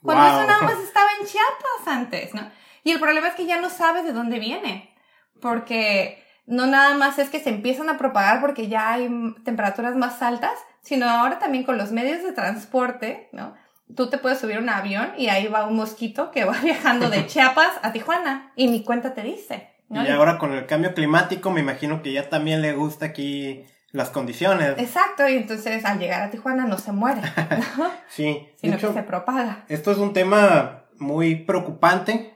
cuando 0.02 0.26
eso 0.26 0.46
nada 0.46 0.62
más 0.62 0.80
estaba 0.80 1.08
en 1.20 1.26
Chiapas 1.26 1.86
antes, 1.86 2.34
¿no? 2.34 2.42
Y 2.86 2.92
el 2.92 3.00
problema 3.00 3.26
es 3.26 3.34
que 3.34 3.46
ya 3.46 3.60
no 3.60 3.68
sabes 3.68 4.04
de 4.04 4.12
dónde 4.12 4.38
viene, 4.38 4.94
porque 5.40 6.22
no 6.46 6.66
nada 6.66 6.94
más 6.94 7.18
es 7.18 7.28
que 7.30 7.40
se 7.40 7.50
empiezan 7.50 7.90
a 7.90 7.98
propagar 7.98 8.40
porque 8.40 8.68
ya 8.68 8.92
hay 8.92 9.10
temperaturas 9.44 9.96
más 9.96 10.22
altas, 10.22 10.52
sino 10.82 11.10
ahora 11.10 11.40
también 11.40 11.64
con 11.64 11.78
los 11.78 11.90
medios 11.90 12.22
de 12.22 12.30
transporte, 12.30 13.28
¿no? 13.32 13.56
Tú 13.96 14.08
te 14.08 14.18
puedes 14.18 14.38
subir 14.38 14.58
a 14.58 14.60
un 14.60 14.68
avión 14.68 15.08
y 15.18 15.26
ahí 15.30 15.48
va 15.48 15.66
un 15.66 15.74
mosquito 15.74 16.30
que 16.30 16.44
va 16.44 16.52
viajando 16.62 17.10
de 17.10 17.26
Chiapas 17.26 17.72
a 17.82 17.92
Tijuana 17.92 18.52
y 18.54 18.68
mi 18.68 18.84
cuenta 18.84 19.14
te 19.14 19.22
dice. 19.22 19.68
¿no? 19.88 20.06
Y 20.06 20.08
ahora 20.08 20.38
con 20.38 20.52
el 20.52 20.66
cambio 20.66 20.94
climático 20.94 21.50
me 21.50 21.62
imagino 21.62 22.02
que 22.02 22.12
ya 22.12 22.28
también 22.28 22.62
le 22.62 22.72
gusta 22.72 23.06
aquí 23.06 23.64
las 23.90 24.10
condiciones. 24.10 24.78
Exacto, 24.78 25.28
y 25.28 25.34
entonces 25.34 25.84
al 25.84 25.98
llegar 25.98 26.22
a 26.22 26.30
Tijuana 26.30 26.66
no 26.66 26.78
se 26.78 26.92
muere, 26.92 27.22
¿no? 27.78 27.90
sí. 28.06 28.46
Sino 28.54 28.78
que 28.78 28.92
se 28.92 29.02
propaga. 29.02 29.64
Esto 29.66 29.90
es 29.90 29.98
un 29.98 30.12
tema 30.12 30.84
muy 30.98 31.34
preocupante, 31.34 32.35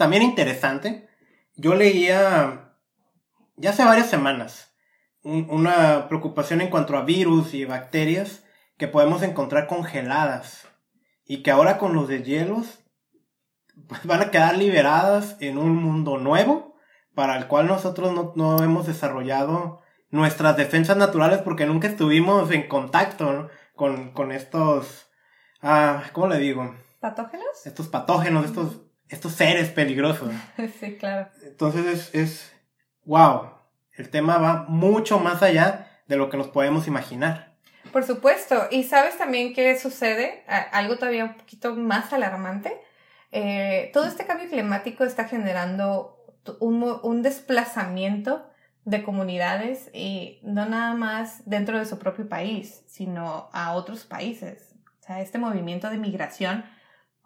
también 0.00 0.22
interesante. 0.22 1.10
Yo 1.56 1.74
leía 1.74 2.74
ya 3.56 3.68
hace 3.68 3.84
varias 3.84 4.08
semanas, 4.08 4.74
una 5.22 6.08
preocupación 6.08 6.62
en 6.62 6.70
cuanto 6.70 6.96
a 6.96 7.04
virus 7.04 7.52
y 7.52 7.66
bacterias 7.66 8.42
que 8.78 8.88
podemos 8.88 9.22
encontrar 9.22 9.66
congeladas 9.66 10.66
y 11.26 11.42
que 11.42 11.50
ahora 11.50 11.76
con 11.76 11.92
los 11.92 12.08
deshielos 12.08 12.82
pues, 13.88 14.06
van 14.06 14.22
a 14.22 14.30
quedar 14.30 14.56
liberadas 14.56 15.36
en 15.40 15.58
un 15.58 15.76
mundo 15.76 16.16
nuevo 16.16 16.76
para 17.14 17.36
el 17.36 17.46
cual 17.46 17.66
nosotros 17.66 18.34
no, 18.36 18.64
hemos 18.64 18.86
desarrollado 18.86 19.82
nuestras 20.08 20.56
defensas 20.56 20.96
naturales 20.96 21.40
porque 21.42 21.66
nunca 21.66 21.88
estuvimos 21.88 22.50
en 22.52 22.68
contacto 22.68 23.50
con, 23.74 24.12
con, 24.12 24.32
estos, 24.32 25.10
ah, 25.60 26.04
¿cómo 26.14 26.28
le 26.28 26.38
digo? 26.38 26.74
¿Patógenos? 27.00 27.66
Estos 27.66 27.88
patógenos, 27.88 28.46
estos, 28.46 28.89
estos 29.10 29.32
seres 29.32 29.68
peligrosos. 29.68 30.32
sí, 30.80 30.96
claro. 30.96 31.28
Entonces 31.42 31.86
es, 31.86 32.14
es 32.14 32.52
wow, 33.04 33.50
el 33.94 34.08
tema 34.08 34.38
va 34.38 34.64
mucho 34.68 35.18
más 35.18 35.42
allá 35.42 36.00
de 36.06 36.16
lo 36.16 36.30
que 36.30 36.36
nos 36.36 36.48
podemos 36.48 36.86
imaginar. 36.86 37.50
Por 37.92 38.04
supuesto, 38.04 38.68
y 38.70 38.84
sabes 38.84 39.18
también 39.18 39.52
qué 39.52 39.78
sucede, 39.78 40.44
algo 40.72 40.96
todavía 40.96 41.24
un 41.24 41.34
poquito 41.34 41.74
más 41.74 42.12
alarmante. 42.12 42.80
Eh, 43.32 43.90
todo 43.92 44.06
este 44.06 44.26
cambio 44.26 44.48
climático 44.48 45.04
está 45.04 45.24
generando 45.24 46.16
un, 46.60 46.82
un, 47.02 47.22
desplazamiento 47.22 48.48
de 48.84 49.02
comunidades 49.02 49.90
y 49.92 50.40
no 50.42 50.66
nada 50.66 50.94
más 50.94 51.48
dentro 51.48 51.78
de 51.78 51.86
su 51.86 51.98
propio 51.98 52.28
país, 52.28 52.82
sino 52.86 53.48
a 53.52 53.72
otros 53.72 54.04
países. 54.04 54.74
O 55.00 55.02
sea, 55.02 55.20
este 55.20 55.38
movimiento 55.38 55.90
de 55.90 55.98
migración 55.98 56.64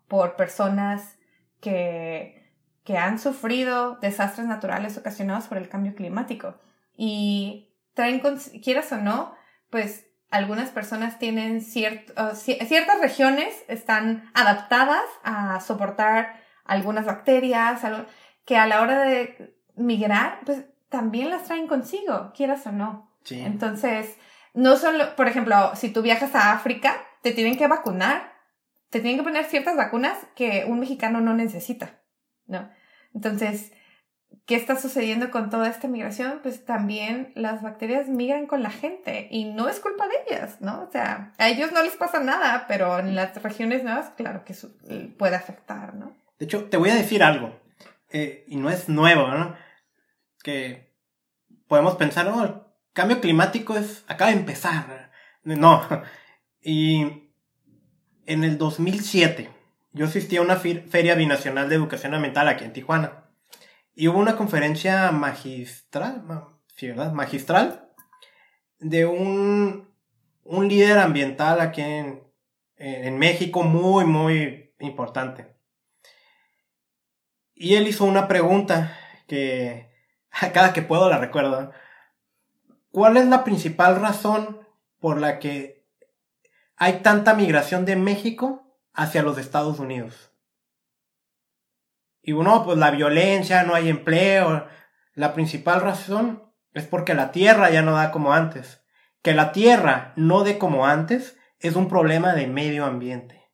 por 0.08 0.36
personas 0.36 1.16
que 1.64 2.44
que 2.84 2.98
han 2.98 3.18
sufrido 3.18 3.96
desastres 3.96 4.46
naturales 4.46 4.96
ocasionados 4.98 5.46
por 5.46 5.58
el 5.58 5.68
cambio 5.68 5.94
climático. 5.94 6.54
Y 6.96 7.74
traen, 7.94 8.20
quieras 8.62 8.92
o 8.92 8.98
no, 8.98 9.34
pues 9.70 10.06
algunas 10.30 10.70
personas 10.70 11.18
tienen 11.18 11.62
ciertas 11.62 13.00
regiones 13.00 13.54
están 13.68 14.30
adaptadas 14.34 15.04
a 15.22 15.60
soportar 15.60 16.42
algunas 16.64 17.06
bacterias 17.06 17.80
que 18.44 18.56
a 18.56 18.66
la 18.66 18.82
hora 18.82 19.00
de 19.02 19.56
migrar, 19.76 20.40
pues 20.44 20.64
también 20.90 21.30
las 21.30 21.44
traen 21.44 21.66
consigo, 21.66 22.32
quieras 22.36 22.66
o 22.66 22.72
no. 22.72 23.10
Entonces, 23.30 24.18
no 24.52 24.76
solo, 24.76 25.16
por 25.16 25.28
ejemplo, 25.28 25.74
si 25.74 25.90
tú 25.90 26.02
viajas 26.02 26.34
a 26.34 26.52
África, 26.52 26.96
te 27.22 27.32
tienen 27.32 27.56
que 27.56 27.66
vacunar, 27.66 28.33
te 28.94 29.00
tienen 29.00 29.18
que 29.18 29.24
poner 29.24 29.44
ciertas 29.46 29.76
vacunas 29.76 30.16
que 30.36 30.66
un 30.68 30.78
mexicano 30.78 31.20
no 31.20 31.34
necesita. 31.34 32.00
¿no? 32.46 32.70
Entonces, 33.12 33.72
¿qué 34.46 34.54
está 34.54 34.76
sucediendo 34.76 35.32
con 35.32 35.50
toda 35.50 35.68
esta 35.68 35.88
migración? 35.88 36.38
Pues 36.44 36.64
también 36.64 37.32
las 37.34 37.60
bacterias 37.60 38.06
migran 38.08 38.46
con 38.46 38.62
la 38.62 38.70
gente 38.70 39.26
y 39.32 39.46
no 39.46 39.68
es 39.68 39.80
culpa 39.80 40.06
de 40.06 40.14
ellas, 40.28 40.60
¿no? 40.60 40.82
O 40.82 40.90
sea, 40.92 41.32
a 41.38 41.48
ellos 41.48 41.72
no 41.72 41.82
les 41.82 41.96
pasa 41.96 42.20
nada, 42.20 42.66
pero 42.68 43.00
en 43.00 43.16
las 43.16 43.42
regiones 43.42 43.82
nuevas, 43.82 44.10
claro 44.10 44.44
que 44.44 44.52
eso 44.52 44.70
puede 45.18 45.34
afectar, 45.34 45.96
¿no? 45.96 46.16
De 46.38 46.44
hecho, 46.44 46.66
te 46.66 46.76
voy 46.76 46.90
a 46.90 46.94
decir 46.94 47.24
algo, 47.24 47.52
eh, 48.12 48.44
y 48.46 48.54
no 48.54 48.70
es 48.70 48.88
nuevo, 48.88 49.26
¿no? 49.26 49.56
Que 50.44 50.94
podemos 51.66 51.96
pensar, 51.96 52.26
no, 52.26 52.44
el 52.44 52.54
cambio 52.92 53.20
climático 53.20 53.76
es, 53.76 54.04
acaba 54.06 54.30
de 54.30 54.36
empezar. 54.36 55.10
No. 55.42 55.82
Y 56.66 57.23
en 58.26 58.44
el 58.44 58.58
2007, 58.58 59.50
yo 59.92 60.06
asistí 60.06 60.36
a 60.36 60.42
una 60.42 60.56
feria 60.56 61.14
binacional 61.14 61.68
de 61.68 61.76
educación 61.76 62.14
ambiental 62.14 62.48
aquí 62.48 62.64
en 62.64 62.72
Tijuana. 62.72 63.24
Y 63.94 64.08
hubo 64.08 64.18
una 64.18 64.36
conferencia 64.36 65.12
magistral, 65.12 66.24
sí, 66.76 66.88
¿verdad? 66.88 67.12
Magistral 67.12 67.92
de 68.80 69.06
un, 69.06 69.94
un 70.42 70.68
líder 70.68 70.98
ambiental 70.98 71.60
aquí 71.60 71.80
en, 71.80 72.24
en 72.76 73.18
México 73.18 73.62
muy, 73.62 74.04
muy 74.04 74.74
importante. 74.80 75.54
Y 77.54 77.76
él 77.76 77.86
hizo 77.86 78.04
una 78.04 78.26
pregunta 78.26 78.98
que 79.26 79.90
cada 80.52 80.72
que 80.72 80.82
puedo 80.82 81.08
la 81.08 81.18
recuerdo. 81.18 81.72
¿Cuál 82.90 83.16
es 83.16 83.26
la 83.26 83.44
principal 83.44 84.00
razón 84.00 84.66
por 85.00 85.20
la 85.20 85.38
que 85.38 85.73
hay 86.76 87.00
tanta 87.00 87.34
migración 87.34 87.84
de 87.84 87.96
México 87.96 88.78
hacia 88.92 89.22
los 89.22 89.38
Estados 89.38 89.78
Unidos. 89.78 90.30
Y 92.22 92.32
uno, 92.32 92.64
pues 92.64 92.78
la 92.78 92.90
violencia, 92.90 93.64
no 93.64 93.74
hay 93.74 93.88
empleo. 93.88 94.66
La 95.14 95.34
principal 95.34 95.82
razón 95.82 96.52
es 96.72 96.86
porque 96.86 97.14
la 97.14 97.32
tierra 97.32 97.70
ya 97.70 97.82
no 97.82 97.92
da 97.92 98.10
como 98.10 98.32
antes. 98.32 98.82
Que 99.22 99.34
la 99.34 99.52
tierra 99.52 100.12
no 100.16 100.42
dé 100.42 100.58
como 100.58 100.86
antes 100.86 101.36
es 101.58 101.76
un 101.76 101.88
problema 101.88 102.34
de 102.34 102.46
medio 102.46 102.84
ambiente. 102.84 103.44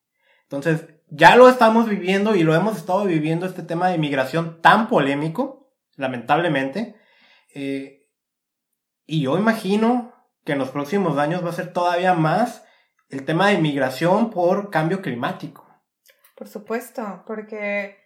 Entonces, 0.42 0.86
ya 1.08 1.36
lo 1.36 1.48
estamos 1.48 1.88
viviendo 1.88 2.36
y 2.36 2.44
lo 2.44 2.54
hemos 2.54 2.76
estado 2.76 3.04
viviendo 3.04 3.46
este 3.46 3.62
tema 3.62 3.88
de 3.88 3.98
migración 3.98 4.60
tan 4.62 4.88
polémico, 4.88 5.72
lamentablemente. 5.96 6.96
Eh, 7.54 8.08
y 9.06 9.22
yo 9.22 9.36
imagino 9.36 10.14
que 10.44 10.52
en 10.52 10.58
los 10.58 10.70
próximos 10.70 11.18
años 11.18 11.44
va 11.44 11.50
a 11.50 11.54
ser 11.54 11.72
todavía 11.72 12.14
más 12.14 12.64
el 13.10 13.24
tema 13.24 13.48
de 13.48 13.58
migración 13.58 14.30
por 14.30 14.70
cambio 14.70 15.02
climático. 15.02 15.66
Por 16.36 16.48
supuesto, 16.48 17.22
porque 17.26 17.98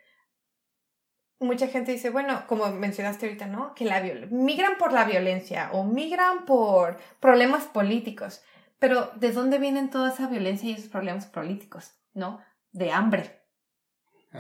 mucha 1.38 1.68
gente 1.68 1.92
dice, 1.92 2.10
bueno, 2.10 2.44
como 2.46 2.70
mencionaste 2.70 3.26
ahorita, 3.26 3.46
¿no? 3.46 3.74
Que 3.74 3.84
la 3.84 4.00
migran 4.30 4.76
por 4.78 4.92
la 4.92 5.04
violencia 5.04 5.70
o 5.72 5.84
migran 5.84 6.44
por 6.46 6.96
problemas 7.20 7.64
políticos. 7.64 8.42
Pero 8.78 9.12
¿de 9.16 9.32
dónde 9.32 9.58
vienen 9.58 9.90
toda 9.90 10.10
esa 10.10 10.26
violencia 10.26 10.68
y 10.68 10.72
esos 10.72 10.90
problemas 10.90 11.26
políticos? 11.26 11.94
¿No? 12.12 12.40
De 12.72 12.90
hambre. 12.90 13.42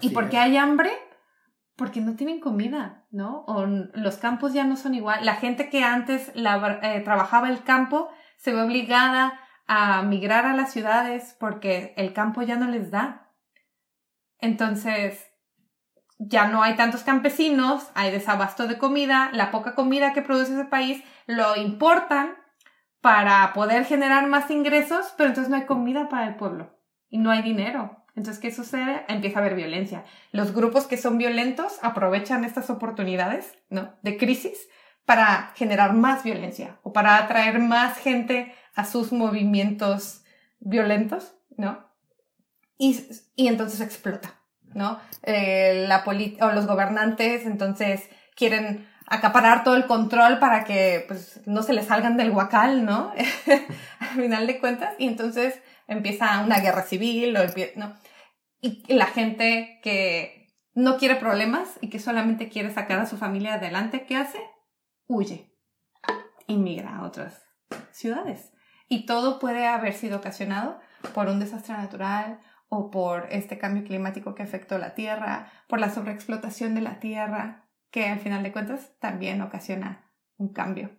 ¿Y 0.00 0.10
por 0.10 0.28
qué 0.28 0.38
hay 0.38 0.56
hambre? 0.56 0.90
Porque 1.76 2.00
no 2.00 2.16
tienen 2.16 2.40
comida, 2.40 3.06
¿no? 3.10 3.44
O 3.46 3.66
los 3.66 4.16
campos 4.16 4.52
ya 4.52 4.64
no 4.64 4.76
son 4.76 4.94
igual. 4.94 5.24
La 5.24 5.36
gente 5.36 5.70
que 5.70 5.82
antes 5.82 6.32
eh, 6.34 7.00
trabajaba 7.04 7.48
el 7.48 7.62
campo 7.62 8.08
se 8.38 8.52
ve 8.52 8.62
obligada 8.62 9.40
a 9.66 10.02
migrar 10.02 10.46
a 10.46 10.54
las 10.54 10.72
ciudades 10.72 11.36
porque 11.38 11.94
el 11.96 12.12
campo 12.12 12.42
ya 12.42 12.56
no 12.56 12.68
les 12.68 12.90
da. 12.90 13.30
Entonces, 14.38 15.24
ya 16.18 16.48
no 16.48 16.62
hay 16.62 16.76
tantos 16.76 17.02
campesinos, 17.02 17.90
hay 17.94 18.10
desabasto 18.10 18.66
de 18.66 18.78
comida, 18.78 19.30
la 19.32 19.50
poca 19.50 19.74
comida 19.74 20.12
que 20.12 20.22
produce 20.22 20.54
ese 20.54 20.64
país 20.64 21.02
lo 21.26 21.56
importan 21.56 22.36
para 23.00 23.52
poder 23.52 23.84
generar 23.84 24.26
más 24.28 24.50
ingresos, 24.50 25.12
pero 25.16 25.28
entonces 25.28 25.50
no 25.50 25.56
hay 25.56 25.66
comida 25.66 26.08
para 26.08 26.26
el 26.26 26.36
pueblo 26.36 26.78
y 27.08 27.18
no 27.18 27.30
hay 27.30 27.42
dinero. 27.42 28.04
Entonces, 28.16 28.40
¿qué 28.40 28.52
sucede? 28.52 29.04
Empieza 29.08 29.38
a 29.38 29.42
haber 29.42 29.56
violencia. 29.56 30.04
Los 30.30 30.54
grupos 30.54 30.86
que 30.86 30.96
son 30.96 31.18
violentos 31.18 31.78
aprovechan 31.82 32.44
estas 32.44 32.70
oportunidades, 32.70 33.58
¿no? 33.70 33.94
De 34.02 34.16
crisis 34.16 34.68
para 35.04 35.52
generar 35.54 35.92
más 35.94 36.24
violencia 36.24 36.78
o 36.82 36.92
para 36.92 37.18
atraer 37.18 37.58
más 37.58 37.98
gente 37.98 38.54
a 38.74 38.84
sus 38.84 39.12
movimientos 39.12 40.24
violentos, 40.60 41.34
¿no? 41.56 41.90
Y, 42.78 43.00
y 43.36 43.48
entonces 43.48 43.80
explota, 43.80 44.40
¿no? 44.74 44.98
Eh, 45.22 45.84
la 45.86 46.04
o 46.06 46.52
los 46.52 46.66
gobernantes 46.66 47.46
entonces 47.46 48.08
quieren 48.34 48.88
acaparar 49.06 49.64
todo 49.64 49.76
el 49.76 49.86
control 49.86 50.38
para 50.38 50.64
que 50.64 51.04
pues, 51.06 51.40
no 51.46 51.62
se 51.62 51.72
le 51.72 51.82
salgan 51.82 52.16
del 52.16 52.30
huacal, 52.30 52.84
¿no? 52.84 53.12
Al 53.98 54.08
final 54.08 54.46
de 54.46 54.58
cuentas. 54.58 54.94
Y 54.98 55.06
entonces 55.06 55.60
empieza 55.86 56.42
una 56.42 56.60
guerra 56.60 56.82
civil, 56.82 57.36
¿no? 57.76 57.94
Y 58.60 58.82
la 58.94 59.06
gente 59.06 59.78
que 59.82 60.48
no 60.74 60.96
quiere 60.96 61.16
problemas 61.16 61.68
y 61.80 61.90
que 61.90 61.98
solamente 61.98 62.48
quiere 62.48 62.72
sacar 62.72 62.98
a 62.98 63.06
su 63.06 63.18
familia 63.18 63.54
adelante, 63.54 64.06
¿qué 64.06 64.16
hace? 64.16 64.38
Huye. 65.06 65.52
Inmigra 66.46 66.96
a 66.96 67.04
otras 67.04 67.42
ciudades. 67.90 68.52
Y 68.88 69.06
todo 69.06 69.38
puede 69.38 69.66
haber 69.66 69.94
sido 69.94 70.18
ocasionado 70.18 70.78
por 71.14 71.28
un 71.28 71.40
desastre 71.40 71.74
natural 71.74 72.40
o 72.68 72.90
por 72.90 73.26
este 73.30 73.58
cambio 73.58 73.84
climático 73.84 74.34
que 74.34 74.42
afectó 74.42 74.78
la 74.78 74.94
Tierra, 74.94 75.52
por 75.68 75.80
la 75.80 75.90
sobreexplotación 75.90 76.74
de 76.74 76.80
la 76.80 76.98
Tierra, 76.98 77.68
que 77.90 78.08
al 78.08 78.18
final 78.18 78.42
de 78.42 78.52
cuentas 78.52 78.92
también 78.98 79.40
ocasiona 79.42 80.10
un 80.36 80.52
cambio. 80.52 80.90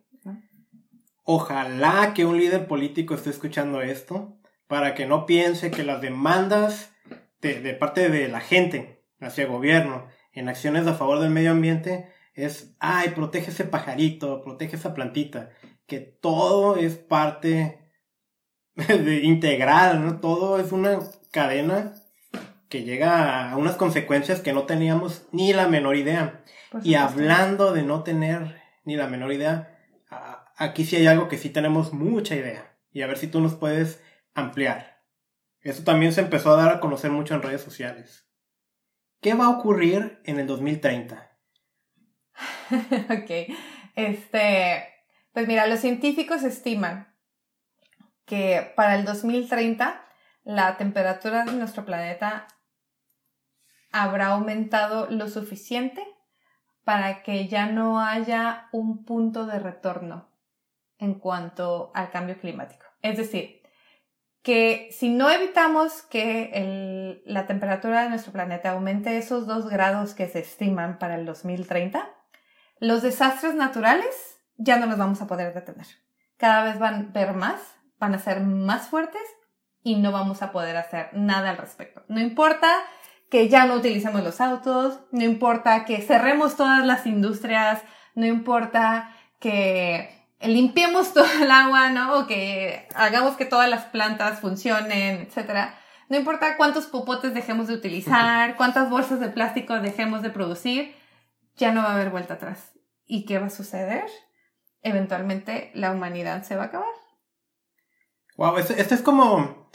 Ojalá 1.24 2.14
que 2.14 2.26
un 2.26 2.38
líder 2.38 2.68
político 2.68 3.16
esté 3.16 3.30
escuchando 3.32 3.82
esto 3.82 4.38
para 4.68 4.94
que 4.94 5.06
no 5.06 5.26
piense 5.26 5.72
que 5.72 5.84
las 5.84 6.02
demandas 6.02 6.94
de, 7.42 7.62
de 7.62 7.74
parte 7.74 8.10
de 8.10 8.28
la 8.28 8.40
gente 8.40 9.04
hacia 9.20 9.44
el 9.44 9.50
gobierno 9.50 10.08
en 10.32 10.50
acciones 10.50 10.88
a 10.88 10.94
favor 10.94 11.20
del 11.20 11.32
medio 11.32 11.52
ambiente 11.52 12.10
es, 12.36 12.76
ay, 12.80 13.10
protege 13.10 13.52
ese 13.52 13.64
pajarito, 13.64 14.42
protege 14.44 14.76
esa 14.76 14.94
plantita, 14.94 15.50
que 15.88 16.00
todo 16.00 16.76
es 16.76 16.98
parte 16.98 17.80
de, 18.76 19.24
integral, 19.24 20.06
¿no? 20.06 20.20
Todo 20.20 20.60
es 20.60 20.72
una 20.72 21.00
cadena 21.32 21.94
que 22.70 22.84
llega 22.84 23.52
a 23.52 23.58
unas 23.58 23.78
consecuencias 23.78 24.42
que 24.42 24.54
no 24.54 24.64
teníamos 24.64 25.28
ni 25.32 25.54
la 25.54 25.68
menor 25.68 25.96
idea. 25.96 26.44
Y 26.84 26.96
hablando 26.96 27.72
de 27.72 27.84
no 27.84 28.04
tener 28.04 28.62
ni 28.84 28.98
la 28.98 29.08
menor 29.08 29.32
idea, 29.32 29.80
aquí 30.58 30.84
sí 30.84 30.98
hay 30.98 31.08
algo 31.08 31.30
que 31.30 31.38
sí 31.38 31.50
tenemos 31.50 31.94
mucha 31.94 32.36
idea. 32.36 32.78
Y 32.92 33.02
a 33.02 33.08
ver 33.08 33.18
si 33.18 33.28
tú 33.28 33.40
nos 33.40 33.56
puedes 33.56 34.02
ampliar. 34.34 35.04
Eso 35.62 35.84
también 35.84 36.12
se 36.12 36.22
empezó 36.22 36.52
a 36.52 36.62
dar 36.62 36.76
a 36.76 36.80
conocer 36.82 37.12
mucho 37.12 37.34
en 37.34 37.42
redes 37.42 37.62
sociales. 37.62 38.28
¿Qué 39.22 39.34
va 39.34 39.46
a 39.46 39.50
ocurrir 39.50 40.20
en 40.26 40.40
el 40.40 40.48
2030? 40.48 41.35
ok. 43.10 43.56
Este, 43.96 44.88
pues 45.34 45.48
mira, 45.48 45.68
los 45.68 45.80
científicos 45.80 46.44
estiman 46.44 47.14
que 48.26 48.74
para 48.76 48.96
el 48.96 49.06
2030 49.06 50.02
la 50.44 50.78
temperatura 50.78 51.44
de 51.44 51.54
nuestro 51.54 51.86
planeta 51.86 52.48
habrá 53.92 54.28
aumentado 54.28 55.08
lo 55.10 55.28
suficiente 55.30 56.06
para 56.84 57.24
que 57.24 57.48
ya 57.48 57.66
no 57.66 58.00
haya 58.00 58.68
un 58.72 59.06
punto 59.06 59.46
de 59.46 59.60
retorno 59.60 60.30
en 60.98 61.16
cuanto 61.16 61.92
al 61.96 62.12
cambio 62.12 62.38
climático. 62.38 62.86
Es 63.02 63.18
decir, 63.18 63.62
que 64.44 64.90
si 64.92 65.10
no 65.10 65.32
evitamos 65.32 66.04
que 66.04 67.22
la 67.26 67.48
temperatura 67.48 68.04
de 68.04 68.10
nuestro 68.10 68.32
planeta 68.32 68.72
aumente 68.72 69.18
esos 69.18 69.48
dos 69.48 69.68
grados 69.68 70.14
que 70.14 70.28
se 70.28 70.40
estiman 70.40 71.00
para 71.00 71.16
el 71.16 71.26
2030, 71.26 72.15
los 72.80 73.02
desastres 73.02 73.56
naturales 73.56 74.40
ya 74.58 74.78
no 74.78 74.86
los 74.86 74.98
vamos 74.98 75.22
a 75.22 75.28
poder 75.28 75.54
detener. 75.54 75.88
Cada 76.38 76.64
vez 76.64 76.80
van 76.80 77.10
a 77.10 77.12
ver 77.14 77.34
más, 77.34 77.62
van 78.00 78.14
a 78.14 78.20
ser 78.20 78.42
más 78.42 78.88
fuertes 78.88 79.22
y 79.84 79.96
no 79.96 80.12
vamos 80.12 80.42
a 80.42 80.52
poder 80.52 80.78
hacer 80.78 81.10
nada 81.14 81.52
al 81.52 81.58
respecto. 81.58 82.04
No 82.08 82.20
importa 82.20 82.70
que 83.30 83.50
ya 83.50 83.66
no 83.66 83.76
utilicemos 83.76 84.24
los 84.24 84.42
autos, 84.42 85.00
no 85.12 85.24
importa 85.24 85.86
que 85.86 86.02
cerremos 86.02 86.56
todas 86.56 86.86
las 86.86 87.06
industrias, 87.06 87.82
no 88.14 88.26
importa 88.26 89.12
que 89.40 90.10
limpiemos 90.42 91.14
todo 91.14 91.28
el 91.42 91.52
agua, 91.52 91.90
¿no? 91.90 92.20
O 92.20 92.28
que 92.28 92.88
hagamos 92.96 93.36
que 93.36 93.46
todas 93.46 93.70
las 93.70 93.86
plantas 93.86 94.40
funcionen, 94.40 95.22
etcétera. 95.22 95.78
No 96.10 96.18
importa 96.18 96.56
cuántos 96.58 96.86
popotes 96.86 97.34
dejemos 97.34 97.68
de 97.68 97.74
utilizar, 97.74 98.56
cuántas 98.58 98.90
bolsas 98.90 99.20
de 99.20 99.30
plástico 99.30 99.80
dejemos 99.80 100.22
de 100.22 100.30
producir, 100.30 100.96
ya 101.58 101.72
no 101.72 101.82
va 101.82 101.92
a 101.92 101.96
haber 101.96 102.10
vuelta 102.10 102.36
atrás. 102.36 102.74
¿Y 103.06 103.26
qué 103.26 103.40
va 103.40 103.48
a 103.48 103.52
suceder? 103.52 104.06
Eventualmente 104.82 105.72
la 105.74 105.92
humanidad 105.92 106.44
se 106.44 106.56
va 106.56 106.64
a 106.64 106.68
acabar. 106.68 106.94
Wow, 108.38 108.58
esto, 108.58 108.74
es 108.74 109.02
como, 109.02 109.70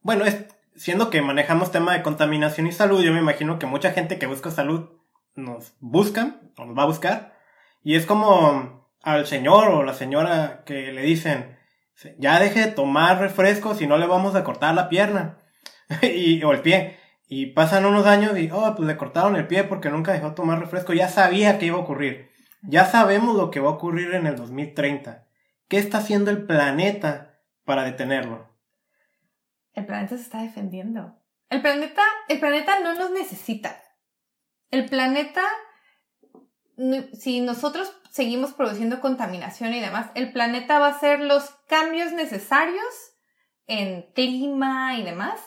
bueno, 0.00 0.24
es, 0.24 0.46
siendo 0.76 1.10
que 1.10 1.20
manejamos 1.22 1.72
tema 1.72 1.94
de 1.94 2.02
contaminación 2.02 2.66
y 2.66 2.72
salud, 2.72 3.02
yo 3.02 3.12
me 3.12 3.18
imagino 3.18 3.58
que 3.58 3.66
mucha 3.66 3.90
gente 3.92 4.18
que 4.18 4.26
busca 4.26 4.50
salud 4.50 4.90
nos 5.34 5.74
busca 5.80 6.36
o 6.56 6.64
nos 6.64 6.78
va 6.78 6.84
a 6.84 6.86
buscar. 6.86 7.34
Y 7.82 7.96
es 7.96 8.06
como 8.06 8.88
al 9.02 9.26
señor 9.26 9.68
o 9.68 9.82
la 9.82 9.94
señora 9.94 10.62
que 10.64 10.92
le 10.92 11.02
dicen, 11.02 11.58
ya 12.18 12.38
deje 12.38 12.60
de 12.60 12.72
tomar 12.72 13.18
refrescos 13.18 13.78
si 13.78 13.86
no 13.86 13.98
le 13.98 14.06
vamos 14.06 14.34
a 14.34 14.44
cortar 14.44 14.74
la 14.74 14.88
pierna 14.88 15.38
y, 16.02 16.42
o 16.42 16.52
el 16.52 16.60
pie. 16.60 16.98
Y 17.26 17.46
pasan 17.46 17.86
unos 17.86 18.06
años 18.06 18.38
y, 18.38 18.50
oh, 18.52 18.74
pues 18.76 18.86
le 18.86 18.96
cortaron 18.96 19.36
el 19.36 19.46
pie 19.46 19.64
porque 19.64 19.90
nunca 19.90 20.12
dejó 20.12 20.30
de 20.30 20.34
tomar 20.34 20.58
refresco. 20.58 20.92
Ya 20.92 21.08
sabía 21.08 21.58
que 21.58 21.66
iba 21.66 21.78
a 21.78 21.80
ocurrir. 21.80 22.30
Ya 22.62 22.86
sabemos 22.86 23.36
lo 23.36 23.50
que 23.50 23.60
va 23.60 23.70
a 23.70 23.74
ocurrir 23.74 24.14
en 24.14 24.26
el 24.26 24.36
2030. 24.36 25.26
¿Qué 25.68 25.78
está 25.78 25.98
haciendo 25.98 26.30
el 26.30 26.46
planeta 26.46 27.40
para 27.64 27.84
detenerlo? 27.84 28.54
El 29.72 29.86
planeta 29.86 30.16
se 30.16 30.22
está 30.22 30.42
defendiendo. 30.42 31.18
El 31.50 31.62
planeta, 31.62 32.02
el 32.28 32.40
planeta 32.40 32.80
no 32.80 32.94
nos 32.94 33.10
necesita. 33.10 33.82
El 34.70 34.86
planeta, 34.86 35.42
si 37.12 37.40
nosotros 37.40 37.92
seguimos 38.10 38.52
produciendo 38.54 39.00
contaminación 39.00 39.72
y 39.74 39.80
demás, 39.80 40.10
el 40.14 40.32
planeta 40.32 40.78
va 40.78 40.86
a 40.86 40.90
hacer 40.90 41.20
los 41.20 41.50
cambios 41.68 42.12
necesarios 42.12 43.14
en 43.66 44.02
clima 44.14 44.96
y 44.98 45.02
demás 45.02 45.40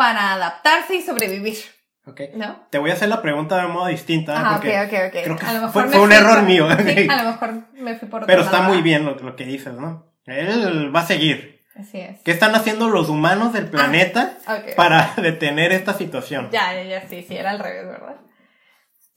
para 0.00 0.32
adaptarse 0.32 0.94
y 0.94 1.02
sobrevivir. 1.02 1.58
Ok. 2.06 2.22
¿No? 2.34 2.66
Te 2.70 2.78
voy 2.78 2.90
a 2.90 2.94
hacer 2.94 3.10
la 3.10 3.20
pregunta 3.20 3.60
de 3.60 3.68
modo 3.68 3.88
distinta. 3.88 4.32
Ah, 4.34 4.56
ok, 4.56 4.64
ok, 4.64 4.94
ok. 5.08 5.24
Creo 5.24 5.36
que 5.36 5.44
a 5.44 5.52
lo 5.52 5.60
mejor 5.66 5.90
fue, 5.90 6.00
un 6.00 6.10
error 6.10 6.42
mío. 6.42 6.66
Sí, 6.78 7.06
a 7.06 7.22
lo 7.22 7.32
mejor 7.32 7.52
me 7.74 7.94
fui 7.96 8.08
por 8.08 8.22
otro 8.22 8.26
Pero 8.26 8.40
está 8.40 8.62
muy 8.62 8.80
bien 8.80 9.04
lo, 9.04 9.36
que 9.36 9.44
dices, 9.44 9.74
¿no? 9.74 10.10
Él 10.24 10.90
va 10.96 11.00
a 11.00 11.06
seguir. 11.06 11.66
Así 11.76 12.00
es. 12.00 12.18
¿Qué 12.22 12.30
están 12.30 12.54
haciendo 12.54 12.88
los 12.88 13.10
humanos 13.10 13.52
del 13.52 13.68
planeta 13.68 14.38
ah, 14.46 14.60
para 14.74 15.12
detener 15.18 15.70
esta 15.72 15.92
situación? 15.92 16.48
Ya, 16.50 16.72
ya, 16.72 16.82
ya, 16.84 17.06
sí, 17.06 17.22
sí, 17.28 17.36
era 17.36 17.50
al 17.50 17.58
revés, 17.58 17.86
¿verdad? 17.86 18.16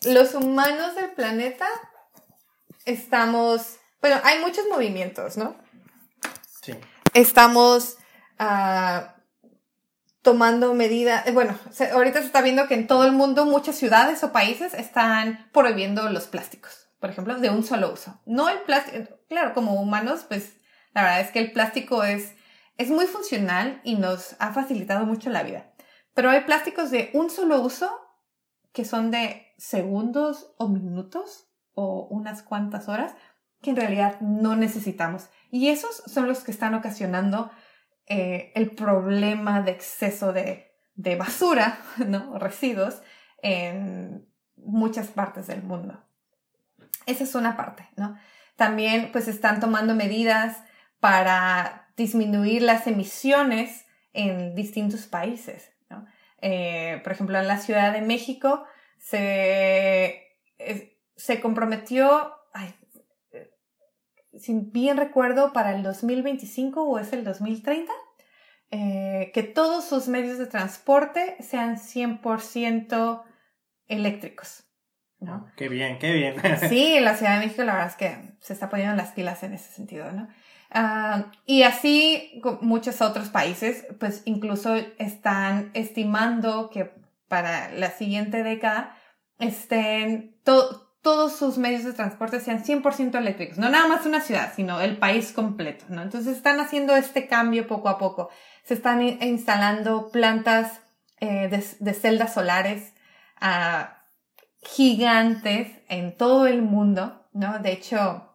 Los 0.03 0.35
humanos 0.35 0.95
del 0.95 1.11
planeta 1.11 1.65
estamos. 2.83 3.77
Bueno, 4.01 4.19
hay 4.25 4.39
muchos 4.39 4.65
movimientos, 4.69 5.37
¿no? 5.37 5.55
Sí. 6.61 6.73
Estamos. 7.13 7.95
Uh, 8.37 9.13
tomando 10.23 10.73
medidas, 10.73 11.27
eh, 11.27 11.31
bueno, 11.31 11.55
ahorita 11.93 12.19
se 12.21 12.25
está 12.25 12.41
viendo 12.41 12.67
que 12.67 12.73
en 12.73 12.87
todo 12.87 13.05
el 13.05 13.11
mundo 13.11 13.45
muchas 13.45 13.75
ciudades 13.75 14.23
o 14.23 14.31
países 14.31 14.73
están 14.73 15.49
prohibiendo 15.51 16.09
los 16.09 16.27
plásticos, 16.27 16.87
por 16.99 17.11
ejemplo, 17.11 17.35
de 17.35 17.49
un 17.49 17.63
solo 17.63 17.91
uso. 17.91 18.19
No 18.25 18.49
el 18.49 18.59
plástico, 18.59 19.19
claro, 19.29 19.53
como 19.53 19.79
humanos, 19.79 20.25
pues 20.27 20.53
la 20.93 21.03
verdad 21.03 21.19
es 21.19 21.31
que 21.31 21.39
el 21.39 21.51
plástico 21.51 22.03
es, 22.03 22.33
es 22.77 22.89
muy 22.89 23.05
funcional 23.05 23.81
y 23.83 23.95
nos 23.95 24.37
ha 24.39 24.53
facilitado 24.53 25.05
mucho 25.05 25.29
la 25.29 25.43
vida. 25.43 25.73
Pero 26.13 26.29
hay 26.29 26.41
plásticos 26.41 26.89
de 26.89 27.11
un 27.13 27.29
solo 27.29 27.59
uso 27.59 27.91
que 28.71 28.85
son 28.85 29.11
de 29.11 29.53
segundos 29.57 30.53
o 30.57 30.69
minutos 30.69 31.49
o 31.73 32.07
unas 32.09 32.43
cuantas 32.43 32.87
horas 32.87 33.13
que 33.61 33.71
en 33.71 33.75
realidad 33.75 34.21
no 34.21 34.55
necesitamos. 34.55 35.29
Y 35.51 35.69
esos 35.69 36.03
son 36.05 36.27
los 36.27 36.43
que 36.43 36.51
están 36.51 36.75
ocasionando 36.75 37.51
eh, 38.07 38.51
el 38.55 38.71
problema 38.71 39.61
de 39.61 39.71
exceso 39.71 40.33
de, 40.33 40.71
de 40.95 41.15
basura, 41.15 41.79
¿no? 42.07 42.37
Residuos 42.37 43.01
en 43.41 44.27
muchas 44.55 45.07
partes 45.07 45.47
del 45.47 45.63
mundo. 45.63 46.03
Esa 47.05 47.23
es 47.23 47.35
una 47.35 47.57
parte, 47.57 47.89
¿no? 47.95 48.17
También 48.55 49.11
pues 49.11 49.27
están 49.27 49.59
tomando 49.59 49.95
medidas 49.95 50.57
para 50.99 51.91
disminuir 51.97 52.61
las 52.61 52.87
emisiones 52.87 53.85
en 54.13 54.55
distintos 54.55 55.07
países, 55.07 55.71
¿no? 55.89 56.05
Eh, 56.41 57.01
por 57.03 57.13
ejemplo, 57.13 57.39
en 57.39 57.47
la 57.47 57.57
Ciudad 57.57 57.93
de 57.93 58.01
México 58.01 58.65
se, 58.99 60.37
se 61.15 61.39
comprometió, 61.41 62.33
si 64.37 64.53
bien 64.71 64.97
recuerdo, 64.97 65.53
para 65.53 65.75
el 65.75 65.83
2025 65.83 66.83
o 66.83 66.99
es 66.99 67.13
el 67.13 67.23
2030, 67.23 67.91
eh, 68.71 69.31
que 69.33 69.43
todos 69.43 69.85
sus 69.85 70.07
medios 70.07 70.37
de 70.37 70.47
transporte 70.47 71.37
sean 71.41 71.77
100% 71.77 73.23
eléctricos. 73.87 74.63
¿no? 75.19 75.47
Qué 75.55 75.69
bien, 75.69 75.97
qué 75.99 76.11
bien. 76.11 76.35
sí, 76.69 76.95
en 76.95 77.05
la 77.05 77.15
Ciudad 77.15 77.39
de 77.39 77.45
México 77.45 77.63
la 77.63 77.73
verdad 77.73 77.89
es 77.89 77.95
que 77.95 78.35
se 78.39 78.53
está 78.53 78.69
poniendo 78.69 78.95
las 78.95 79.11
pilas 79.13 79.43
en 79.43 79.53
ese 79.53 79.71
sentido, 79.71 80.11
¿no? 80.11 80.27
Ah, 80.69 81.31
y 81.45 81.63
así 81.63 82.41
muchos 82.61 83.01
otros 83.01 83.29
países, 83.29 83.85
pues 83.99 84.23
incluso 84.25 84.75
están 84.97 85.69
estimando 85.75 86.69
que 86.71 86.91
para 87.27 87.71
la 87.71 87.91
siguiente 87.91 88.43
década 88.43 88.97
estén 89.37 90.35
todos 91.03 91.35
sus 91.35 91.57
medios 91.57 91.83
de 91.83 91.93
transporte 91.93 92.39
sean 92.39 92.63
100% 92.63 93.15
eléctricos. 93.15 93.57
No 93.57 93.69
nada 93.69 93.87
más 93.87 94.05
una 94.05 94.21
ciudad, 94.21 94.53
sino 94.55 94.81
el 94.81 94.97
país 94.97 95.33
completo, 95.33 95.85
¿no? 95.89 96.01
Entonces 96.01 96.35
están 96.35 96.59
haciendo 96.59 96.95
este 96.95 97.27
cambio 97.27 97.67
poco 97.67 97.89
a 97.89 97.97
poco. 97.99 98.29
Se 98.63 98.73
están 98.73 99.01
instalando 99.01 100.09
plantas 100.11 100.79
eh, 101.19 101.49
de, 101.79 101.93
celdas 101.93 102.33
solares 102.33 102.93
ah, 103.39 104.01
gigantes 104.61 105.67
en 105.89 106.15
todo 106.15 106.47
el 106.47 106.61
mundo, 106.61 107.27
¿no? 107.33 107.59
De 107.59 107.73
hecho, 107.73 108.33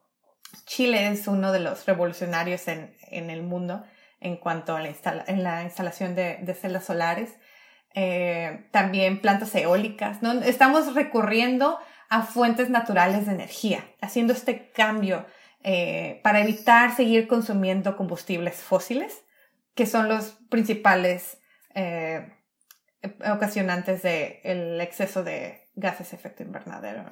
Chile 0.66 1.08
es 1.08 1.26
uno 1.26 1.52
de 1.52 1.60
los 1.60 1.86
revolucionarios 1.86 2.68
en, 2.68 2.94
en 3.10 3.30
el 3.30 3.42
mundo 3.42 3.82
en 4.20 4.36
cuanto 4.36 4.76
a 4.76 4.82
la, 4.82 4.92
en 5.26 5.42
la 5.42 5.62
instalación 5.62 6.14
de, 6.14 6.54
celdas 6.60 6.84
solares. 6.84 7.30
Eh, 7.94 8.68
también 8.70 9.20
plantas 9.20 9.54
eólicas, 9.54 10.22
¿no? 10.22 10.32
Estamos 10.32 10.94
recurriendo 10.94 11.78
a 12.08 12.22
fuentes 12.22 12.70
naturales 12.70 13.26
de 13.26 13.32
energía, 13.32 13.84
haciendo 14.00 14.32
este 14.32 14.70
cambio 14.70 15.26
eh, 15.62 16.20
para 16.22 16.40
evitar 16.40 16.94
seguir 16.94 17.28
consumiendo 17.28 17.96
combustibles 17.96 18.56
fósiles, 18.56 19.24
que 19.74 19.86
son 19.86 20.08
los 20.08 20.38
principales 20.48 21.38
eh, 21.74 22.32
ocasionantes 23.30 24.02
del 24.02 24.80
exceso 24.80 25.22
de 25.22 25.68
gases 25.74 26.10
de 26.10 26.16
efecto 26.16 26.42
invernadero. 26.42 27.04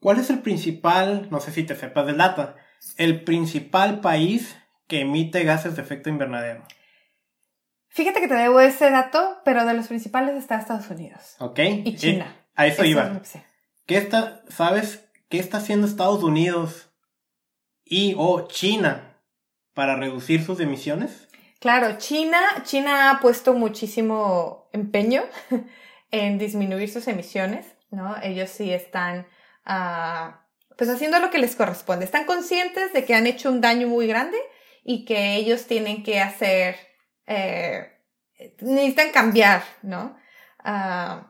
¿Cuál 0.00 0.18
es 0.18 0.30
el 0.30 0.40
principal, 0.40 1.28
no 1.30 1.40
sé 1.40 1.52
si 1.52 1.64
te 1.64 1.74
sepas 1.74 2.06
del 2.06 2.18
data, 2.18 2.56
el 2.96 3.24
principal 3.24 4.00
país 4.00 4.56
que 4.86 5.00
emite 5.00 5.44
gases 5.44 5.76
de 5.76 5.82
efecto 5.82 6.08
invernadero? 6.08 6.64
Fíjate 7.88 8.20
que 8.20 8.28
te 8.28 8.34
debo 8.34 8.60
ese 8.60 8.90
dato, 8.90 9.40
pero 9.44 9.64
de 9.64 9.74
los 9.74 9.88
principales 9.88 10.36
está 10.36 10.58
Estados 10.58 10.88
Unidos. 10.88 11.36
Ok. 11.40 11.58
Y 11.84 11.96
China. 11.96 12.47
A 12.58 12.66
eso, 12.66 12.84
iba. 12.84 13.22
¿Qué 13.86 13.96
está, 13.96 14.42
sabes 14.48 15.08
qué 15.30 15.38
está 15.38 15.56
haciendo 15.58 15.86
Estados 15.86 16.22
Unidos 16.22 16.90
y 17.84 18.14
o 18.18 18.46
China 18.48 19.16
para 19.72 19.96
reducir 19.96 20.44
sus 20.44 20.60
emisiones? 20.60 21.28
Claro, 21.60 21.96
China, 21.98 22.40
China 22.64 23.10
ha 23.10 23.20
puesto 23.20 23.54
muchísimo 23.54 24.68
empeño 24.72 25.24
en 26.10 26.38
disminuir 26.38 26.90
sus 26.90 27.08
emisiones, 27.08 27.66
¿no? 27.90 28.14
Ellos 28.22 28.50
sí 28.50 28.72
están 28.72 29.26
Ah, 29.70 30.46
pues 30.78 30.88
haciendo 30.88 31.18
lo 31.18 31.30
que 31.30 31.38
les 31.38 31.54
corresponde. 31.54 32.06
Están 32.06 32.24
conscientes 32.24 32.94
de 32.94 33.04
que 33.04 33.14
han 33.14 33.26
hecho 33.26 33.50
un 33.50 33.60
daño 33.60 33.86
muy 33.86 34.06
grande 34.06 34.38
y 34.82 35.04
que 35.04 35.34
ellos 35.34 35.66
tienen 35.66 36.02
que 36.02 36.20
hacer, 36.20 36.76
eh, 37.26 38.00
necesitan 38.60 39.10
cambiar, 39.10 39.62
¿no? 39.82 40.16
Ah, 40.64 41.27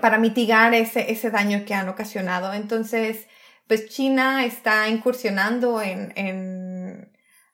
para 0.00 0.18
mitigar 0.18 0.74
ese, 0.74 1.10
ese 1.10 1.30
daño 1.30 1.64
que 1.66 1.74
han 1.74 1.88
ocasionado. 1.88 2.52
Entonces, 2.52 3.26
pues 3.66 3.88
China 3.88 4.44
está 4.44 4.88
incursionando 4.88 5.82
en, 5.82 6.12
en 6.16 7.12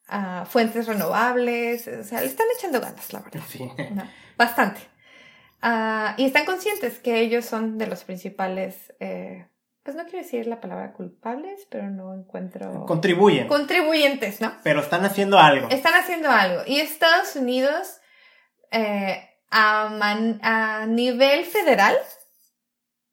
ah, 0.09 0.45
fuentes 0.49 0.87
renovables, 0.87 1.89
o 1.89 2.05
sea, 2.05 2.21
le 2.21 2.27
están 2.27 2.47
echando 2.57 2.81
ganas, 2.81 3.13
la 3.13 3.21
verdad. 3.21 3.43
Sí. 3.49 3.69
Bastante. 4.37 4.81
y 6.19 6.25
están 6.25 6.45
conscientes 6.45 6.99
que 6.99 7.21
ellos 7.21 7.45
son 7.45 7.79
de 7.79 7.87
los 7.87 8.05
principales 8.05 8.93
eh, 9.01 9.47
pues 9.85 9.97
no 9.97 10.05
quiero 10.05 10.21
decir 10.21 10.47
la 10.47 10.63
palabra 10.63 10.95
culpables, 10.95 11.67
pero 11.71 11.91
no 11.91 12.15
encuentro... 12.15 12.87
Contribuyen. 12.87 13.49
Contribuyentes, 13.49 14.41
¿no? 14.41 14.51
Pero 14.63 14.81
están 14.81 15.05
haciendo 15.05 15.39
algo. 15.39 15.69
Están 15.69 15.93
haciendo 15.93 16.31
algo. 16.31 16.63
Y 16.67 16.81
Estados 16.81 17.37
Unidos, 17.37 18.01
eh, 18.71 19.29
a, 19.51 20.87
nivel 20.89 21.45
federal, 21.45 21.99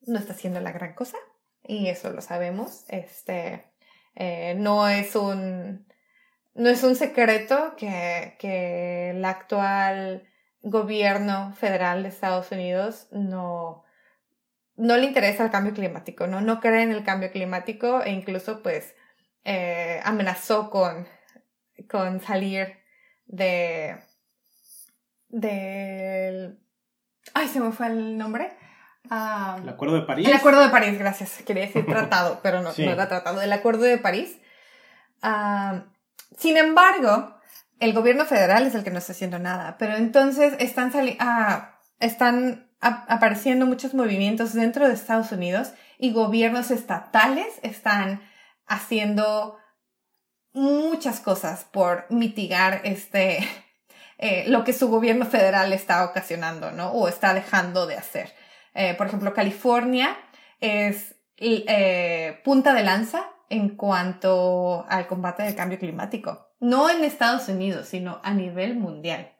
no 0.01 0.19
está 0.19 0.33
haciendo 0.33 0.59
la 0.59 0.71
gran 0.71 0.93
cosa. 0.93 1.17
Y 1.63 1.87
eso 1.87 2.11
lo 2.11 2.21
sabemos. 2.21 2.85
Este, 2.89 3.65
eh, 4.15 4.55
no 4.57 4.87
es 4.87 5.15
un... 5.15 5.87
No 6.53 6.69
es 6.69 6.83
un 6.83 6.95
secreto 6.95 7.75
que, 7.77 8.35
que 8.37 9.11
el 9.11 9.23
actual 9.23 10.27
gobierno 10.61 11.53
federal 11.53 12.03
de 12.03 12.09
Estados 12.09 12.51
Unidos 12.51 13.07
no, 13.11 13.85
no 14.75 14.97
le 14.97 15.05
interesa 15.05 15.43
el 15.43 15.51
cambio 15.51 15.73
climático, 15.73 16.27
¿no? 16.27 16.41
No 16.41 16.59
cree 16.59 16.83
en 16.83 16.91
el 16.91 17.03
cambio 17.03 17.31
climático 17.31 18.01
e 18.03 18.11
incluso 18.11 18.61
pues 18.61 18.95
eh, 19.43 19.99
amenazó 20.03 20.69
con, 20.69 21.07
con 21.89 22.21
salir 22.21 22.77
de 23.25 23.97
del 25.29 26.59
ay 27.33 27.47
se 27.47 27.61
me 27.61 27.71
fue 27.71 27.87
el 27.87 28.17
nombre 28.17 28.51
el 29.09 29.69
acuerdo 29.69 29.95
de 29.95 30.01
París 30.01 30.27
el 30.27 30.33
acuerdo 30.33 30.61
de 30.61 30.69
París 30.69 30.97
gracias 30.97 31.41
quería 31.45 31.65
decir 31.65 31.85
tratado 31.87 32.39
pero 32.43 32.61
no, 32.61 32.69
no 32.75 32.91
era 32.91 33.07
tratado 33.07 33.41
el 33.41 33.51
acuerdo 33.51 33.83
de 33.83 33.97
París 33.97 34.37
sin 36.37 36.57
embargo 36.57 37.35
el 37.79 37.93
gobierno 37.93 38.25
federal 38.25 38.65
es 38.65 38.75
el 38.75 38.83
que 38.83 38.91
no 38.91 38.99
está 38.99 39.13
haciendo 39.13 39.39
nada 39.39 39.77
pero 39.77 39.95
entonces 39.95 40.53
están 40.59 40.91
saliendo 40.91 41.23
ah, 41.23 41.79
están 41.99 42.71
apareciendo 42.81 43.67
muchos 43.67 43.93
movimientos 43.93 44.53
dentro 44.53 44.87
de 44.87 44.95
Estados 44.95 45.31
Unidos 45.31 45.73
y 45.99 46.13
gobiernos 46.13 46.71
estatales 46.71 47.47
están 47.61 48.21
haciendo 48.65 49.57
muchas 50.53 51.19
cosas 51.19 51.65
por 51.65 52.05
mitigar 52.09 52.81
este 52.83 53.47
eh, 54.17 54.45
lo 54.47 54.63
que 54.63 54.73
su 54.73 54.89
gobierno 54.89 55.25
federal 55.25 55.73
está 55.73 56.05
ocasionando, 56.05 56.71
¿no? 56.71 56.91
O 56.91 57.07
está 57.07 57.33
dejando 57.33 57.85
de 57.85 57.97
hacer. 57.97 58.33
Eh, 58.73 58.95
por 58.95 59.07
ejemplo, 59.07 59.33
California 59.33 60.17
es 60.59 61.15
eh, 61.37 62.39
punta 62.43 62.73
de 62.73 62.83
lanza 62.83 63.29
en 63.49 63.75
cuanto 63.75 64.85
al 64.87 65.07
combate 65.07 65.43
del 65.43 65.55
cambio 65.55 65.79
climático. 65.79 66.51
No 66.59 66.89
en 66.89 67.03
Estados 67.03 67.49
Unidos, 67.49 67.87
sino 67.87 68.21
a 68.23 68.33
nivel 68.33 68.75
mundial. 68.75 69.33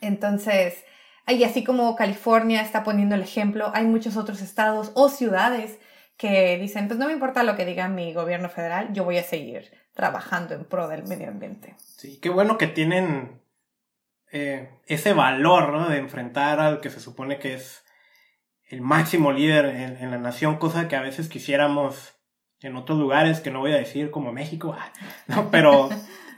Entonces, 0.00 0.84
y 1.26 1.44
así 1.44 1.64
como 1.64 1.96
California 1.96 2.62
está 2.62 2.84
poniendo 2.84 3.14
el 3.14 3.22
ejemplo, 3.22 3.70
hay 3.74 3.84
muchos 3.84 4.16
otros 4.16 4.40
estados 4.40 4.92
o 4.94 5.08
ciudades 5.08 5.78
que 6.16 6.58
dicen, 6.58 6.86
pues 6.86 6.98
no 6.98 7.06
me 7.06 7.12
importa 7.12 7.42
lo 7.42 7.56
que 7.56 7.64
diga 7.64 7.88
mi 7.88 8.12
gobierno 8.12 8.50
federal, 8.50 8.92
yo 8.92 9.04
voy 9.04 9.16
a 9.16 9.22
seguir 9.22 9.70
trabajando 9.94 10.54
en 10.54 10.64
pro 10.64 10.86
del 10.86 11.04
medio 11.04 11.28
ambiente. 11.28 11.74
Sí, 11.78 12.18
qué 12.20 12.28
bueno 12.28 12.58
que 12.58 12.66
tienen 12.66 13.40
eh, 14.30 14.70
ese 14.86 15.14
valor 15.14 15.72
¿no? 15.72 15.88
de 15.88 15.98
enfrentar 15.98 16.60
al 16.60 16.80
que 16.80 16.90
se 16.90 17.00
supone 17.00 17.38
que 17.38 17.54
es 17.54 17.84
el 18.70 18.80
máximo 18.80 19.32
líder 19.32 19.66
en, 19.66 20.10
la 20.10 20.18
nación, 20.18 20.58
cosa 20.58 20.86
que 20.86 20.94
a 20.94 21.02
veces 21.02 21.28
quisiéramos 21.28 22.14
en 22.62 22.76
otros 22.76 22.98
lugares, 22.98 23.40
que 23.40 23.50
no 23.50 23.60
voy 23.60 23.72
a 23.72 23.78
decir 23.78 24.10
como 24.10 24.32
México, 24.32 24.76
no, 25.26 25.50
pero 25.50 25.90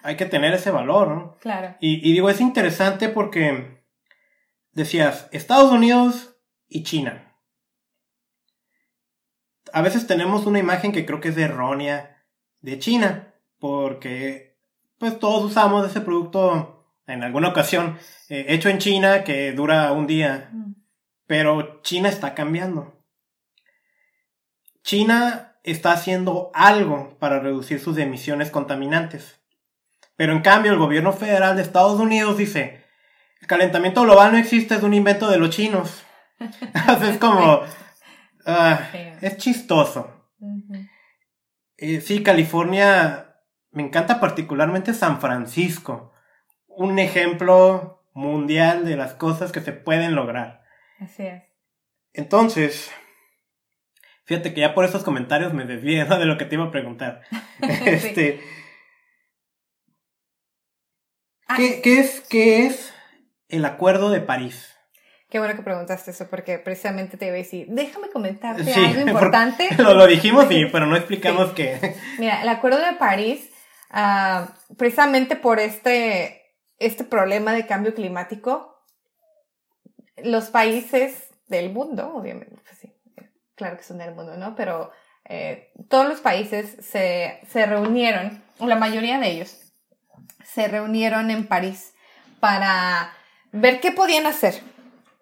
hay 0.02 0.16
que 0.16 0.24
tener 0.24 0.54
ese 0.54 0.70
valor, 0.70 1.08
¿no? 1.08 1.36
Claro. 1.40 1.76
Y, 1.78 2.08
y 2.08 2.12
digo, 2.12 2.30
es 2.30 2.40
interesante 2.40 3.10
porque 3.10 3.84
decías 4.72 5.28
Estados 5.30 5.70
Unidos 5.70 6.36
y 6.68 6.84
China. 6.84 7.36
A 9.72 9.82
veces 9.82 10.06
tenemos 10.06 10.46
una 10.46 10.58
imagen 10.58 10.92
que 10.92 11.04
creo 11.04 11.20
que 11.20 11.28
es 11.28 11.36
errónea 11.36 12.24
de 12.60 12.78
China, 12.78 13.34
porque 13.58 14.58
pues 14.98 15.18
todos 15.18 15.44
usamos 15.44 15.88
ese 15.88 16.00
producto 16.00 16.86
en 17.06 17.22
alguna 17.22 17.48
ocasión 17.48 17.98
eh, 18.28 18.46
hecho 18.48 18.68
en 18.68 18.78
China 18.78 19.24
que 19.24 19.52
dura 19.52 19.92
un 19.92 20.06
día, 20.06 20.48
mm. 20.50 20.81
Pero 21.32 21.80
China 21.80 22.10
está 22.10 22.34
cambiando. 22.34 23.02
China 24.82 25.56
está 25.62 25.92
haciendo 25.92 26.50
algo 26.52 27.16
para 27.18 27.40
reducir 27.40 27.80
sus 27.80 27.96
emisiones 27.96 28.50
contaminantes. 28.50 29.40
Pero 30.14 30.34
en 30.34 30.42
cambio 30.42 30.72
el 30.72 30.78
gobierno 30.78 31.14
federal 31.14 31.56
de 31.56 31.62
Estados 31.62 31.98
Unidos 31.98 32.36
dice, 32.36 32.84
el 33.40 33.46
calentamiento 33.46 34.02
global 34.02 34.32
no 34.32 34.36
existe, 34.36 34.74
es 34.74 34.82
un 34.82 34.92
invento 34.92 35.30
de 35.30 35.38
los 35.38 35.48
chinos. 35.48 36.04
es 37.02 37.16
como... 37.16 37.62
Ah, 38.44 38.90
es 39.22 39.38
chistoso. 39.38 40.28
Eh, 41.78 42.02
sí, 42.02 42.22
California, 42.22 43.38
me 43.70 43.82
encanta 43.82 44.20
particularmente 44.20 44.92
San 44.92 45.18
Francisco. 45.18 46.12
Un 46.66 46.98
ejemplo 46.98 48.04
mundial 48.12 48.84
de 48.84 48.98
las 48.98 49.14
cosas 49.14 49.50
que 49.50 49.62
se 49.62 49.72
pueden 49.72 50.14
lograr. 50.14 50.61
Así 51.02 51.24
es. 51.24 51.42
Entonces, 52.12 52.92
fíjate 54.24 54.54
que 54.54 54.60
ya 54.60 54.74
por 54.74 54.84
esos 54.84 55.02
comentarios 55.02 55.52
me 55.52 55.64
desvié 55.64 56.04
de 56.04 56.24
lo 56.26 56.38
que 56.38 56.44
te 56.44 56.54
iba 56.54 56.64
a 56.64 56.70
preguntar. 56.70 57.22
este, 57.60 58.40
ah, 61.48 61.56
¿qué, 61.56 61.80
¿Qué 61.82 62.00
es, 62.00 62.20
qué 62.28 62.66
es 62.66 62.92
el 63.52 63.64
Acuerdo 63.66 64.10
de 64.10 64.20
París. 64.20 64.74
Qué 65.28 65.38
bueno 65.38 65.54
que 65.54 65.62
preguntaste 65.62 66.10
eso, 66.10 66.28
porque 66.28 66.58
precisamente 66.58 67.16
te 67.16 67.26
iba 67.26 67.34
a 67.34 67.38
decir, 67.38 67.66
déjame 67.68 68.10
comentarte 68.10 68.72
algo 68.72 69.00
importante. 69.08 69.68
Lo, 69.78 69.94
lo, 69.94 70.06
dijimos, 70.06 70.46
sí, 70.48 70.66
pero 70.72 70.86
no 70.86 70.96
explicamos 70.96 71.52
qué. 71.52 71.96
Mira, 72.18 72.42
el 72.42 72.48
Acuerdo 72.48 72.78
de 72.78 72.94
París, 72.94 73.50
ah, 73.90 74.54
precisamente 74.76 75.36
por 75.36 75.58
este, 75.58 76.42
este 76.78 77.04
problema 77.04 77.52
de 77.52 77.66
cambio 77.66 77.94
climático, 77.94 78.71
los 80.16 80.46
países 80.50 81.28
del 81.48 81.70
mundo, 81.70 82.12
obviamente, 82.14 82.56
pues 82.62 82.92
claro 83.54 83.76
que 83.76 83.82
son 83.82 83.98
del 83.98 84.14
mundo, 84.14 84.36
¿no? 84.36 84.54
Pero 84.54 84.90
eh, 85.24 85.72
todos 85.88 86.08
los 86.08 86.20
países 86.20 86.76
se, 86.84 87.40
se 87.48 87.66
reunieron, 87.66 88.42
o 88.58 88.66
la 88.66 88.76
mayoría 88.76 89.18
de 89.18 89.30
ellos, 89.30 89.72
se 90.44 90.68
reunieron 90.68 91.30
en 91.30 91.46
París 91.46 91.94
para 92.40 93.12
ver 93.52 93.80
qué 93.80 93.92
podían 93.92 94.26
hacer 94.26 94.60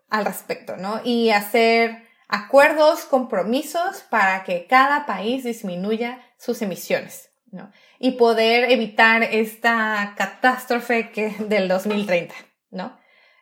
al 0.08 0.24
respecto, 0.24 0.76
¿no? 0.76 1.00
Y 1.04 1.30
hacer 1.30 2.08
acuerdos, 2.28 3.04
compromisos 3.04 4.02
para 4.08 4.44
que 4.44 4.66
cada 4.66 5.04
país 5.06 5.44
disminuya 5.44 6.20
sus 6.38 6.62
emisiones, 6.62 7.30
¿no? 7.50 7.70
Y 7.98 8.12
poder 8.12 8.70
evitar 8.70 9.22
esta 9.22 10.14
catástrofe 10.16 11.10
que, 11.10 11.30
del 11.40 11.68
2030, 11.68 12.34
¿no? 12.70 12.98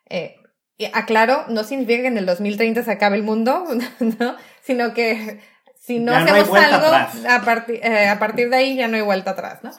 Eh, 0.09 0.38
aclaro, 0.93 1.45
no 1.49 1.65
significa 1.65 2.03
que 2.03 2.09
en 2.09 2.19
el 2.19 2.27
2030 2.27 2.85
se 2.85 2.91
acabe 2.93 3.17
el 3.17 3.23
mundo, 3.23 3.67
¿no? 4.01 4.37
Sino 4.63 4.95
que 4.95 5.41
si 5.81 5.99
no 5.99 6.15
hacemos 6.15 6.49
algo, 6.55 6.87
a, 7.29 7.43
partir 7.45 7.81
eh, 7.83 8.09
a 8.09 8.19
partir 8.19 8.51
de 8.51 8.57
ahí 8.57 8.77
ya 8.77 8.89
no 8.89 8.97
hay 8.97 9.03
vuelta 9.03 9.33
atrás, 9.33 9.61
¿no? 9.63 9.71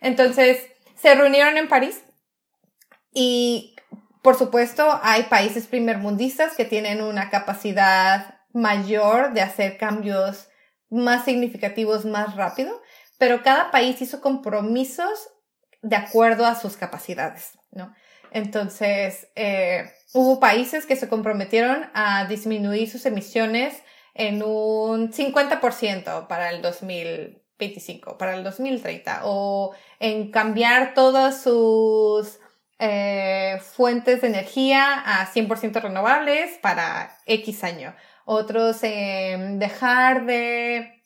Entonces, 0.00 0.58
se 0.96 1.14
reunieron 1.14 1.56
en 1.56 1.68
París 1.68 2.02
y 3.12 3.76
por 4.26 4.34
supuesto, 4.34 4.98
hay 5.04 5.22
países 5.22 5.68
primermundistas 5.68 6.56
que 6.56 6.64
tienen 6.64 7.00
una 7.00 7.30
capacidad 7.30 8.40
mayor 8.52 9.34
de 9.34 9.40
hacer 9.40 9.78
cambios 9.78 10.48
más 10.90 11.24
significativos 11.24 12.04
más 12.04 12.34
rápido, 12.34 12.82
pero 13.18 13.44
cada 13.44 13.70
país 13.70 14.02
hizo 14.02 14.20
compromisos 14.20 15.30
de 15.80 15.94
acuerdo 15.94 16.44
a 16.44 16.56
sus 16.56 16.76
capacidades, 16.76 17.52
¿no? 17.70 17.94
Entonces, 18.32 19.28
eh, 19.36 19.92
hubo 20.12 20.40
países 20.40 20.86
que 20.86 20.96
se 20.96 21.08
comprometieron 21.08 21.90
a 21.94 22.26
disminuir 22.26 22.90
sus 22.90 23.06
emisiones 23.06 23.82
en 24.14 24.42
un 24.42 25.12
50% 25.12 26.26
para 26.26 26.50
el 26.50 26.62
2025, 26.62 28.16
para 28.16 28.34
el 28.34 28.44
2030, 28.44 29.22
o 29.24 29.74
en 30.00 30.30
cambiar 30.30 30.94
todos 30.94 31.36
sus 31.36 32.38
eh, 32.78 33.60
fuentes 33.62 34.20
de 34.20 34.28
energía 34.28 35.02
a 35.04 35.26
100% 35.26 35.80
renovables 35.80 36.58
para 36.62 37.18
X 37.26 37.64
año. 37.64 37.94
Otros 38.24 38.82
eh, 38.82 39.36
dejar 39.58 40.26
de 40.26 41.02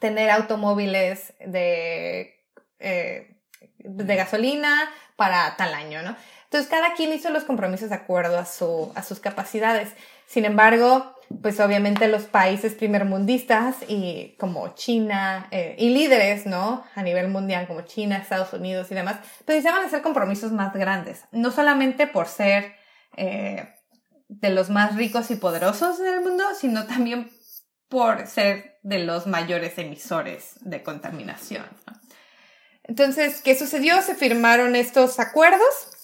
tener 0.00 0.30
automóviles 0.30 1.34
de, 1.44 2.44
eh, 2.78 3.36
de 3.78 4.16
gasolina 4.16 4.90
para 5.16 5.56
tal 5.56 5.74
año, 5.74 6.02
¿no? 6.02 6.16
Entonces 6.48 6.70
cada 6.70 6.94
quien 6.94 7.12
hizo 7.12 7.28
los 7.28 7.44
compromisos 7.44 7.90
de 7.90 7.94
acuerdo 7.94 8.38
a, 8.38 8.46
su, 8.46 8.90
a 8.94 9.02
sus 9.02 9.20
capacidades. 9.20 9.90
Sin 10.26 10.46
embargo, 10.46 11.14
pues 11.42 11.60
obviamente 11.60 12.08
los 12.08 12.22
países 12.22 12.72
primermundistas 12.72 13.76
y 13.86 14.34
como 14.38 14.68
China 14.74 15.48
eh, 15.50 15.76
y 15.78 15.90
líderes, 15.90 16.46
¿no? 16.46 16.84
A 16.94 17.02
nivel 17.02 17.28
mundial 17.28 17.66
como 17.66 17.82
China, 17.82 18.16
Estados 18.16 18.54
Unidos 18.54 18.90
y 18.90 18.94
demás, 18.94 19.16
pues 19.44 19.58
deseaban 19.58 19.84
hacer 19.84 20.00
compromisos 20.00 20.50
más 20.52 20.72
grandes, 20.72 21.24
no 21.32 21.50
solamente 21.50 22.06
por 22.06 22.28
ser 22.28 22.72
eh, 23.18 23.74
de 24.28 24.50
los 24.50 24.70
más 24.70 24.96
ricos 24.96 25.30
y 25.30 25.36
poderosos 25.36 25.98
del 25.98 26.22
mundo, 26.22 26.44
sino 26.58 26.86
también 26.86 27.30
por 27.90 28.26
ser 28.26 28.78
de 28.82 29.00
los 29.00 29.26
mayores 29.26 29.76
emisores 29.76 30.54
de 30.62 30.82
contaminación. 30.82 31.66
Entonces, 32.84 33.42
¿qué 33.42 33.54
sucedió? 33.54 34.00
Se 34.00 34.14
firmaron 34.14 34.76
estos 34.76 35.20
acuerdos 35.20 35.97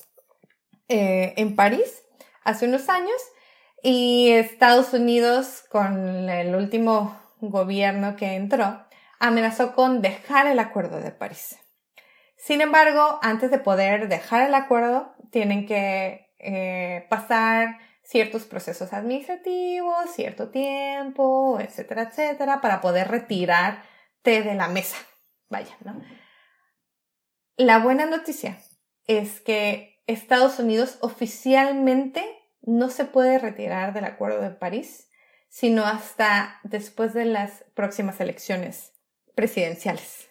eh, 0.89 1.35
en 1.37 1.57
París 1.57 2.03
hace 2.43 2.67
unos 2.67 2.89
años 2.89 3.21
y 3.83 4.31
Estados 4.31 4.93
Unidos, 4.93 5.65
con 5.71 6.29
el 6.29 6.55
último 6.55 7.19
gobierno 7.41 8.17
que 8.17 8.35
entró, 8.35 8.85
amenazó 9.19 9.75
con 9.75 10.03
dejar 10.03 10.47
el 10.47 10.59
Acuerdo 10.59 11.01
de 11.01 11.11
París. 11.11 11.59
Sin 12.37 12.61
embargo, 12.61 13.19
antes 13.23 13.51
de 13.51 13.59
poder 13.59 14.09
dejar 14.09 14.47
el 14.47 14.55
acuerdo, 14.55 15.15
tienen 15.31 15.67
que 15.67 16.31
eh, 16.39 17.07
pasar 17.09 17.79
ciertos 18.03 18.45
procesos 18.45 18.93
administrativos, 18.93 20.11
cierto 20.15 20.51
tiempo, 20.51 21.59
etcétera, 21.59 22.03
etcétera, 22.03 22.61
para 22.61 22.83
poder 22.83 23.09
retirarte 23.09 24.43
de 24.43 24.55
la 24.55 24.69
mesa. 24.69 24.97
Vaya, 25.49 25.75
¿no? 25.85 26.03
La 27.57 27.79
buena 27.79 28.05
noticia 28.05 28.59
es 29.07 29.41
que 29.41 29.94
Estados 30.07 30.59
Unidos 30.59 30.99
oficialmente 31.01 32.25
no 32.63 32.91
se 32.91 33.05
puede 33.05 33.39
retirar 33.39 33.93
del 33.93 34.05
Acuerdo 34.05 34.41
de 34.41 34.51
París, 34.51 35.09
sino 35.49 35.85
hasta 35.85 36.61
después 36.65 37.15
de 37.15 37.25
las 37.25 37.65
próximas 37.75 38.21
elecciones 38.21 38.93
presidenciales. 39.35 40.29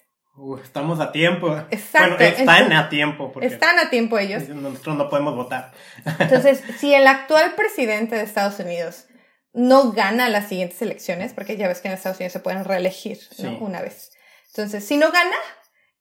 estamos 0.63 0.99
a 0.99 1.11
tiempo. 1.11 1.55
Exacto. 1.69 2.17
Bueno, 2.17 2.38
están 2.38 2.74
a 2.74 2.89
tiempo. 2.89 3.32
están 3.41 3.80
a 3.80 3.89
tiempo 3.89 4.17
ellos. 4.17 4.47
Nosotros 4.49 4.97
no 4.97 5.09
podemos 5.09 5.36
votar. 5.36 5.71
Entonces, 6.19 6.63
si 6.78 6.93
el 6.93 7.07
actual 7.07 7.53
presidente 7.55 8.15
de 8.15 8.24
Estados 8.24 8.59
Unidos 8.59 9.05
no 9.53 9.91
gana 9.91 10.30
las 10.30 10.49
siguientes 10.49 10.82
elecciones, 10.82 11.34
porque 11.34 11.55
ya 11.57 11.67
ves 11.67 11.80
que 11.80 11.88
en 11.88 11.93
Estados 11.93 12.17
Unidos 12.17 12.34
se 12.34 12.39
pueden 12.39 12.65
reelegir 12.65 13.19
una 13.59 13.82
vez. 13.82 14.11
Entonces, 14.47 14.86
si 14.86 14.97
no 14.97 15.11
gana 15.11 15.36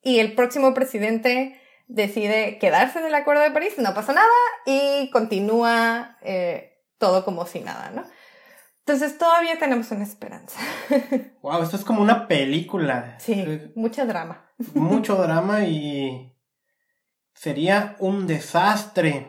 y 0.02 0.18
el 0.18 0.34
próximo 0.34 0.74
presidente 0.74 1.61
decide 1.92 2.58
quedarse 2.58 2.98
en 2.98 3.06
el 3.06 3.14
Acuerdo 3.14 3.42
de 3.42 3.50
París, 3.50 3.74
no 3.78 3.94
pasa 3.94 4.12
nada 4.12 4.28
y 4.64 5.10
continúa 5.10 6.16
eh, 6.22 6.82
todo 6.98 7.24
como 7.24 7.46
si 7.46 7.60
nada, 7.60 7.90
¿no? 7.90 8.04
Entonces 8.80 9.18
todavía 9.18 9.58
tenemos 9.58 9.90
una 9.90 10.04
esperanza. 10.04 10.58
Wow, 11.42 11.62
esto 11.64 11.76
es 11.76 11.84
como 11.84 12.02
una 12.02 12.28
película. 12.28 13.16
Sí, 13.18 13.34
eh, 13.34 13.72
mucho 13.74 14.06
drama. 14.06 14.48
Mucho 14.74 15.16
drama 15.22 15.64
y 15.64 16.38
sería 17.34 17.96
un 17.98 18.28
desastre 18.28 19.26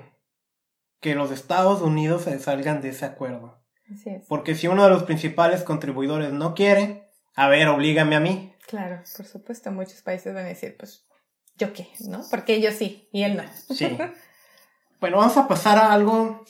que 1.00 1.16
los 1.16 1.32
Estados 1.32 1.82
Unidos 1.82 2.24
se 2.24 2.38
salgan 2.40 2.82
de 2.82 2.90
ese 2.90 3.06
acuerdo. 3.06 3.64
Así 3.92 4.12
es. 4.12 4.26
Porque 4.28 4.54
si 4.54 4.68
uno 4.68 4.84
de 4.84 4.92
los 4.92 5.04
principales 5.04 5.64
contribuidores 5.64 6.32
no 6.32 6.54
quiere, 6.54 7.10
a 7.36 7.48
ver, 7.48 7.68
oblígame 7.68 8.16
a 8.16 8.20
mí. 8.20 8.56
Claro, 8.68 9.02
por 9.18 9.26
supuesto, 9.26 9.72
muchos 9.72 10.04
países 10.04 10.34
van 10.34 10.46
a 10.46 10.50
decir, 10.50 10.78
pues 10.78 11.08
yo 11.56 11.74
qué, 11.74 11.90
¿no? 12.08 12.24
Porque 12.30 12.56
ellos 12.56 12.76
sí 12.76 13.10
y 13.12 13.24
él 13.24 13.38
no. 13.38 13.44
Sí. 13.76 13.98
Bueno, 15.00 15.18
vamos 15.18 15.36
a 15.36 15.50
pasar 15.50 15.78
a 15.78 15.92
algo, 15.92 16.46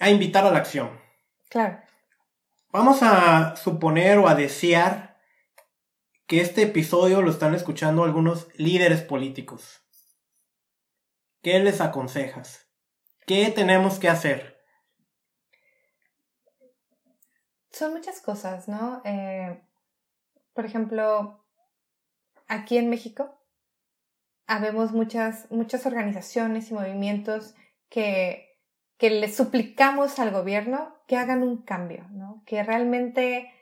a 0.00 0.08
invitar 0.08 0.46
a 0.46 0.50
la 0.50 0.56
acción. 0.56 0.98
Claro. 1.50 1.78
Vamos 2.70 3.02
a 3.02 3.54
suponer 3.56 4.16
o 4.16 4.28
a 4.28 4.34
desear 4.34 5.18
que 6.26 6.40
este 6.40 6.62
episodio 6.62 7.20
lo 7.20 7.30
están 7.30 7.54
escuchando 7.54 8.02
algunos 8.02 8.48
líderes 8.54 9.02
políticos. 9.02 9.82
¿Qué 11.42 11.58
les 11.58 11.82
aconsejas? 11.82 12.66
¿Qué 13.26 13.50
tenemos 13.50 13.98
que 13.98 14.08
hacer? 14.08 14.58
Son 17.70 17.92
muchas 17.92 18.22
cosas, 18.22 18.68
¿no? 18.68 19.02
Eh, 19.04 19.62
por 20.54 20.64
ejemplo, 20.64 21.44
aquí 22.48 22.78
en 22.78 22.90
México 22.90 23.38
habemos 24.46 24.92
muchas, 24.92 25.50
muchas 25.50 25.86
organizaciones 25.86 26.70
y 26.70 26.74
movimientos 26.74 27.54
que, 27.88 28.58
que 28.96 29.10
le 29.10 29.30
suplicamos 29.32 30.18
al 30.18 30.30
gobierno 30.30 30.96
que 31.06 31.16
hagan 31.16 31.42
un 31.42 31.62
cambio, 31.62 32.06
¿no? 32.10 32.42
que 32.46 32.62
realmente 32.62 33.52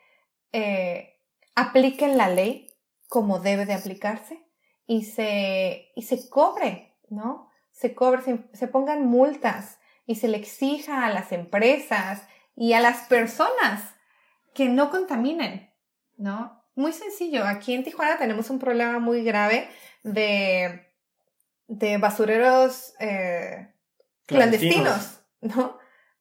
eh, 0.52 1.20
apliquen 1.54 2.16
la 2.16 2.28
ley 2.28 2.68
como 3.08 3.40
debe 3.40 3.66
de 3.66 3.74
aplicarse 3.74 4.46
y 4.86 5.04
se, 5.04 5.92
y 5.94 6.02
se 6.02 6.28
cobre, 6.28 6.96
¿no? 7.08 7.50
Se 7.72 7.94
cobre, 7.94 8.22
se, 8.22 8.38
se 8.52 8.68
pongan 8.68 9.06
multas 9.06 9.78
y 10.06 10.16
se 10.16 10.28
le 10.28 10.36
exija 10.38 11.04
a 11.04 11.10
las 11.10 11.32
empresas 11.32 12.26
y 12.54 12.72
a 12.72 12.80
las 12.80 13.02
personas 13.08 13.94
que 14.54 14.68
no 14.68 14.90
contaminen, 14.90 15.72
¿no? 16.16 16.65
Muy 16.76 16.92
sencillo. 16.92 17.44
Aquí 17.44 17.74
en 17.74 17.82
Tijuana 17.82 18.18
tenemos 18.18 18.50
un 18.50 18.60
problema 18.60 19.00
muy 19.00 19.24
grave 19.24 19.68
de, 20.04 20.86
de 21.66 21.98
basureros 21.98 22.94
eh, 23.00 23.72
clandestinos. 24.26 25.20
¿no? 25.40 25.78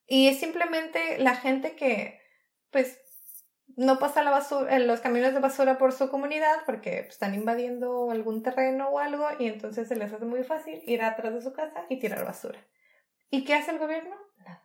Y 0.08 0.28
es 0.28 0.40
simplemente 0.40 1.20
la 1.20 1.36
gente 1.36 1.76
que, 1.76 2.20
pues, 2.72 3.00
no 3.76 4.00
pasa 4.00 4.24
la 4.24 4.32
basura, 4.32 4.76
eh, 4.76 4.80
los 4.80 5.02
camiones 5.02 5.34
de 5.34 5.40
basura 5.40 5.78
por 5.78 5.92
su 5.92 6.10
comunidad 6.10 6.60
porque 6.66 7.00
están 7.00 7.34
invadiendo 7.34 8.10
algún 8.10 8.42
terreno 8.42 8.88
o 8.90 9.00
algo 9.00 9.28
y 9.38 9.48
entonces 9.48 9.88
se 9.90 9.96
les 9.96 10.14
hace 10.14 10.26
muy 10.26 10.44
fácil 10.44 10.82
ir 10.86 11.02
atrás 11.02 11.34
de 11.34 11.42
su 11.42 11.52
casa 11.52 11.86
y 11.90 12.00
tirar 12.00 12.24
basura. 12.24 12.60
¿Y 13.30 13.44
qué 13.44 13.56
hace 13.56 13.72
el 13.72 13.80
gobierno? 13.80 14.16
Nada. 14.38 14.64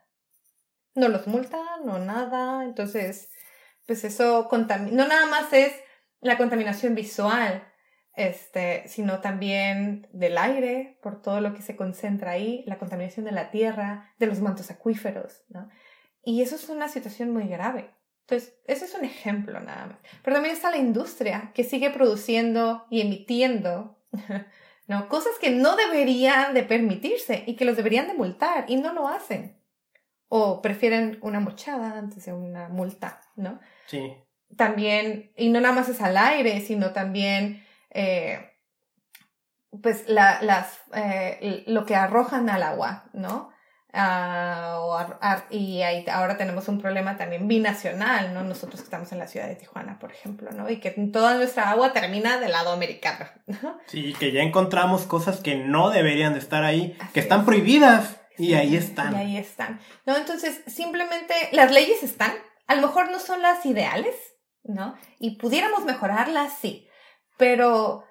No 0.95 1.09
los 1.09 1.27
multa, 1.27 1.59
no 1.85 1.99
nada. 1.99 2.63
Entonces, 2.65 3.33
pues 3.91 4.05
eso 4.05 4.49
no 4.93 5.09
nada 5.09 5.27
más 5.27 5.53
es 5.53 5.73
la 6.21 6.39
contaminación 6.39 6.95
visual, 6.95 7.67
este, 8.15 8.87
sino 8.87 9.21
también 9.21 10.07
del 10.13 10.39
aire, 10.39 11.01
por 11.03 11.21
todo 11.21 11.41
lo 11.41 11.55
que 11.55 11.63
se 11.63 11.75
concentra 11.75 12.31
ahí, 12.31 12.63
la 12.69 12.79
contaminación 12.79 13.25
de 13.25 13.33
la 13.33 13.51
tierra, 13.51 14.15
de 14.21 14.29
los 14.29 14.39
mantos 14.39 14.71
acuíferos, 14.71 15.43
¿no? 15.49 15.69
Y 16.23 16.41
eso 16.41 16.55
es 16.55 16.69
una 16.69 16.87
situación 16.87 17.33
muy 17.33 17.49
grave. 17.49 17.91
Entonces, 18.21 18.55
ese 18.69 18.85
es 18.85 18.95
un 18.95 19.05
ejemplo 19.05 19.59
nada 19.59 19.87
más. 19.87 19.99
Pero 20.23 20.37
también 20.37 20.55
está 20.55 20.71
la 20.71 20.77
industria 20.77 21.51
que 21.53 21.65
sigue 21.65 21.91
produciendo 21.91 22.87
y 22.91 23.01
emitiendo 23.01 23.99
¿no? 24.87 25.09
cosas 25.09 25.33
que 25.41 25.51
no 25.51 25.75
deberían 25.75 26.55
de 26.55 26.63
permitirse 26.63 27.43
y 27.45 27.57
que 27.57 27.65
los 27.65 27.77
deberían 27.77 28.07
de 28.07 28.15
multar 28.15 28.67
y 28.69 28.77
no 28.77 28.93
lo 28.93 29.09
hacen. 29.09 29.61
O 30.29 30.63
prefieren 30.63 31.19
una 31.23 31.41
mochada 31.41 31.99
antes 31.99 32.27
de 32.27 32.33
una 32.33 32.69
multa, 32.69 33.21
¿no? 33.35 33.59
Sí. 33.91 34.15
También, 34.57 35.33
y 35.37 35.49
no 35.49 35.61
nada 35.61 35.75
más 35.75 35.89
es 35.89 36.01
al 36.01 36.17
aire, 36.17 36.61
sino 36.61 36.93
también, 36.93 37.65
eh, 37.91 38.53
pues, 39.83 40.09
la, 40.09 40.41
las, 40.43 40.81
eh, 40.95 41.65
lo 41.67 41.85
que 41.87 41.97
arrojan 41.97 42.49
al 42.51 42.63
agua, 42.63 43.11
¿no? 43.13 43.51
Ah, 43.93 45.43
y 45.51 45.83
ahí 45.83 46.05
ahora 46.13 46.37
tenemos 46.37 46.69
un 46.69 46.81
problema 46.81 47.17
también 47.17 47.49
binacional, 47.49 48.33
¿no? 48.33 48.45
Nosotros 48.45 48.81
que 48.81 48.85
estamos 48.85 49.11
en 49.11 49.19
la 49.19 49.27
ciudad 49.27 49.49
de 49.49 49.57
Tijuana, 49.57 49.99
por 49.99 50.13
ejemplo, 50.13 50.51
¿no? 50.53 50.71
Y 50.71 50.79
que 50.79 50.91
toda 50.91 51.35
nuestra 51.35 51.71
agua 51.71 51.93
termina 51.93 52.39
del 52.39 52.53
lado 52.53 52.71
americano, 52.71 53.27
¿no? 53.47 53.79
Sí, 53.87 54.15
que 54.19 54.31
ya 54.31 54.43
encontramos 54.43 55.07
cosas 55.07 55.41
que 55.41 55.57
no 55.57 55.91
deberían 55.91 56.35
de 56.35 56.39
estar 56.39 56.63
ahí, 56.63 56.97
que 57.13 57.21
están 57.21 57.45
prohibidas 57.45 58.21
y 58.39 58.55
ahí 58.55 58.77
están. 58.77 59.13
Y 59.13 59.17
ahí 59.17 59.37
están, 59.37 59.81
¿no? 60.07 60.17
Entonces, 60.17 60.63
simplemente 60.67 61.35
las 61.53 61.73
leyes 61.73 62.03
están, 62.03 62.33
a 62.71 62.77
lo 62.77 62.83
mejor 62.83 63.11
no 63.11 63.19
son 63.19 63.43
las 63.43 63.67
ideales, 63.67 64.15
¿no? 64.63 64.95
Y 65.19 65.39
pudiéramos 65.39 65.85
mejorarlas, 65.85 66.57
sí, 66.61 66.87
pero 67.37 68.05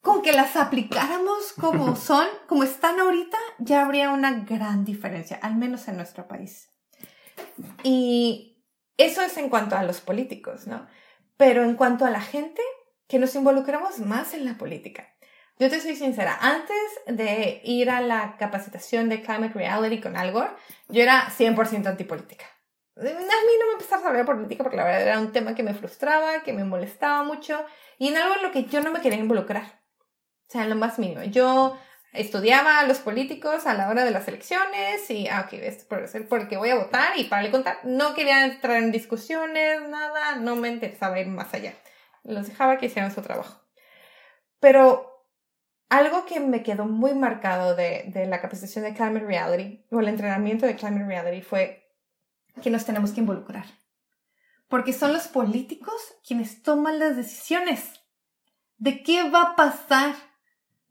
con 0.00 0.20
que 0.20 0.32
las 0.32 0.56
aplicáramos 0.56 1.52
como 1.52 1.94
son, 2.08 2.26
como 2.48 2.64
están 2.64 2.98
ahorita, 2.98 3.38
ya 3.60 3.84
habría 3.84 4.10
una 4.10 4.32
gran 4.32 4.84
diferencia, 4.84 5.38
al 5.40 5.54
menos 5.54 5.86
en 5.86 5.96
nuestro 5.96 6.26
país. 6.26 6.70
Y 7.84 8.64
eso 8.96 9.22
es 9.22 9.36
en 9.36 9.48
cuanto 9.48 9.76
a 9.76 9.84
los 9.84 10.00
políticos, 10.00 10.66
¿no? 10.66 10.88
Pero 11.36 11.62
en 11.62 11.76
cuanto 11.76 12.04
a 12.04 12.10
la 12.10 12.20
gente, 12.20 12.62
que 13.06 13.20
nos 13.20 13.36
involucramos 13.36 14.00
más 14.00 14.34
en 14.34 14.44
la 14.44 14.58
política. 14.58 15.06
Yo 15.60 15.70
te 15.70 15.80
soy 15.80 15.94
sincera, 15.94 16.36
antes 16.40 16.76
de 17.06 17.60
ir 17.62 17.90
a 17.90 18.00
la 18.00 18.36
capacitación 18.38 19.08
de 19.08 19.22
Climate 19.22 19.54
Reality 19.54 20.00
con 20.00 20.16
Al 20.16 20.32
Gore, 20.32 20.50
yo 20.88 21.00
era 21.00 21.28
100% 21.28 21.86
antipolítica. 21.86 22.46
A 22.96 23.02
mí 23.02 23.10
no 23.10 23.66
me 23.66 23.72
empezaba 23.72 24.04
a 24.04 24.08
hablar 24.08 24.24
política 24.24 24.62
porque 24.62 24.76
la 24.76 24.84
verdad 24.84 25.02
era 25.02 25.18
un 25.18 25.32
tema 25.32 25.54
que 25.54 25.64
me 25.64 25.74
frustraba, 25.74 26.42
que 26.44 26.52
me 26.52 26.64
molestaba 26.64 27.24
mucho 27.24 27.64
y 27.98 28.08
en 28.08 28.16
algo 28.16 28.36
en 28.36 28.42
lo 28.42 28.52
que 28.52 28.64
yo 28.64 28.80
no 28.82 28.92
me 28.92 29.00
quería 29.00 29.18
involucrar. 29.18 29.64
O 30.48 30.52
sea, 30.52 30.62
en 30.62 30.70
lo 30.70 30.76
más 30.76 30.98
mínimo. 30.98 31.24
Yo 31.24 31.76
estudiaba 32.12 32.78
a 32.78 32.86
los 32.86 32.98
políticos 32.98 33.66
a 33.66 33.74
la 33.74 33.88
hora 33.88 34.04
de 34.04 34.12
las 34.12 34.28
elecciones 34.28 35.10
y, 35.10 35.26
ah, 35.28 35.46
ok, 35.46 35.54
es 35.54 35.84
por, 35.84 36.06
por 36.28 36.40
el 36.42 36.48
que 36.48 36.56
voy 36.56 36.70
a 36.70 36.76
votar 36.76 37.18
y 37.18 37.24
para 37.24 37.42
le 37.42 37.50
contar. 37.50 37.78
No 37.82 38.14
quería 38.14 38.44
entrar 38.44 38.76
en 38.76 38.92
discusiones, 38.92 39.82
nada, 39.88 40.36
no 40.36 40.54
me 40.54 40.68
interesaba 40.68 41.18
ir 41.18 41.26
más 41.26 41.52
allá. 41.52 41.74
Los 42.22 42.46
dejaba 42.46 42.78
que 42.78 42.86
hicieran 42.86 43.12
su 43.12 43.22
trabajo. 43.22 43.60
Pero 44.60 45.26
algo 45.88 46.24
que 46.26 46.40
me 46.40 46.62
quedó 46.62 46.86
muy 46.86 47.14
marcado 47.14 47.74
de, 47.74 48.04
de 48.06 48.26
la 48.26 48.40
capacitación 48.40 48.84
de 48.84 48.94
Climate 48.94 49.26
Reality 49.26 49.84
o 49.90 50.00
el 50.00 50.08
entrenamiento 50.08 50.66
de 50.66 50.76
Climate 50.76 51.06
Reality 51.06 51.42
fue 51.42 51.83
que 52.62 52.70
nos 52.70 52.84
tenemos 52.84 53.12
que 53.12 53.20
involucrar. 53.20 53.66
Porque 54.68 54.92
son 54.92 55.12
los 55.12 55.28
políticos 55.28 55.94
quienes 56.26 56.62
toman 56.62 56.98
las 56.98 57.16
decisiones 57.16 58.00
de 58.78 59.02
qué 59.02 59.28
va 59.30 59.42
a 59.42 59.56
pasar 59.56 60.14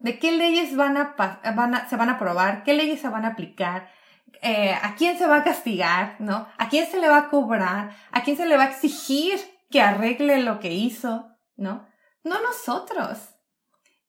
de 0.03 0.20
qué 0.20 0.34
leyes 0.34 0.76
van 0.76 0.97
a, 0.97 1.16
se 1.89 1.95
van 1.95 2.09
a 2.09 2.14
aprobar, 2.14 2.64
qué 2.64 2.74
leyes 2.74 2.99
se 2.99 3.07
van 3.07 3.24
a 3.24 3.30
aplicar, 3.30 3.89
eh, 4.41 4.78
a 4.82 4.95
quién 4.95 5.18
se 5.18 5.26
va 5.26 5.38
a 5.38 5.43
castigar, 5.45 6.18
¿no? 6.20 6.45
A 6.57 6.68
quién 6.68 6.91
se 6.91 6.99
le 6.99 7.07
va 7.07 7.18
a 7.18 7.30
cobrar, 7.30 7.95
a 8.11 8.22
quién 8.22 8.36
se 8.36 8.45
le 8.45 8.57
va 8.57 8.64
a 8.64 8.70
exigir 8.70 9.39
que 9.72 9.82
arregle 9.82 10.41
lo 10.41 10.59
que 10.59 10.74
hizo, 10.74 11.30
¿no? 11.55 11.88
No 12.26 12.41
nosotros. 12.41 13.18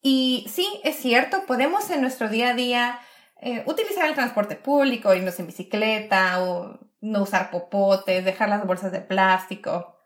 Y 0.02 0.46
sí, 0.48 0.80
es 0.82 0.96
cierto, 0.96 1.46
podemos 1.46 1.88
en 1.90 2.00
nuestro 2.00 2.28
día 2.28 2.50
a 2.50 2.54
día 2.54 2.98
eh, 3.40 3.62
utilizar 3.66 4.08
el 4.08 4.14
transporte 4.14 4.56
público, 4.56 5.14
irnos 5.14 5.38
en 5.38 5.46
bicicleta 5.46 6.42
o 6.42 6.80
no 7.04 7.22
usar 7.22 7.50
popotes, 7.50 8.24
dejar 8.24 8.48
las 8.48 8.66
bolsas 8.66 8.92
de 8.92 9.00
plástico, 9.00 9.96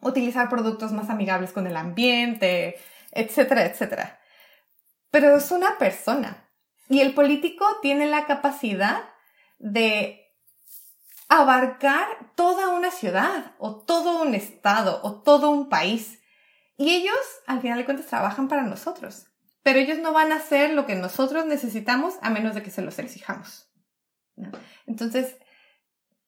utilizar 0.00 0.48
productos 0.48 0.92
más 0.92 1.10
amigables 1.10 1.52
con 1.52 1.66
el 1.66 1.76
ambiente, 1.76 2.76
etcétera, 3.12 3.64
etcétera 3.64 4.20
pero 5.14 5.36
es 5.36 5.52
una 5.52 5.78
persona. 5.78 6.50
Y 6.88 6.98
el 6.98 7.14
político 7.14 7.64
tiene 7.80 8.08
la 8.08 8.26
capacidad 8.26 9.00
de 9.60 10.28
abarcar 11.28 12.32
toda 12.34 12.70
una 12.70 12.90
ciudad 12.90 13.54
o 13.58 13.76
todo 13.84 14.20
un 14.22 14.34
estado 14.34 14.98
o 15.04 15.22
todo 15.22 15.50
un 15.50 15.68
país. 15.68 16.18
Y 16.76 16.90
ellos, 16.90 17.16
al 17.46 17.60
final 17.60 17.78
de 17.78 17.84
cuentas, 17.84 18.08
trabajan 18.08 18.48
para 18.48 18.62
nosotros. 18.64 19.28
Pero 19.62 19.78
ellos 19.78 19.98
no 19.98 20.12
van 20.12 20.32
a 20.32 20.38
hacer 20.38 20.70
lo 20.70 20.84
que 20.84 20.96
nosotros 20.96 21.46
necesitamos 21.46 22.14
a 22.20 22.30
menos 22.30 22.56
de 22.56 22.64
que 22.64 22.72
se 22.72 22.82
los 22.82 22.98
exijamos. 22.98 23.70
Entonces, 24.84 25.36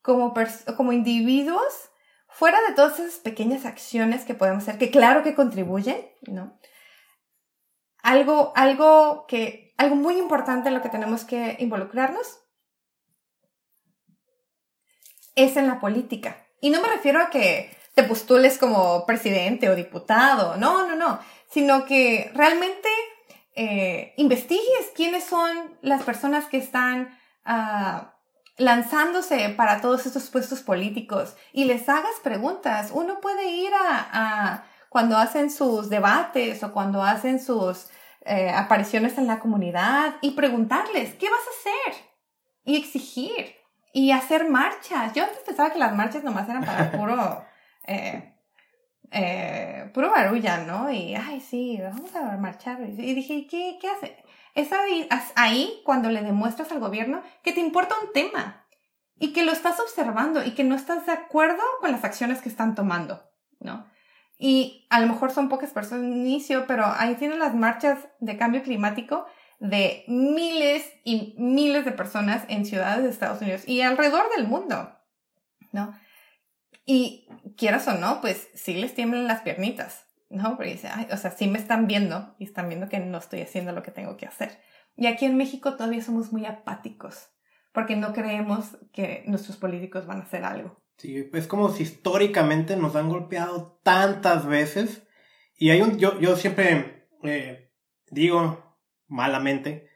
como, 0.06 0.32
como 0.76 0.92
individuos, 0.92 1.90
fuera 2.28 2.58
de 2.68 2.74
todas 2.74 2.98
esas 3.00 3.18
pequeñas 3.20 3.66
acciones 3.66 4.24
que 4.24 4.34
podemos 4.34 4.62
hacer, 4.62 4.78
que 4.78 4.90
claro 4.90 5.22
que 5.22 5.34
contribuyen, 5.34 6.00
¿no? 6.22 6.58
algo, 8.06 8.52
algo 8.54 9.26
que, 9.26 9.74
algo 9.78 9.96
muy 9.96 10.16
importante 10.16 10.68
en 10.68 10.74
lo 10.76 10.80
que 10.80 10.88
tenemos 10.88 11.24
que 11.24 11.56
involucrarnos 11.58 12.38
es 15.34 15.56
en 15.56 15.66
la 15.66 15.80
política. 15.80 16.46
Y 16.60 16.70
no 16.70 16.80
me 16.80 16.88
refiero 16.88 17.20
a 17.20 17.30
que 17.30 17.76
te 17.94 18.04
postules 18.04 18.58
como 18.58 19.04
presidente 19.06 19.68
o 19.68 19.74
diputado, 19.74 20.56
no, 20.56 20.86
no, 20.86 20.94
no, 20.94 21.18
sino 21.50 21.84
que 21.84 22.30
realmente 22.32 22.88
eh, 23.56 24.14
investigues 24.18 24.92
quiénes 24.94 25.24
son 25.24 25.76
las 25.82 26.04
personas 26.04 26.44
que 26.46 26.58
están 26.58 27.18
ah, 27.44 28.15
lanzándose 28.56 29.50
para 29.50 29.80
todos 29.80 30.06
estos 30.06 30.30
puestos 30.30 30.60
políticos 30.62 31.36
y 31.52 31.64
les 31.64 31.88
hagas 31.88 32.14
preguntas. 32.22 32.90
Uno 32.92 33.20
puede 33.20 33.50
ir 33.50 33.70
a 33.74 34.64
cuando 34.96 35.18
hacen 35.18 35.50
sus 35.50 35.90
debates 35.90 36.62
o 36.62 36.72
cuando 36.72 37.02
hacen 37.02 37.38
sus 37.38 37.88
eh, 38.24 38.50
apariciones 38.50 39.18
en 39.18 39.26
la 39.26 39.38
comunidad 39.38 40.16
y 40.22 40.30
preguntarles, 40.30 41.14
¿qué 41.16 41.28
vas 41.28 41.38
a 41.38 41.90
hacer? 41.90 42.02
Y 42.64 42.76
exigir 42.76 43.54
y 43.92 44.12
hacer 44.12 44.48
marchas. 44.48 45.12
Yo 45.12 45.24
antes 45.24 45.40
pensaba 45.40 45.70
que 45.70 45.78
las 45.78 45.94
marchas 45.94 46.24
nomás 46.24 46.48
eran 46.48 46.64
para 46.64 46.90
puro, 46.98 47.44
eh, 47.86 48.34
eh, 49.10 49.90
puro 49.92 50.10
barulla, 50.10 50.64
¿no? 50.64 50.90
Y, 50.90 51.14
ay, 51.14 51.40
sí, 51.40 51.78
vamos 51.80 52.16
a 52.16 52.36
marchar. 52.38 52.80
Y 52.80 53.14
dije, 53.14 53.46
¿qué, 53.48 53.78
qué 53.78 53.90
hace? 53.90 54.16
Es 54.56 54.72
ahí, 54.72 55.06
ahí 55.34 55.82
cuando 55.84 56.08
le 56.08 56.22
demuestras 56.22 56.72
al 56.72 56.80
gobierno 56.80 57.22
que 57.42 57.52
te 57.52 57.60
importa 57.60 57.94
un 58.02 58.12
tema 58.12 58.66
y 59.18 59.34
que 59.34 59.44
lo 59.44 59.52
estás 59.52 59.78
observando 59.78 60.42
y 60.42 60.52
que 60.52 60.64
no 60.64 60.74
estás 60.74 61.04
de 61.04 61.12
acuerdo 61.12 61.62
con 61.80 61.92
las 61.92 62.04
acciones 62.04 62.40
que 62.40 62.48
están 62.48 62.74
tomando, 62.74 63.22
¿no? 63.60 63.86
Y 64.38 64.86
a 64.88 65.00
lo 65.00 65.08
mejor 65.08 65.30
son 65.30 65.50
pocas 65.50 65.70
personas 65.70 66.04
en 66.04 66.12
inicio, 66.14 66.66
pero 66.66 66.86
ahí 66.86 67.16
tienen 67.16 67.38
las 67.38 67.54
marchas 67.54 67.98
de 68.20 68.38
cambio 68.38 68.62
climático 68.62 69.26
de 69.58 70.04
miles 70.08 70.90
y 71.04 71.34
miles 71.38 71.84
de 71.84 71.92
personas 71.92 72.44
en 72.48 72.64
ciudades 72.64 73.04
de 73.04 73.10
Estados 73.10 73.42
Unidos 73.42 73.62
y 73.66 73.82
alrededor 73.82 74.24
del 74.34 74.46
mundo, 74.46 74.90
¿no? 75.72 75.94
Y 76.86 77.28
quieras 77.58 77.88
o 77.88 77.92
no, 77.92 78.22
pues 78.22 78.48
sí 78.54 78.72
les 78.72 78.94
tiemblan 78.94 79.26
las 79.26 79.42
piernitas, 79.42 80.05
¿no? 80.28 80.56
Porque 80.56 80.72
dice, 80.72 80.88
o 81.12 81.16
sea, 81.16 81.30
sí 81.30 81.46
me 81.48 81.58
están 81.58 81.86
viendo 81.86 82.34
y 82.38 82.44
están 82.44 82.68
viendo 82.68 82.88
que 82.88 82.98
no 83.00 83.18
estoy 83.18 83.42
haciendo 83.42 83.72
lo 83.72 83.82
que 83.82 83.90
tengo 83.90 84.16
que 84.16 84.26
hacer. 84.26 84.58
Y 84.96 85.06
aquí 85.06 85.26
en 85.26 85.36
México 85.36 85.76
todavía 85.76 86.02
somos 86.02 86.32
muy 86.32 86.46
apáticos 86.46 87.30
porque 87.76 87.94
no 87.94 88.14
creemos 88.14 88.78
que 88.90 89.22
nuestros 89.26 89.58
políticos 89.58 90.06
van 90.06 90.20
a 90.20 90.22
hacer 90.24 90.44
algo. 90.44 90.82
Sí, 90.96 91.28
es 91.34 91.46
como 91.46 91.68
si 91.68 91.82
históricamente 91.82 92.74
nos 92.74 92.96
han 92.96 93.10
golpeado 93.10 93.78
tantas 93.82 94.46
veces. 94.46 95.06
Y 95.58 95.68
hay 95.68 95.82
un, 95.82 95.98
yo, 95.98 96.18
yo 96.18 96.36
siempre 96.36 97.06
eh, 97.22 97.70
digo 98.10 98.78
malamente, 99.08 99.90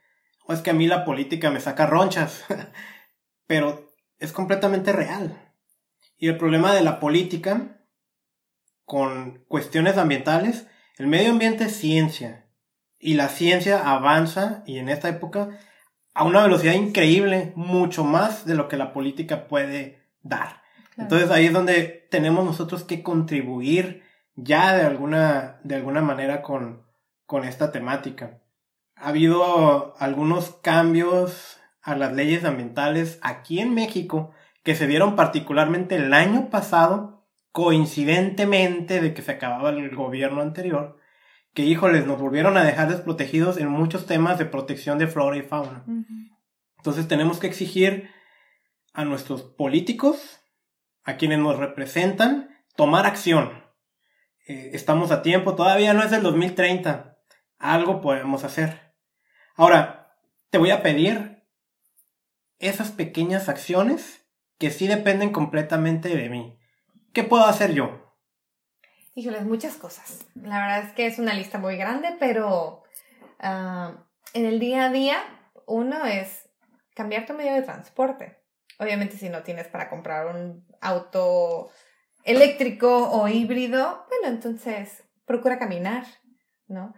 o 0.45 0.53
es 0.53 0.61
que 0.61 0.69
a 0.69 0.75
mí 0.75 0.85
la 0.85 1.05
política 1.05 1.49
me 1.49 1.59
saca 1.59 1.87
ronchas, 1.87 2.45
pero 3.47 3.95
es 4.19 4.31
completamente 4.31 4.91
real. 4.91 5.55
Y 6.17 6.27
el 6.27 6.37
problema 6.37 6.75
de 6.75 6.81
la 6.81 6.99
política 6.99 7.80
con 8.91 9.45
cuestiones 9.47 9.97
ambientales, 9.97 10.67
el 10.97 11.07
medio 11.07 11.31
ambiente 11.31 11.63
es 11.63 11.77
ciencia. 11.77 12.47
Y 12.99 13.13
la 13.13 13.29
ciencia 13.29 13.89
avanza, 13.89 14.63
y 14.65 14.79
en 14.79 14.89
esta 14.89 15.07
época, 15.07 15.57
a 16.13 16.25
una 16.25 16.43
velocidad 16.43 16.73
increíble, 16.73 17.53
mucho 17.55 18.03
más 18.03 18.45
de 18.45 18.55
lo 18.55 18.67
que 18.67 18.75
la 18.75 18.91
política 18.91 19.47
puede 19.47 20.09
dar. 20.23 20.61
Entonces 20.97 21.31
ahí 21.31 21.45
es 21.45 21.53
donde 21.53 22.05
tenemos 22.11 22.43
nosotros 22.43 22.83
que 22.83 23.01
contribuir 23.01 24.03
ya 24.35 24.75
de 24.75 24.81
alguna, 24.81 25.61
de 25.63 25.75
alguna 25.75 26.01
manera 26.01 26.41
con, 26.41 26.85
con 27.25 27.45
esta 27.45 27.71
temática. 27.71 28.41
Ha 28.97 29.07
habido 29.07 29.95
algunos 29.99 30.57
cambios 30.61 31.61
a 31.81 31.95
las 31.95 32.11
leyes 32.11 32.43
ambientales 32.43 33.19
aquí 33.21 33.61
en 33.61 33.73
México 33.73 34.31
que 34.63 34.75
se 34.75 34.85
dieron 34.85 35.15
particularmente 35.15 35.95
el 35.95 36.13
año 36.13 36.49
pasado 36.49 37.20
coincidentemente 37.51 39.01
de 39.01 39.13
que 39.13 39.21
se 39.21 39.31
acababa 39.31 39.69
el 39.69 39.95
gobierno 39.95 40.41
anterior, 40.41 40.97
que 41.53 41.63
híjoles, 41.63 42.05
nos 42.05 42.19
volvieron 42.19 42.57
a 42.57 42.63
dejar 42.63 42.89
desprotegidos 42.89 43.57
en 43.57 43.67
muchos 43.67 44.05
temas 44.05 44.37
de 44.37 44.45
protección 44.45 44.97
de 44.97 45.07
flora 45.07 45.37
y 45.37 45.41
fauna. 45.41 45.83
Entonces 46.77 47.07
tenemos 47.07 47.39
que 47.39 47.47
exigir 47.47 48.09
a 48.93 49.03
nuestros 49.05 49.43
políticos, 49.43 50.39
a 51.03 51.17
quienes 51.17 51.39
nos 51.39 51.57
representan, 51.57 52.49
tomar 52.75 53.05
acción. 53.05 53.63
Eh, 54.47 54.71
estamos 54.73 55.11
a 55.11 55.21
tiempo, 55.21 55.55
todavía 55.55 55.93
no 55.93 56.03
es 56.03 56.11
el 56.11 56.23
2030. 56.23 57.17
Algo 57.57 58.01
podemos 58.01 58.43
hacer. 58.43 58.93
Ahora, 59.55 60.15
te 60.49 60.57
voy 60.57 60.71
a 60.71 60.81
pedir 60.81 61.43
esas 62.59 62.91
pequeñas 62.91 63.49
acciones 63.49 64.25
que 64.57 64.71
sí 64.71 64.87
dependen 64.87 65.31
completamente 65.31 66.09
de 66.09 66.29
mí. 66.29 66.60
¿Qué 67.13 67.23
puedo 67.23 67.45
hacer 67.45 67.73
yo? 67.73 68.15
Híjoles, 69.15 69.43
muchas 69.43 69.75
cosas. 69.75 70.25
La 70.35 70.59
verdad 70.59 70.83
es 70.85 70.93
que 70.93 71.05
es 71.07 71.19
una 71.19 71.33
lista 71.33 71.57
muy 71.57 71.75
grande, 71.75 72.15
pero 72.17 72.83
ah, 73.39 74.05
en 74.33 74.45
el 74.45 74.59
día 74.59 74.85
a 74.85 74.89
día, 74.89 75.17
uno 75.67 76.05
es 76.05 76.49
cambiar 76.95 77.25
tu 77.25 77.33
medio 77.33 77.53
de 77.53 77.63
transporte. 77.63 78.37
Obviamente, 78.79 79.17
si 79.17 79.27
no 79.27 79.43
tienes 79.43 79.67
para 79.67 79.89
comprar 79.89 80.27
un 80.27 80.65
auto 80.79 81.69
eléctrico 82.23 83.09
o 83.11 83.27
híbrido, 83.27 84.05
bueno, 84.07 84.33
entonces 84.33 85.03
procura 85.25 85.59
caminar, 85.59 86.05
¿no? 86.67 86.93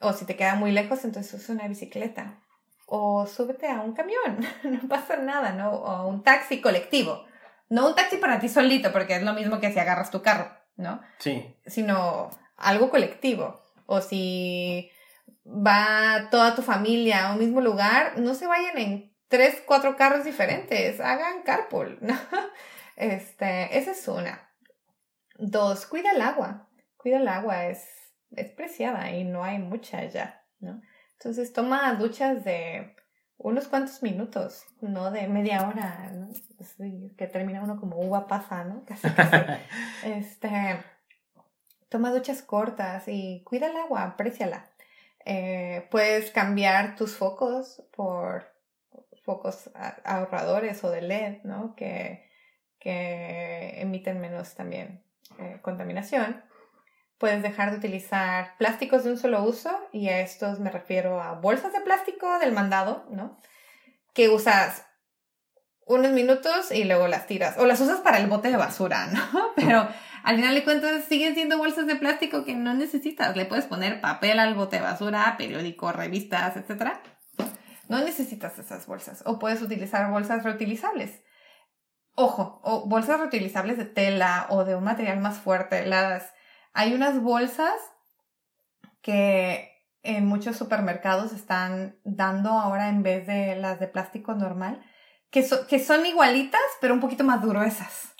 O 0.00 0.14
si 0.14 0.24
te 0.24 0.36
queda 0.36 0.54
muy 0.54 0.72
lejos, 0.72 1.04
entonces 1.04 1.34
usa 1.34 1.54
una 1.54 1.68
bicicleta. 1.68 2.40
O 2.86 3.26
súbete 3.26 3.68
a 3.68 3.82
un 3.82 3.92
camión, 3.92 4.38
no 4.64 4.88
pasa 4.88 5.18
nada, 5.18 5.52
¿no? 5.52 5.70
O 5.70 6.08
un 6.08 6.22
taxi 6.22 6.62
colectivo. 6.62 7.26
No 7.70 7.86
un 7.86 7.94
taxi 7.94 8.16
para 8.18 8.40
ti 8.40 8.48
solito, 8.48 8.92
porque 8.92 9.16
es 9.16 9.22
lo 9.22 9.32
mismo 9.32 9.60
que 9.60 9.72
si 9.72 9.78
agarras 9.78 10.10
tu 10.10 10.22
carro, 10.22 10.50
¿no? 10.76 11.00
Sí. 11.18 11.56
Sino 11.66 12.28
algo 12.56 12.90
colectivo. 12.90 13.62
O 13.86 14.00
si 14.00 14.90
va 15.46 16.28
toda 16.30 16.54
tu 16.54 16.62
familia 16.62 17.28
a 17.28 17.32
un 17.32 17.38
mismo 17.38 17.60
lugar, 17.60 18.18
no 18.18 18.34
se 18.34 18.46
vayan 18.46 18.76
en 18.76 19.16
tres, 19.28 19.62
cuatro 19.64 19.96
carros 19.96 20.24
diferentes, 20.24 21.00
hagan 21.00 21.42
carpool, 21.42 21.98
¿no? 22.02 22.14
Este, 22.96 23.78
esa 23.78 23.92
es 23.92 24.06
una. 24.08 24.52
Dos, 25.38 25.86
cuida 25.86 26.10
el 26.10 26.20
agua. 26.20 26.68
Cuida 26.98 27.16
el 27.16 27.28
agua, 27.28 27.64
es, 27.64 27.88
es 28.32 28.50
preciada 28.50 29.10
y 29.12 29.24
no 29.24 29.42
hay 29.42 29.58
mucha 29.58 30.04
ya, 30.04 30.44
¿no? 30.58 30.82
Entonces 31.12 31.54
toma 31.54 31.94
duchas 31.94 32.44
de 32.44 32.94
unos 33.42 33.68
cuantos 33.68 34.02
minutos, 34.02 34.66
no 34.80 35.10
de 35.10 35.26
media 35.26 35.66
hora, 35.66 36.10
¿no? 36.12 36.28
que 37.16 37.26
termina 37.26 37.62
uno 37.62 37.80
como 37.80 37.96
uva 37.96 38.26
pasa, 38.26 38.64
¿no? 38.64 38.84
Casi, 38.86 39.08
casi. 39.10 39.36
este, 40.04 40.82
toma 41.88 42.12
duchas 42.12 42.42
cortas 42.42 43.04
y 43.06 43.42
cuida 43.44 43.70
el 43.70 43.76
agua, 43.76 44.04
apréciala. 44.04 44.66
Eh, 45.24 45.86
puedes 45.90 46.30
cambiar 46.30 46.96
tus 46.96 47.16
focos 47.16 47.82
por 47.94 48.46
focos 49.24 49.70
ahorradores 50.04 50.82
o 50.84 50.90
de 50.90 51.02
LED, 51.02 51.42
¿no? 51.44 51.74
Que, 51.76 52.28
que 52.78 53.80
emiten 53.80 54.20
menos 54.20 54.54
también 54.54 55.02
eh, 55.38 55.58
contaminación. 55.62 56.42
Puedes 57.20 57.42
dejar 57.42 57.70
de 57.70 57.76
utilizar 57.76 58.56
plásticos 58.56 59.04
de 59.04 59.10
un 59.10 59.18
solo 59.18 59.42
uso 59.42 59.78
y 59.92 60.08
a 60.08 60.20
estos 60.20 60.58
me 60.58 60.70
refiero 60.70 61.20
a 61.20 61.34
bolsas 61.34 61.70
de 61.74 61.82
plástico 61.82 62.38
del 62.38 62.52
mandado, 62.52 63.06
¿no? 63.10 63.38
Que 64.14 64.30
usas 64.30 64.86
unos 65.84 66.12
minutos 66.12 66.72
y 66.72 66.84
luego 66.84 67.08
las 67.08 67.26
tiras 67.26 67.58
o 67.58 67.66
las 67.66 67.78
usas 67.78 68.00
para 68.00 68.16
el 68.16 68.26
bote 68.26 68.48
de 68.48 68.56
basura, 68.56 69.08
¿no? 69.08 69.52
Pero 69.56 69.86
al 70.22 70.36
final 70.36 70.54
de 70.54 70.64
cuentas 70.64 71.04
siguen 71.04 71.34
siendo 71.34 71.58
bolsas 71.58 71.86
de 71.86 71.96
plástico 71.96 72.46
que 72.46 72.54
no 72.54 72.72
necesitas. 72.72 73.36
Le 73.36 73.44
puedes 73.44 73.66
poner 73.66 74.00
papel 74.00 74.38
al 74.38 74.54
bote 74.54 74.76
de 74.76 74.82
basura, 74.82 75.34
periódico, 75.36 75.92
revistas, 75.92 76.56
etc. 76.56 76.92
No 77.90 78.02
necesitas 78.02 78.58
esas 78.58 78.86
bolsas 78.86 79.22
o 79.26 79.38
puedes 79.38 79.60
utilizar 79.60 80.10
bolsas 80.10 80.42
reutilizables. 80.42 81.20
Ojo, 82.14 82.62
o 82.64 82.88
bolsas 82.88 83.20
reutilizables 83.20 83.76
de 83.76 83.84
tela 83.84 84.46
o 84.48 84.64
de 84.64 84.74
un 84.74 84.84
material 84.84 85.20
más 85.20 85.36
fuerte. 85.36 85.84
Las, 85.84 86.32
hay 86.72 86.94
unas 86.94 87.20
bolsas 87.20 87.74
que 89.02 89.70
en 90.02 90.26
muchos 90.26 90.56
supermercados 90.56 91.32
están 91.32 91.98
dando 92.04 92.50
ahora 92.50 92.88
en 92.88 93.02
vez 93.02 93.26
de 93.26 93.56
las 93.56 93.80
de 93.80 93.86
plástico 93.86 94.34
normal, 94.34 94.82
que, 95.30 95.46
que 95.68 95.78
son 95.78 96.06
igualitas, 96.06 96.60
pero 96.80 96.94
un 96.94 97.00
poquito 97.00 97.24
más 97.24 97.42
gruesas. 97.42 98.14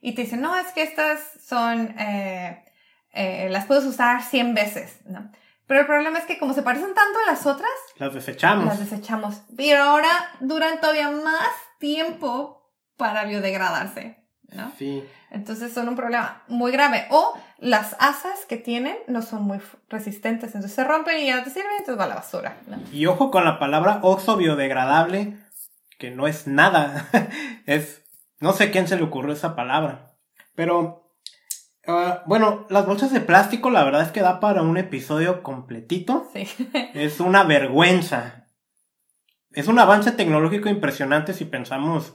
Y 0.00 0.12
te 0.14 0.22
dicen, 0.22 0.40
no, 0.40 0.56
es 0.56 0.66
que 0.72 0.82
estas 0.82 1.20
son, 1.42 1.98
eh, 1.98 2.64
eh, 3.12 3.48
las 3.50 3.66
puedes 3.66 3.84
usar 3.84 4.22
100 4.22 4.54
veces, 4.54 4.98
¿no? 5.06 5.30
Pero 5.66 5.80
el 5.80 5.86
problema 5.86 6.18
es 6.18 6.26
que 6.26 6.38
como 6.38 6.52
se 6.52 6.62
parecen 6.62 6.92
tanto 6.94 7.18
a 7.26 7.30
las 7.30 7.46
otras, 7.46 7.70
las 7.96 8.12
desechamos. 8.12 8.66
Las 8.66 8.80
desechamos. 8.80 9.42
Pero 9.56 9.82
ahora 9.82 10.10
duran 10.40 10.78
todavía 10.80 11.10
más 11.10 11.48
tiempo 11.78 12.70
para 12.96 13.24
biodegradarse, 13.24 14.22
¿no? 14.52 14.72
Sí. 14.78 15.02
Entonces 15.34 15.72
son 15.72 15.88
un 15.88 15.96
problema 15.96 16.42
muy 16.48 16.72
grave. 16.72 17.06
O 17.10 17.36
las 17.58 17.96
asas 17.98 18.46
que 18.48 18.56
tienen 18.56 18.96
no 19.08 19.20
son 19.22 19.42
muy 19.42 19.60
resistentes, 19.88 20.54
entonces 20.54 20.72
se 20.72 20.84
rompen 20.84 21.20
y 21.20 21.26
ya 21.26 21.36
no 21.36 21.44
te 21.44 21.50
sirven, 21.50 21.72
entonces 21.78 21.98
va 21.98 22.04
a 22.04 22.08
la 22.08 22.14
basura. 22.14 22.56
Y 22.92 23.06
ojo 23.06 23.30
con 23.30 23.44
la 23.44 23.58
palabra 23.58 24.00
oxo 24.02 24.36
biodegradable, 24.36 25.36
que 25.98 26.10
no 26.10 26.26
es 26.26 26.46
nada. 26.46 27.08
es. 27.66 28.02
No 28.40 28.52
sé 28.52 28.70
quién 28.70 28.88
se 28.88 28.96
le 28.96 29.02
ocurrió 29.02 29.32
esa 29.32 29.56
palabra. 29.56 30.14
Pero. 30.54 31.02
Ah, 31.86 32.22
bueno, 32.26 32.66
las 32.70 32.86
bolsas 32.86 33.12
de 33.12 33.20
plástico, 33.20 33.68
la 33.68 33.84
verdad 33.84 34.02
es 34.02 34.10
que 34.10 34.22
da 34.22 34.40
para 34.40 34.62
un 34.62 34.78
episodio 34.78 35.42
completito. 35.42 36.30
Sí. 36.32 36.48
es 36.94 37.20
una 37.20 37.44
vergüenza. 37.44 38.46
Es 39.52 39.68
un 39.68 39.78
avance 39.78 40.12
tecnológico 40.12 40.68
impresionante 40.68 41.32
si 41.32 41.44
pensamos 41.44 42.14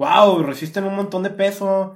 wow, 0.00 0.42
resisten 0.42 0.84
un 0.84 0.96
montón 0.96 1.22
de 1.22 1.30
peso. 1.30 1.94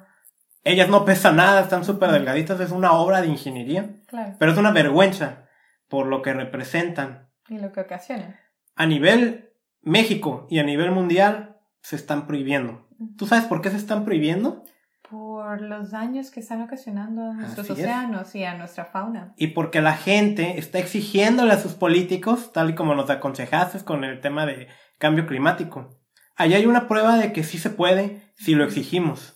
Ellas 0.65 0.89
no 0.89 1.05
pesan 1.05 1.37
nada, 1.37 1.61
están 1.61 1.85
súper 1.85 2.11
delgaditas, 2.11 2.59
es 2.59 2.71
una 2.71 2.93
obra 2.93 3.21
de 3.21 3.29
ingeniería. 3.29 3.97
Claro. 4.07 4.35
Pero 4.39 4.53
es 4.53 4.59
una 4.59 4.73
vergüenza 4.73 5.47
por 5.89 6.07
lo 6.07 6.23
que 6.23 6.33
representan. 6.33 7.29
Y 7.49 7.59
lo 7.59 7.71
que 7.73 7.83
ocasionan. 7.83 8.37
A 8.75 8.87
nivel 8.87 9.53
México 9.83 10.47
y 10.51 10.59
a 10.59 10.65
nivel 10.65 10.91
mundial 10.91 11.59
se 11.83 11.97
están 11.97 12.27
prohibiendo. 12.27 12.89
¿Tú 13.19 13.27
sabes 13.27 13.45
por 13.45 13.61
qué 13.61 13.71
se 13.71 13.77
están 13.77 14.05
prohibiendo? 14.05 14.65
Por 15.09 15.61
los 15.61 15.91
daños 15.91 16.31
que 16.31 16.41
están 16.41 16.63
ocasionando 16.63 17.23
a 17.23 17.35
nuestros 17.35 17.69
océanos 17.69 18.35
y 18.35 18.45
a 18.45 18.55
nuestra 18.55 18.87
fauna. 18.87 19.35
Y 19.37 19.49
porque 19.49 19.83
la 19.83 19.95
gente 19.95 20.59
está 20.59 20.79
exigiéndole 20.79 21.53
a 21.53 21.59
sus 21.59 21.75
políticos, 21.75 22.53
tal 22.53 22.71
y 22.71 22.75
como 22.75 22.95
nos 22.95 23.11
aconsejaste 23.11 23.85
con 23.85 24.03
el 24.03 24.21
tema 24.23 24.47
de 24.47 24.69
cambio 24.99 25.27
climático, 25.27 25.91
Allí 26.37 26.55
hay 26.55 26.67
una 26.67 26.89
prueba 26.89 27.17
de 27.17 27.33
que 27.33 27.45
sí 27.45 27.59
se 27.59 27.71
puede 27.71 28.23
si 28.35 28.55
lo 28.55 28.65
exigimos. 28.65 29.34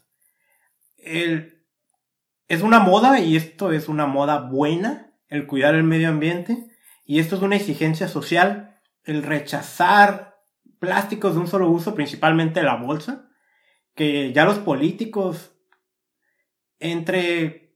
El, 0.98 1.64
es 2.48 2.62
una 2.62 2.80
moda 2.80 3.20
y 3.20 3.36
esto 3.36 3.72
es 3.72 3.88
una 3.88 4.06
moda 4.06 4.40
buena, 4.40 5.12
el 5.28 5.46
cuidar 5.46 5.74
el 5.74 5.84
medio 5.84 6.08
ambiente. 6.08 6.68
Y 7.04 7.20
esto 7.20 7.36
es 7.36 7.42
una 7.42 7.56
exigencia 7.56 8.08
social, 8.08 8.78
el 9.04 9.22
rechazar 9.22 10.38
plásticos 10.78 11.34
de 11.34 11.40
un 11.40 11.48
solo 11.48 11.70
uso, 11.70 11.94
principalmente 11.94 12.62
la 12.62 12.76
bolsa, 12.76 13.28
que 13.94 14.32
ya 14.32 14.44
los 14.44 14.58
políticos, 14.58 15.52
entre 16.78 17.74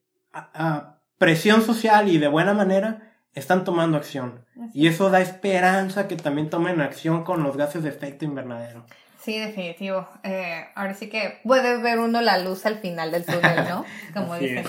presión 1.18 1.62
social 1.62 2.08
y 2.08 2.18
de 2.18 2.28
buena 2.28 2.54
manera, 2.54 3.16
están 3.34 3.64
tomando 3.64 3.96
acción. 3.96 4.44
Y 4.74 4.86
eso 4.86 5.10
da 5.10 5.20
esperanza 5.20 6.08
que 6.08 6.16
también 6.16 6.50
tomen 6.50 6.80
acción 6.80 7.24
con 7.24 7.42
los 7.42 7.56
gases 7.56 7.82
de 7.82 7.88
efecto 7.88 8.24
invernadero. 8.24 8.86
Sí, 9.22 9.38
definitivo. 9.38 10.08
Eh, 10.24 10.66
ahora 10.74 10.94
sí 10.94 11.08
que 11.08 11.40
puedes 11.44 11.80
ver 11.80 12.00
uno 12.00 12.20
la 12.20 12.38
luz 12.38 12.66
al 12.66 12.78
final 12.78 13.12
del 13.12 13.24
túnel, 13.24 13.68
¿no? 13.68 13.84
Como 14.14 14.36
dicen. 14.36 14.64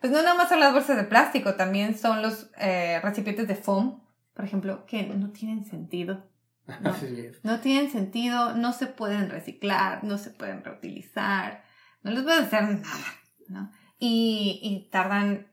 Pues 0.00 0.12
no 0.12 0.22
nada 0.22 0.34
más 0.34 0.48
son 0.48 0.60
las 0.60 0.72
bolsas 0.72 0.96
de 0.96 1.04
plástico, 1.04 1.54
también 1.54 1.98
son 1.98 2.22
los 2.22 2.50
eh, 2.58 3.00
recipientes 3.02 3.48
de 3.48 3.56
foam, 3.56 4.02
por 4.34 4.44
ejemplo, 4.44 4.86
que 4.86 5.02
no 5.04 5.30
tienen 5.30 5.64
sentido. 5.64 6.30
No, 6.66 6.94
no 7.42 7.60
tienen 7.60 7.90
sentido, 7.90 8.54
no 8.54 8.72
se 8.72 8.86
pueden 8.86 9.30
reciclar, 9.30 10.02
no 10.04 10.18
se 10.18 10.30
pueden 10.30 10.64
reutilizar, 10.64 11.64
no 12.02 12.10
les 12.10 12.22
puede 12.24 12.42
hacer 12.42 12.62
nada, 12.64 13.06
¿no? 13.48 13.70
Y, 13.98 14.60
y 14.62 14.90
tardan 14.90 15.52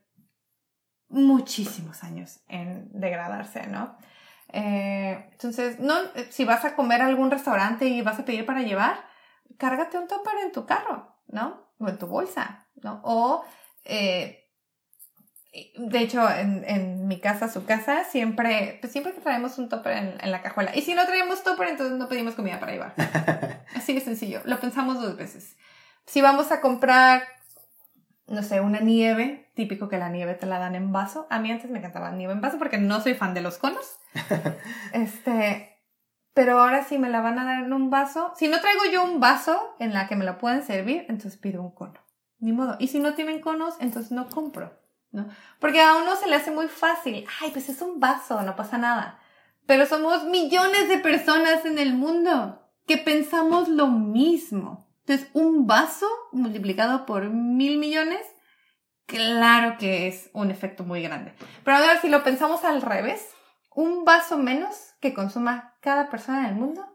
muchísimos 1.08 2.02
años 2.02 2.40
en 2.48 2.90
degradarse, 2.92 3.66
¿no? 3.68 3.96
Eh, 4.56 5.28
entonces, 5.32 5.80
no, 5.80 5.94
si 6.30 6.44
vas 6.44 6.64
a 6.64 6.76
comer 6.76 7.02
a 7.02 7.06
algún 7.06 7.32
restaurante 7.32 7.86
y 7.86 8.02
vas 8.02 8.20
a 8.20 8.24
pedir 8.24 8.46
para 8.46 8.62
llevar, 8.62 9.04
cárgate 9.58 9.98
un 9.98 10.06
topper 10.06 10.34
en 10.44 10.52
tu 10.52 10.64
carro, 10.64 11.18
¿no? 11.26 11.72
O 11.78 11.88
en 11.88 11.98
tu 11.98 12.06
bolsa, 12.06 12.68
¿no? 12.76 13.00
O, 13.02 13.44
eh, 13.84 14.48
de 15.76 15.98
hecho, 15.98 16.30
en, 16.30 16.64
en, 16.68 17.08
mi 17.08 17.18
casa, 17.20 17.48
su 17.48 17.64
casa, 17.64 18.04
siempre, 18.04 18.78
pues 18.80 18.92
siempre 18.92 19.12
traemos 19.12 19.58
un 19.58 19.68
topper 19.68 19.96
en, 19.96 20.18
en, 20.20 20.30
la 20.30 20.40
cajuela. 20.40 20.74
Y 20.76 20.82
si 20.82 20.94
no 20.94 21.04
traemos 21.04 21.42
topper, 21.42 21.68
entonces 21.68 21.98
no 21.98 22.08
pedimos 22.08 22.34
comida 22.34 22.60
para 22.60 22.72
llevar. 22.72 22.94
Así 23.74 23.92
de 23.92 24.00
sencillo. 24.00 24.40
Lo 24.44 24.60
pensamos 24.60 25.00
dos 25.00 25.16
veces. 25.16 25.56
Si 26.06 26.20
vamos 26.20 26.52
a 26.52 26.60
comprar 26.60 27.24
no 28.26 28.42
sé, 28.42 28.60
una 28.60 28.80
nieve, 28.80 29.50
típico 29.54 29.88
que 29.88 29.98
la 29.98 30.08
nieve 30.08 30.34
te 30.34 30.46
la 30.46 30.58
dan 30.58 30.74
en 30.74 30.92
vaso. 30.92 31.26
A 31.30 31.38
mí 31.38 31.50
antes 31.50 31.70
me 31.70 31.78
encantaba 31.78 32.10
nieve 32.10 32.32
en 32.32 32.40
vaso 32.40 32.58
porque 32.58 32.78
no 32.78 33.00
soy 33.00 33.14
fan 33.14 33.34
de 33.34 33.42
los 33.42 33.58
conos. 33.58 33.98
este, 34.92 35.78
pero 36.32 36.60
ahora 36.60 36.84
sí 36.84 36.98
me 36.98 37.10
la 37.10 37.20
van 37.20 37.38
a 37.38 37.44
dar 37.44 37.64
en 37.64 37.72
un 37.72 37.90
vaso. 37.90 38.32
Si 38.36 38.48
no 38.48 38.60
traigo 38.60 38.82
yo 38.92 39.04
un 39.04 39.20
vaso 39.20 39.76
en 39.78 39.92
la 39.92 40.08
que 40.08 40.16
me 40.16 40.24
la 40.24 40.38
puedan 40.38 40.62
servir, 40.62 41.06
entonces 41.08 41.36
pido 41.36 41.62
un 41.62 41.72
cono. 41.72 42.00
Ni 42.38 42.52
modo. 42.52 42.76
Y 42.78 42.88
si 42.88 42.98
no 42.98 43.14
tienen 43.14 43.40
conos, 43.40 43.74
entonces 43.80 44.10
no 44.10 44.28
compro. 44.28 44.72
¿no? 45.12 45.28
Porque 45.60 45.80
a 45.80 45.96
uno 45.96 46.16
se 46.16 46.28
le 46.28 46.36
hace 46.36 46.50
muy 46.50 46.68
fácil. 46.68 47.24
Ay, 47.40 47.50
pues 47.52 47.68
es 47.68 47.80
un 47.80 48.00
vaso, 48.00 48.42
no 48.42 48.56
pasa 48.56 48.78
nada. 48.78 49.20
Pero 49.66 49.86
somos 49.86 50.24
millones 50.24 50.88
de 50.88 50.98
personas 50.98 51.64
en 51.64 51.78
el 51.78 51.94
mundo 51.94 52.60
que 52.86 52.98
pensamos 52.98 53.68
lo 53.68 53.86
mismo. 53.86 54.83
Entonces, 55.06 55.28
un 55.34 55.66
vaso 55.66 56.08
multiplicado 56.32 57.04
por 57.04 57.28
mil 57.28 57.78
millones, 57.78 58.22
claro 59.06 59.76
que 59.78 60.08
es 60.08 60.30
un 60.32 60.50
efecto 60.50 60.84
muy 60.84 61.02
grande. 61.02 61.34
Pero 61.62 61.76
ahora, 61.76 62.00
si 62.00 62.08
lo 62.08 62.24
pensamos 62.24 62.64
al 62.64 62.80
revés, 62.80 63.28
un 63.74 64.04
vaso 64.04 64.38
menos 64.38 64.94
que 65.00 65.12
consuma 65.12 65.76
cada 65.80 66.08
persona 66.08 66.40
en 66.40 66.46
el 66.46 66.54
mundo, 66.54 66.86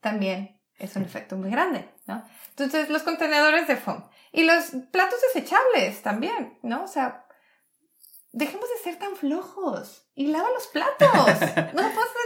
también 0.00 0.60
es 0.78 0.94
un 0.94 1.02
efecto 1.02 1.36
muy 1.36 1.50
grande, 1.50 1.88
¿no? 2.06 2.24
Entonces, 2.50 2.88
los 2.90 3.02
contenedores 3.02 3.66
de 3.66 3.76
foam 3.76 4.08
y 4.30 4.44
los 4.44 4.70
platos 4.92 5.18
desechables 5.32 6.02
también, 6.02 6.58
¿no? 6.62 6.84
O 6.84 6.88
sea, 6.88 7.26
dejemos 8.32 8.68
de 8.68 8.78
ser 8.82 8.98
tan 8.98 9.16
flojos 9.16 10.08
y 10.14 10.28
lava 10.28 10.48
los 10.50 10.66
platos. 10.68 11.08
No 11.74 11.82
pasa 11.82 12.18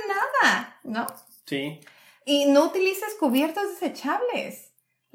nada, 0.43 0.81
¿no? 0.85 1.07
Sí. 1.47 1.81
Y 2.25 2.47
no 2.47 2.64
utilices 2.64 3.14
cubiertos 3.19 3.69
desechables. 3.71 4.66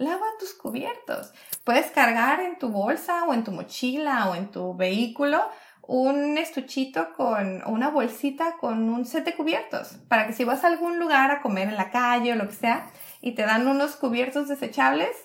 Lava 0.01 0.25
tus 0.39 0.55
cubiertos. 0.55 1.31
Puedes 1.63 1.91
cargar 1.91 2.39
en 2.39 2.57
tu 2.57 2.69
bolsa 2.69 3.23
o 3.25 3.35
en 3.35 3.43
tu 3.43 3.51
mochila 3.51 4.31
o 4.31 4.35
en 4.35 4.49
tu 4.49 4.75
vehículo 4.75 5.47
un 5.83 6.39
estuchito 6.39 7.13
con 7.13 7.61
una 7.67 7.89
bolsita 7.89 8.57
con 8.57 8.89
un 8.89 9.05
set 9.05 9.25
de 9.25 9.35
cubiertos 9.35 9.99
para 10.09 10.25
que 10.25 10.33
si 10.33 10.43
vas 10.43 10.63
a 10.63 10.69
algún 10.69 10.97
lugar 10.97 11.29
a 11.29 11.43
comer 11.43 11.67
en 11.67 11.77
la 11.77 11.91
calle 11.91 12.33
o 12.33 12.35
lo 12.35 12.47
que 12.47 12.55
sea 12.55 12.89
y 13.21 13.35
te 13.35 13.43
dan 13.43 13.67
unos 13.67 13.95
cubiertos 13.95 14.47
desechables, 14.47 15.15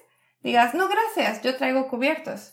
digas, 0.42 0.74
no 0.74 0.88
gracias, 0.88 1.40
yo 1.40 1.56
traigo 1.56 1.88
cubiertos. 1.88 2.52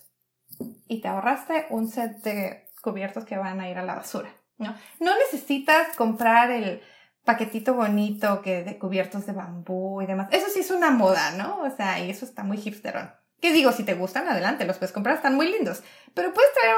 Y 0.88 1.01
te 1.01 1.09
ahorraste 1.09 1.65
un 1.71 1.89
set 1.89 2.24
de 2.24 2.69
cubiertos 2.82 3.26
que 3.26 3.36
van 3.36 3.59
a 3.59 3.69
ir 3.69 3.78
a 3.78 3.84
la 3.84 3.95
basura. 3.95 4.34
No, 4.57 4.74
no 5.01 5.11
necesitas 5.17 5.93
comprar 5.97 6.51
el 6.51 6.82
paquetito 7.24 7.74
bonito 7.74 8.41
que 8.41 8.63
de 8.63 8.78
cubiertos 8.78 9.26
de 9.26 9.34
bambú 9.34 10.01
y 10.01 10.05
demás. 10.05 10.28
Eso 10.32 10.47
sí 10.53 10.59
es 10.59 10.71
una 10.71 10.91
moda, 10.91 11.32
¿no? 11.32 11.61
O 11.61 11.69
sea, 11.69 11.99
y 11.99 12.09
eso 12.09 12.26
está 12.26 12.43
muy 12.43 12.57
hipsterón. 12.57 13.11
¿Qué 13.41 13.51
digo? 13.51 13.71
Si 13.71 13.84
te 13.84 13.93
gustan, 13.93 14.28
adelante, 14.28 14.65
los 14.65 14.78
puedes 14.78 14.93
comprar, 14.93 15.15
están 15.15 15.36
muy 15.36 15.51
lindos. 15.51 15.84
Pero 16.13 16.34
puedes 16.34 16.51
traer 16.53 16.76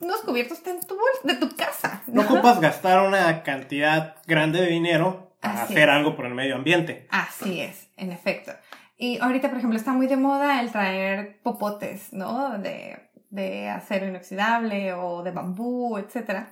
unos 0.00 0.20
cubiertos 0.20 0.62
de 0.62 0.74
tu, 0.74 0.98
de 1.24 1.34
tu 1.34 1.54
casa. 1.56 2.02
¿no? 2.06 2.22
ocupas 2.22 2.60
gastar 2.60 3.06
una 3.06 3.42
cantidad 3.42 4.16
grande 4.26 4.60
de 4.60 4.66
dinero 4.66 5.36
para 5.40 5.62
hacer 5.62 5.90
algo 5.90 6.16
por 6.16 6.26
el 6.26 6.34
medio 6.34 6.56
ambiente. 6.56 7.06
Así 7.10 7.60
es, 7.60 7.88
en 7.96 8.12
efecto. 8.12 8.52
Y 8.96 9.18
ahorita, 9.20 9.48
por 9.48 9.58
ejemplo, 9.58 9.78
está 9.78 9.92
muy 9.92 10.06
de 10.06 10.16
moda 10.16 10.60
el 10.60 10.70
traer 10.70 11.40
popotes, 11.42 12.12
¿no? 12.12 12.58
De, 12.58 13.10
de 13.30 13.68
acero 13.68 14.06
inoxidable 14.06 14.92
o 14.94 15.22
de 15.22 15.30
bambú, 15.30 15.98
etcétera 15.98 16.50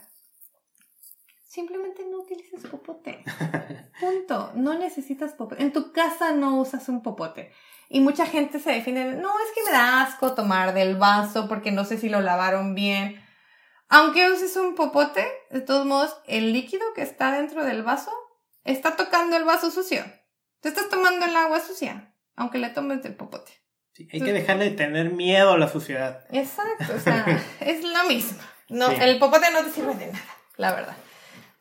simplemente 1.53 2.03
no 2.11 2.20
utilices 2.20 2.62
popote. 2.70 3.22
Punto. 4.00 4.53
No 4.55 4.78
necesitas 4.78 5.34
popote. 5.34 5.62
En 5.62 5.72
tu 5.72 5.92
casa 5.92 6.32
no 6.32 6.59
usas 6.59 6.88
un 6.88 7.03
popote. 7.03 7.53
Y 7.90 8.00
mucha 8.00 8.24
gente 8.24 8.59
se 8.59 8.72
define, 8.72 9.16
no, 9.16 9.28
es 9.28 9.53
que 9.55 9.64
me 9.66 9.72
da 9.72 10.00
asco 10.00 10.34
tomar 10.34 10.72
del 10.72 10.96
vaso 10.96 11.48
porque 11.48 11.70
no 11.70 11.84
sé 11.84 11.98
si 11.98 12.09
lo 12.09 12.22
lavaron 12.22 12.74
bien. 12.74 13.22
Aunque 13.90 14.30
uses 14.30 14.57
un 14.57 14.74
popote, 14.74 15.26
de 15.50 15.61
todos 15.61 15.84
modos, 15.84 16.16
el 16.26 16.55
líquido 16.55 16.84
que 16.94 17.03
está 17.03 17.32
dentro 17.32 17.66
del 17.66 17.82
vaso 17.82 18.11
está 18.64 18.96
tocando 18.96 19.36
el 19.36 19.44
vaso 19.44 19.70
sucio. 19.70 20.03
Te 20.61 20.70
estás 20.70 20.88
tomando 20.88 21.26
el 21.26 21.36
agua 21.36 21.61
sucia, 21.61 22.14
aunque 22.34 22.57
le 22.57 22.70
tomes 22.70 23.03
del 23.03 23.14
popote. 23.14 23.53
Sí, 23.92 24.09
hay 24.11 24.22
que 24.22 24.32
dejarle 24.32 24.70
de 24.70 24.76
tener 24.76 25.12
miedo 25.12 25.53
a 25.53 25.59
la 25.59 25.68
suciedad. 25.68 26.24
Exacto, 26.30 26.94
o 26.96 26.98
sea, 26.98 27.26
es 27.61 27.84
lo 27.84 28.05
mismo. 28.05 28.38
No, 28.70 28.90
El 28.90 29.18
popote 29.18 29.50
no 29.53 29.62
te 29.62 29.70
sirve 29.70 29.94
de 29.96 30.07
nada, 30.07 30.24
la 30.57 30.72
verdad. 30.72 30.96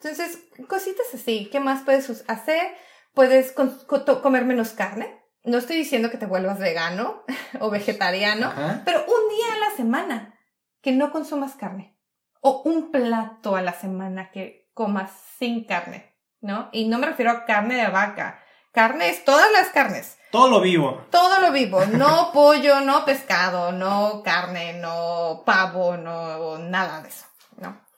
Entonces, 0.04 0.40
cositas 0.68 1.06
así. 1.14 1.48
¿Qué 1.52 1.60
más 1.60 1.84
puedes 1.84 2.24
hacer? 2.28 2.76
Puedes 3.14 3.52
comer 3.52 4.46
menos 4.46 4.70
carne. 4.70 5.22
No 5.44 5.58
estoy 5.58 5.76
diciendo 5.76 6.10
que 6.10 6.18
te 6.18 6.26
vuelvas 6.26 6.60
vegano 6.60 7.24
o 7.60 7.70
vegetariano, 7.70 8.52
pero 8.84 9.00
un 9.00 9.36
día 9.36 9.54
a 9.54 9.70
la 9.70 9.76
semana 9.76 10.40
que 10.82 10.92
no 10.92 11.12
consumas 11.12 11.54
carne. 11.54 11.98
O 12.42 12.64
un 12.64 12.92
plato 12.92 13.56
a 13.56 13.62
la 13.62 13.74
semana 13.74 14.32
que 14.32 14.72
comas 14.74 15.12
sin 15.38 15.66
carne, 15.66 16.18
¿no? 16.40 16.70
Y 16.72 16.88
no 16.88 16.98
me 16.98 17.06
refiero 17.06 17.30
a 17.32 17.46
carne 17.46 17.76
de 17.76 17.88
vaca. 17.88 18.44
Carne 18.72 19.10
es 19.10 19.24
todas 19.24 19.52
las 19.52 19.70
carnes. 19.70 20.18
Todo 20.32 20.50
lo 20.50 20.62
vivo. 20.62 21.06
Todo 21.12 21.40
lo 21.40 21.52
vivo. 21.52 21.86
No 21.86 22.32
pollo, 22.34 22.82
no 22.82 23.06
pescado, 23.06 23.72
no 23.72 24.24
carne, 24.24 24.74
no 24.74 25.44
pavo, 25.46 25.98
no 25.98 26.58
nada 26.58 27.02
de 27.02 27.10
eso, 27.10 27.26
¿no? 27.58 27.91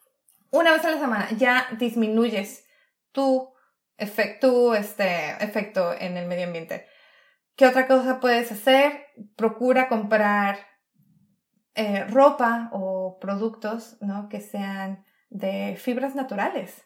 Una 0.53 0.71
vez 0.71 0.85
a 0.85 0.91
la 0.91 0.99
semana 0.99 1.29
ya 1.31 1.67
disminuyes 1.79 2.63
tu 3.11 3.51
efecto, 3.97 4.75
este, 4.75 5.31
efecto 5.43 5.93
en 5.93 6.15
el 6.15 6.27
medio 6.27 6.45
ambiente. 6.45 6.85
¿Qué 7.55 7.65
otra 7.65 7.87
cosa 7.87 8.19
puedes 8.19 8.51
hacer? 8.51 9.07
Procura 9.35 9.89
comprar 9.89 10.59
eh, 11.73 12.03
ropa 12.05 12.69
o 12.71 13.17
productos 13.19 13.97
¿no? 13.99 14.29
que 14.29 14.41
sean 14.41 15.03
de 15.29 15.75
fibras 15.75 16.13
naturales. 16.13 16.83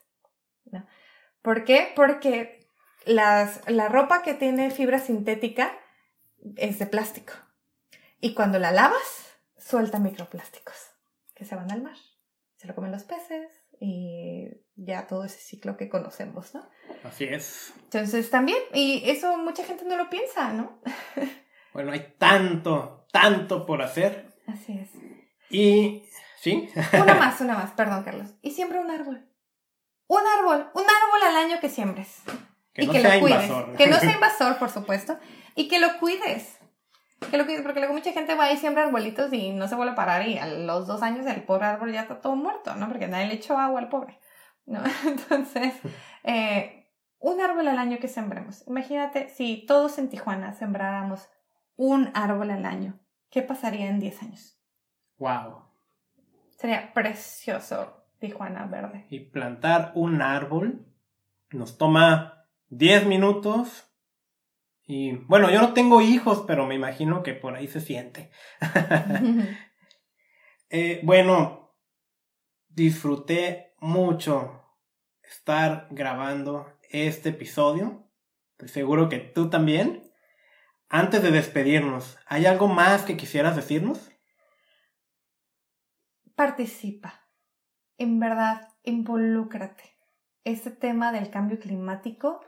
¿Por 1.41 1.65
qué? 1.65 1.91
Porque 1.93 2.70
las, 3.05 3.70
la 3.70 3.89
ropa 3.89 4.22
que 4.22 4.34
tiene 4.34 4.72
fibra 4.72 4.99
sintética 4.99 5.78
es 6.55 6.80
de 6.80 6.86
plástico. 6.86 7.34
Y 8.22 8.34
cuando 8.34 8.59
la 8.59 8.72
lavas, 8.72 9.38
suelta 9.57 9.99
microplásticos 9.99 10.76
que 11.36 11.43
se 11.43 11.55
van 11.55 11.72
al 11.72 11.82
mar 11.82 11.97
se 12.58 12.68
lo 12.68 12.76
comen 12.76 12.91
los 12.91 13.03
peces 13.03 13.51
y 13.80 14.47
ya 14.76 15.08
todo 15.08 15.24
ese 15.24 15.39
ciclo 15.39 15.78
que 15.78 15.89
conocemos, 15.89 16.53
¿no? 16.55 16.68
Así 17.03 17.26
es. 17.26 17.74
Entonces 17.84 18.30
también, 18.30 18.58
y 18.74 19.10
eso 19.10 19.38
mucha 19.38 19.64
gente 19.64 19.86
no 19.86 19.95
lo 19.95 20.10
piensa, 20.10 20.51
¿no? 20.53 20.82
bueno, 21.74 21.91
hay 21.91 22.16
tanto, 22.18 23.05
tanto 23.12 23.66
por 23.66 23.84
hacer. 23.84 24.34
Así 24.47 24.80
es. 24.80 24.89
Y, 25.49 26.03
¿sí? 26.41 26.70
una 26.93 27.14
más, 27.20 27.39
una 27.41 27.53
más, 27.53 27.72
perdón, 27.72 28.03
Carlos. 28.03 28.34
Y 28.41 28.51
siembra 28.51 28.82
un 28.82 28.89
árbol. 28.89 29.30
Un 30.08 30.22
árbol, 30.39 30.72
un 30.74 30.84
árbol 30.84 31.28
al 31.28 31.38
año 31.38 31.60
que 31.60 31.70
siembres. 31.70 32.24
Que 32.74 32.84
y 32.84 32.88
no 32.88 32.93
que 32.93 33.01
sea 33.01 33.16
lo 33.16 33.22
cuides. 33.22 33.43
Invasor. 33.43 33.76
Que 33.76 33.88
no 33.88 33.99
sea 33.99 34.12
invasor, 34.16 34.58
por 34.58 34.70
supuesto. 34.70 35.20
Y 35.55 35.68
que 35.68 35.80
lo 35.80 35.99
cuides. 35.99 36.57
Que 37.32 37.38
lo 37.38 37.45
que, 37.45 37.61
porque 37.61 37.80
luego 37.80 37.95
mucha 37.95 38.13
gente 38.13 38.36
va 38.36 38.51
y 38.51 38.57
siembra 38.57 38.84
arbolitos 38.84 39.34
y 39.34 39.51
no 39.51 39.68
se 39.68 39.76
vuelve 39.76 39.93
a 39.93 39.95
parar 39.95 40.28
y 40.28 40.38
a 40.38 40.45
los 40.45 40.86
dos 40.86 41.01
años 41.01 41.26
el 41.26 41.43
pobre 41.43 41.65
árbol 41.65 41.91
ya 41.91 42.01
está 42.01 42.22
todo 42.22 42.36
muerto, 42.36 42.76
¿no? 42.76 42.88
Porque 42.88 43.07
nadie 43.07 43.28
le 43.28 43.34
echó 43.36 43.57
agua 43.57 43.80
al 43.80 43.89
pobre, 43.89 44.20
¿no? 44.65 44.82
Entonces, 45.05 45.74
eh, 46.24 46.88
un 47.20 47.41
árbol 47.41 47.68
al 47.68 47.80
año 47.80 47.97
que 47.99 48.07
sembremos. 48.07 48.63
Imagínate 48.68 49.30
si 49.30 49.65
todos 49.65 49.97
en 49.97 50.09
Tijuana 50.09 50.53
sembráramos 50.53 51.28
un 51.76 52.11
árbol 52.13 52.51
al 52.51 52.65
año, 52.65 52.99
¿qué 53.30 53.41
pasaría 53.41 53.89
en 53.89 53.99
10 53.99 54.24
años? 54.24 54.59
Wow. 55.18 55.63
Sería 56.55 56.93
precioso 56.93 58.05
Tijuana 58.20 58.65
verde. 58.65 59.05
Y 59.09 59.20
plantar 59.20 59.91
un 59.95 60.22
árbol 60.22 60.86
nos 61.51 61.78
toma 61.78 62.45
10 62.70 63.05
minutos 63.05 63.87
y 64.88 65.12
bueno, 65.28 65.52
yo 65.52 65.60
no 65.62 65.74
tengo 65.74 66.00
hijos, 66.00 66.46
pero 66.48 66.66
me 66.66 66.76
imagino 66.76 67.22
que 67.22 67.34
por 67.34 67.56
ahí 67.56 67.68
se 67.68 67.82
siente. 67.82 68.32
Eh, 70.70 71.00
bueno, 71.02 71.74
disfruté 72.68 73.74
mucho 73.80 74.66
estar 75.24 75.88
grabando 75.92 76.78
este 76.90 77.30
episodio. 77.30 78.12
Estoy 78.52 78.68
seguro 78.68 79.08
que 79.08 79.20
tú 79.20 79.50
también. 79.50 80.12
Antes 80.90 81.24
de 81.24 81.32
despedirnos, 81.32 82.18
¿hay 82.26 82.48
algo 82.48 82.68
más 82.68 83.04
que 83.04 83.16
quisieras 83.16 83.56
decirnos? 83.56 84.12
Participa. 86.36 87.30
En 87.98 88.20
verdad, 88.20 88.68
involúcrate. 88.84 89.98
Este 90.44 90.70
tema 90.70 91.14
del 91.14 91.30
cambio 91.30 91.60
climático 91.60 92.42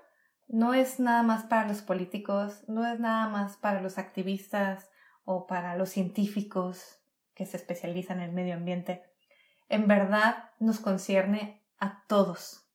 no 0.49 0.73
es 0.73 0.99
nada 0.99 1.21
más 1.21 1.45
para 1.45 1.67
los 1.67 1.81
políticos, 1.81 2.63
no 2.67 2.85
es 2.85 2.99
nada 2.99 3.29
más 3.29 3.55
para 3.55 3.81
los 3.81 3.99
activistas 3.99 4.89
o 5.23 5.45
para 5.45 5.77
los 5.77 5.89
científicos 5.89 6.99
que 7.35 7.45
se 7.45 7.55
especializan 7.55 8.19
en 8.19 8.29
el 8.29 8.31
medio 8.31 8.55
ambiente. 8.55 9.03
En 9.69 9.87
verdad 9.87 10.49
nos 10.59 10.79
concierne 10.79 11.63
a 11.77 12.03
todos, 12.07 12.67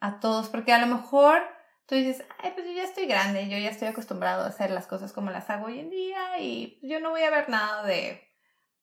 a 0.00 0.18
todos, 0.18 0.48
porque 0.48 0.72
a 0.72 0.78
lo 0.78 0.86
mejor 0.86 1.42
tú 1.86 1.94
dices, 1.94 2.24
ay, 2.38 2.52
pues 2.54 2.66
yo 2.66 2.72
ya 2.72 2.84
estoy 2.84 3.04
grande, 3.04 3.50
yo 3.50 3.58
ya 3.58 3.68
estoy 3.68 3.88
acostumbrado 3.88 4.42
a 4.42 4.48
hacer 4.48 4.70
las 4.70 4.86
cosas 4.86 5.12
como 5.12 5.30
las 5.30 5.50
hago 5.50 5.66
hoy 5.66 5.80
en 5.80 5.90
día 5.90 6.40
y 6.40 6.80
yo 6.82 7.00
no 7.00 7.10
voy 7.10 7.22
a 7.22 7.30
ver 7.30 7.50
nada 7.50 7.84
de, 7.84 8.32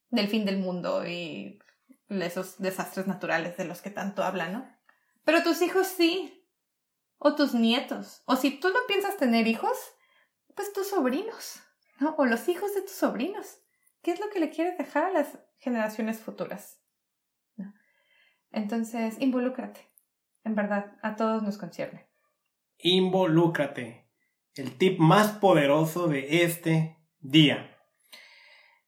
del 0.09 0.27
fin 0.27 0.45
del 0.45 0.59
mundo 0.59 1.07
y 1.07 1.59
esos 2.07 2.59
desastres 2.59 3.07
naturales 3.07 3.57
de 3.57 3.65
los 3.65 3.81
que 3.81 3.89
tanto 3.89 4.23
hablan, 4.23 4.53
¿no? 4.53 4.77
Pero 5.25 5.41
tus 5.41 5.63
hijos 5.63 5.87
sí, 5.87 6.40
o 7.23 7.35
tus 7.35 7.53
nietos, 7.53 8.23
o 8.25 8.35
si 8.35 8.59
tú 8.59 8.69
no 8.69 8.79
piensas 8.87 9.15
tener 9.15 9.47
hijos, 9.47 9.77
pues 10.55 10.73
tus 10.73 10.87
sobrinos, 10.87 11.61
¿no? 11.99 12.15
O 12.17 12.25
los 12.25 12.49
hijos 12.49 12.73
de 12.73 12.81
tus 12.81 12.93
sobrinos. 12.93 13.59
¿Qué 14.01 14.09
es 14.09 14.19
lo 14.19 14.27
que 14.31 14.39
le 14.39 14.49
quieres 14.49 14.75
dejar 14.79 15.03
a 15.05 15.11
las 15.11 15.37
generaciones 15.59 16.19
futuras? 16.19 16.81
Entonces, 18.51 19.17
involúcrate. 19.19 19.87
En 20.43 20.55
verdad, 20.55 20.97
a 21.03 21.15
todos 21.15 21.43
nos 21.43 21.59
concierne. 21.59 22.09
Involúcrate. 22.79 24.09
El 24.55 24.75
tip 24.79 24.97
más 24.97 25.31
poderoso 25.33 26.07
de 26.07 26.43
este 26.43 26.97
día. 27.19 27.77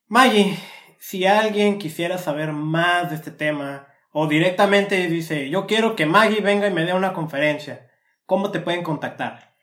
Maggie, 0.07 0.57
si 0.97 1.27
alguien 1.27 1.77
quisiera 1.77 2.17
saber 2.17 2.51
más 2.51 3.11
de 3.11 3.15
este 3.15 3.29
tema 3.29 3.87
o 4.11 4.25
directamente 4.27 5.07
dice, 5.07 5.51
yo 5.51 5.67
quiero 5.67 5.95
que 5.95 6.07
Maggie 6.07 6.41
venga 6.41 6.67
y 6.67 6.73
me 6.73 6.83
dé 6.83 6.93
una 6.93 7.13
conferencia, 7.13 7.91
¿cómo 8.25 8.51
te 8.51 8.59
pueden 8.59 8.83
contactar? 8.83 9.53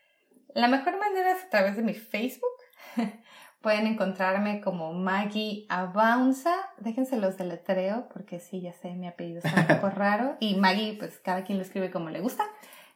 La 0.54 0.68
mejor 0.68 0.98
manera 0.98 1.32
es 1.32 1.44
a 1.44 1.48
través 1.48 1.76
de 1.76 1.82
mi 1.82 1.94
Facebook. 1.94 2.48
Pueden 3.60 3.86
encontrarme 3.86 4.60
como 4.62 4.92
Maggie 4.94 5.66
Avanza. 5.68 6.54
Déjense 6.78 7.18
los 7.18 7.36
deletreo 7.36 8.08
porque 8.08 8.40
sí, 8.40 8.62
ya 8.62 8.72
sé, 8.72 8.94
mi 8.94 9.06
apellido 9.06 9.40
es 9.44 9.52
un 9.52 9.66
poco 9.76 9.90
raro. 9.90 10.36
Y 10.40 10.56
Maggie, 10.56 10.96
pues 10.98 11.18
cada 11.18 11.44
quien 11.44 11.58
lo 11.58 11.64
escribe 11.64 11.90
como 11.90 12.08
le 12.08 12.20
gusta. 12.20 12.44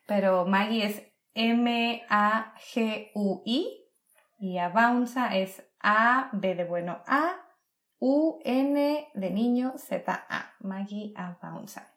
Pero 0.07 0.47
Maggie 0.47 0.87
es 0.87 1.03
M-A-G-U-I 1.35 2.05
y 4.39 4.59
Avanza 4.59 5.37
es 5.37 5.63
A-B 5.81 6.55
de 6.55 6.65
bueno 6.65 7.03
A 7.07 7.45
U-N 7.99 9.09
de 9.15 9.31
niño 9.31 9.75
Z-A. 9.79 10.55
Maggie 10.61 11.13
Avanza. 11.17 11.91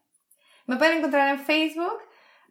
Me 0.66 0.78
pueden 0.78 1.00
encontrar 1.00 1.30
en 1.30 1.40
Facebook. 1.40 2.00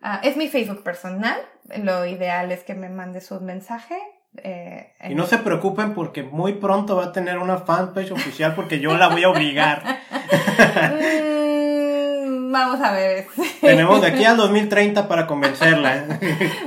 Ah, 0.02 0.20
es 0.22 0.36
mi 0.36 0.48
Facebook 0.48 0.82
personal. 0.82 1.36
Lo 1.78 2.06
ideal 2.06 2.52
es 2.52 2.62
que 2.64 2.74
me 2.74 2.88
mande 2.88 3.20
su 3.20 3.40
mensaje 3.40 3.96
eh, 4.42 4.92
y 5.08 5.14
no 5.14 5.26
se 5.26 5.38
preocupen 5.38 5.94
porque 5.94 6.22
muy 6.22 6.54
pronto 6.54 6.96
va 6.96 7.06
a 7.06 7.12
tener 7.12 7.38
una 7.38 7.58
fanpage 7.58 8.10
oficial 8.10 8.54
porque 8.54 8.80
yo 8.80 8.96
la 8.96 9.08
voy 9.08 9.24
a 9.24 9.30
obligar. 9.30 9.82
Mm, 12.26 12.52
vamos 12.52 12.80
a 12.80 12.92
ver. 12.92 13.26
Tenemos 13.60 14.00
de 14.00 14.08
aquí 14.08 14.24
al 14.24 14.36
2030 14.36 15.08
para 15.08 15.26
convencerla. 15.26 16.18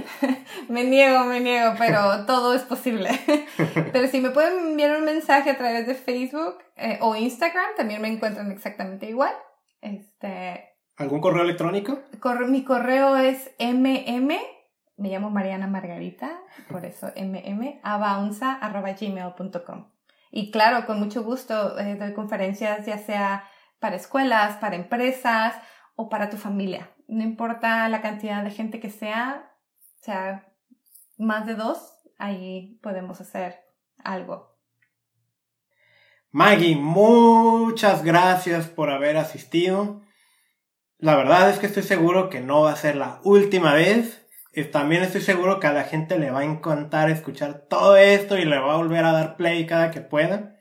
me 0.69 0.83
niego, 0.83 1.25
me 1.25 1.39
niego, 1.39 1.73
pero 1.77 2.25
todo 2.25 2.53
es 2.53 2.61
posible. 2.61 3.09
pero 3.91 4.07
si 4.07 4.21
me 4.21 4.29
pueden 4.29 4.69
enviar 4.69 4.97
un 4.97 5.05
mensaje 5.05 5.49
a 5.49 5.57
través 5.57 5.87
de 5.87 5.95
Facebook 5.95 6.57
eh, 6.77 6.97
o 7.01 7.15
Instagram, 7.15 7.69
también 7.77 8.01
me 8.01 8.07
encuentran 8.07 8.51
exactamente 8.51 9.07
igual. 9.07 9.33
Este, 9.81 10.68
¿Algún 10.99 11.21
correo 11.21 11.43
electrónico? 11.43 11.99
mi 12.47 12.65
correo 12.65 13.17
es 13.17 13.51
mm 13.57 14.29
me 14.99 15.09
llamo 15.09 15.29
Mariana 15.29 15.67
Margarita, 15.67 16.41
por 16.69 16.83
eso 16.83 17.13
mmabaunza.gmail.com. 17.15 19.85
Y 20.29 20.51
claro, 20.51 20.85
con 20.85 20.99
mucho 20.99 21.23
gusto 21.23 21.79
eh, 21.79 21.95
doy 21.95 22.13
conferencias 22.13 22.85
ya 22.85 22.97
sea 22.97 23.45
para 23.79 23.95
escuelas, 23.95 24.57
para 24.57 24.75
empresas 24.75 25.55
o 25.95 26.09
para 26.09 26.29
tu 26.29 26.35
familia. 26.35 26.91
No 27.07 27.23
importa 27.23 27.87
la 27.87 28.01
cantidad 28.01 28.43
de 28.43 28.51
gente 28.51 28.81
que 28.81 28.89
sea, 28.89 29.53
sea 30.01 30.51
más 31.17 31.45
de 31.45 31.55
dos, 31.55 31.93
ahí 32.17 32.77
podemos 32.83 33.21
hacer 33.21 33.57
algo. 34.03 34.49
Maggie, 36.31 36.75
muchas 36.75 38.03
gracias 38.03 38.67
por 38.67 38.89
haber 38.89 39.15
asistido. 39.15 40.01
La 40.99 41.15
verdad 41.15 41.49
es 41.49 41.59
que 41.59 41.65
estoy 41.65 41.83
seguro 41.83 42.29
que 42.29 42.41
no 42.41 42.61
va 42.61 42.73
a 42.73 42.75
ser 42.75 42.95
la 42.95 43.19
última 43.23 43.73
vez 43.73 44.19
también 44.65 45.03
estoy 45.03 45.21
seguro 45.21 45.59
que 45.59 45.67
a 45.67 45.73
la 45.73 45.83
gente 45.83 46.17
le 46.17 46.31
va 46.31 46.39
a 46.39 46.45
encantar 46.45 47.09
escuchar 47.09 47.65
todo 47.69 47.95
esto 47.97 48.37
y 48.37 48.45
le 48.45 48.59
va 48.59 48.73
a 48.73 48.77
volver 48.77 49.05
a 49.05 49.11
dar 49.11 49.35
play 49.35 49.65
cada 49.65 49.91
que 49.91 50.01
pueda. 50.01 50.55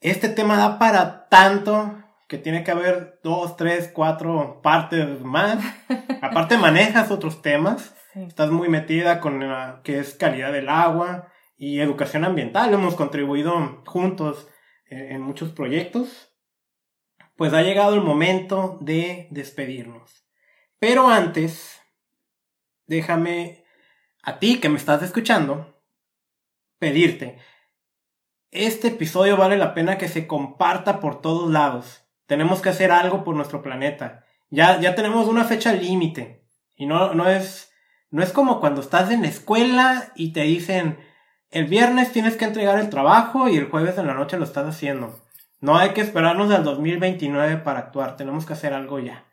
Este 0.00 0.28
tema 0.28 0.56
da 0.56 0.78
para 0.78 1.28
tanto 1.28 2.02
que 2.28 2.38
tiene 2.38 2.62
que 2.62 2.70
haber 2.70 3.20
dos, 3.22 3.56
tres, 3.56 3.90
cuatro 3.92 4.60
partes 4.62 5.20
más. 5.20 5.58
Aparte 6.22 6.58
manejas 6.58 7.10
otros 7.10 7.42
temas. 7.42 7.94
Estás 8.14 8.50
muy 8.50 8.68
metida 8.68 9.20
con 9.20 9.48
la 9.48 9.80
que 9.84 9.98
es 9.98 10.14
calidad 10.14 10.52
del 10.52 10.68
agua 10.68 11.28
y 11.56 11.80
educación 11.80 12.24
ambiental. 12.24 12.72
Hemos 12.72 12.94
contribuido 12.94 13.82
juntos 13.86 14.48
en 14.90 15.20
muchos 15.20 15.50
proyectos. 15.50 16.27
Pues 17.38 17.52
ha 17.52 17.62
llegado 17.62 17.94
el 17.94 18.00
momento 18.00 18.78
de 18.80 19.28
despedirnos. 19.30 20.26
Pero 20.80 21.08
antes 21.08 21.80
déjame 22.88 23.64
a 24.24 24.40
ti 24.40 24.58
que 24.58 24.68
me 24.68 24.76
estás 24.76 25.04
escuchando 25.04 25.80
pedirte. 26.80 27.38
Este 28.50 28.88
episodio 28.88 29.36
vale 29.36 29.56
la 29.56 29.72
pena 29.72 29.98
que 29.98 30.08
se 30.08 30.26
comparta 30.26 30.98
por 30.98 31.22
todos 31.22 31.48
lados. 31.48 32.02
Tenemos 32.26 32.60
que 32.60 32.70
hacer 32.70 32.90
algo 32.90 33.22
por 33.22 33.36
nuestro 33.36 33.62
planeta. 33.62 34.24
Ya, 34.50 34.80
ya 34.80 34.96
tenemos 34.96 35.28
una 35.28 35.44
fecha 35.44 35.72
límite. 35.72 36.44
Y 36.74 36.86
no, 36.86 37.14
no 37.14 37.30
es, 37.30 37.70
no 38.10 38.20
es 38.20 38.32
como 38.32 38.58
cuando 38.58 38.80
estás 38.80 39.12
en 39.12 39.22
la 39.22 39.28
escuela 39.28 40.12
y 40.16 40.32
te 40.32 40.42
dicen, 40.42 40.98
el 41.50 41.66
viernes 41.66 42.10
tienes 42.10 42.36
que 42.36 42.46
entregar 42.46 42.80
el 42.80 42.90
trabajo 42.90 43.48
y 43.48 43.56
el 43.58 43.70
jueves 43.70 43.96
en 43.96 44.08
la 44.08 44.14
noche 44.14 44.38
lo 44.38 44.44
estás 44.44 44.66
haciendo. 44.66 45.22
No 45.60 45.76
hay 45.76 45.90
que 45.90 46.00
esperarnos 46.00 46.50
al 46.52 46.64
2029 46.64 47.58
para 47.58 47.80
actuar. 47.80 48.16
Tenemos 48.16 48.46
que 48.46 48.52
hacer 48.52 48.72
algo 48.72 48.98
ya. 48.98 49.24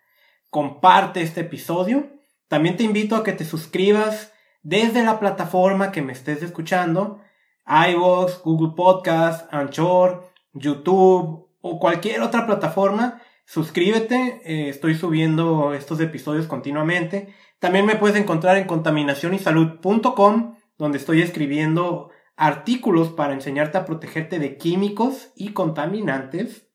Comparte 0.49 1.21
este 1.21 1.41
episodio 1.41 2.15
también 2.47 2.77
te 2.77 2.83
invito 2.83 3.15
a 3.15 3.23
que 3.23 3.33
te 3.33 3.43
suscribas 3.43 4.31
desde 4.61 5.03
la 5.03 5.19
plataforma 5.19 5.91
que 5.91 6.01
me 6.01 6.13
estés 6.13 6.43
escuchando, 6.43 7.19
iVoox, 7.65 8.43
Google 8.43 8.73
Podcast, 8.75 9.51
Anchor, 9.53 10.29
YouTube 10.53 11.49
o 11.61 11.79
cualquier 11.79 12.21
otra 12.21 12.45
plataforma. 12.45 13.21
Suscríbete, 13.45 14.41
eh, 14.45 14.69
estoy 14.69 14.95
subiendo 14.95 15.73
estos 15.73 15.99
episodios 15.99 16.47
continuamente. 16.47 17.33
También 17.59 17.85
me 17.85 17.95
puedes 17.95 18.15
encontrar 18.15 18.57
en 18.57 18.67
contaminacionysalud.com, 18.67 20.55
donde 20.77 20.97
estoy 20.97 21.21
escribiendo 21.21 22.09
artículos 22.37 23.09
para 23.09 23.33
enseñarte 23.33 23.77
a 23.77 23.85
protegerte 23.85 24.39
de 24.39 24.57
químicos 24.57 25.31
y 25.35 25.53
contaminantes. 25.53 26.67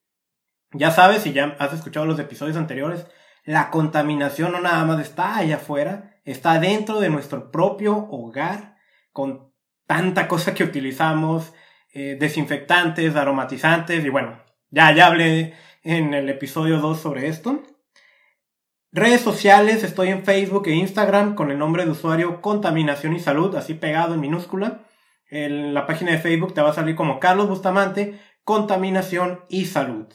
Ya 0.72 0.90
sabes, 0.90 1.22
si 1.22 1.32
ya 1.32 1.56
has 1.58 1.72
escuchado 1.72 2.06
los 2.06 2.18
episodios 2.18 2.56
anteriores, 2.56 3.06
la 3.44 3.70
contaminación 3.70 4.52
no 4.52 4.60
nada 4.60 4.84
más 4.84 5.00
está 5.00 5.36
allá 5.36 5.56
afuera, 5.56 6.20
está 6.24 6.58
dentro 6.60 7.00
de 7.00 7.10
nuestro 7.10 7.50
propio 7.50 8.06
hogar, 8.10 8.76
con 9.12 9.52
tanta 9.86 10.28
cosa 10.28 10.54
que 10.54 10.64
utilizamos, 10.64 11.52
eh, 11.92 12.16
desinfectantes, 12.18 13.16
aromatizantes, 13.16 14.04
y 14.04 14.08
bueno, 14.08 14.40
ya, 14.70 14.94
ya 14.94 15.06
hablé 15.06 15.54
en 15.82 16.14
el 16.14 16.28
episodio 16.28 16.78
2 16.78 17.00
sobre 17.00 17.26
esto. 17.26 17.62
Redes 18.92 19.20
sociales, 19.20 19.82
estoy 19.82 20.08
en 20.08 20.24
Facebook 20.24 20.66
e 20.66 20.74
Instagram 20.74 21.34
con 21.34 21.50
el 21.50 21.58
nombre 21.58 21.84
de 21.84 21.90
usuario 21.90 22.40
Contaminación 22.40 23.14
y 23.14 23.20
Salud, 23.20 23.54
así 23.56 23.74
pegado 23.74 24.14
en 24.14 24.20
minúscula. 24.20 24.84
En 25.30 25.74
la 25.74 25.86
página 25.86 26.10
de 26.10 26.18
Facebook 26.18 26.54
te 26.54 26.60
va 26.60 26.70
a 26.70 26.74
salir 26.74 26.96
como 26.96 27.20
Carlos 27.20 27.48
Bustamante, 27.48 28.20
Contaminación 28.42 29.44
y 29.48 29.66
Salud. 29.66 30.06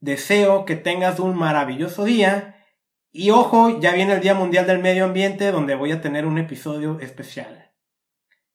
Deseo 0.00 0.66
que 0.66 0.76
tengas 0.76 1.18
un 1.18 1.34
maravilloso 1.34 2.04
día. 2.04 2.66
Y 3.10 3.30
ojo, 3.30 3.80
ya 3.80 3.92
viene 3.92 4.12
el 4.12 4.20
Día 4.20 4.34
Mundial 4.34 4.66
del 4.66 4.80
Medio 4.80 5.06
Ambiente 5.06 5.50
donde 5.50 5.74
voy 5.74 5.92
a 5.92 6.02
tener 6.02 6.26
un 6.26 6.36
episodio 6.36 7.00
especial. 7.00 7.72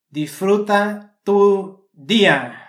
Disfruta 0.09 1.19
tu 1.23 1.89
día. 1.93 2.68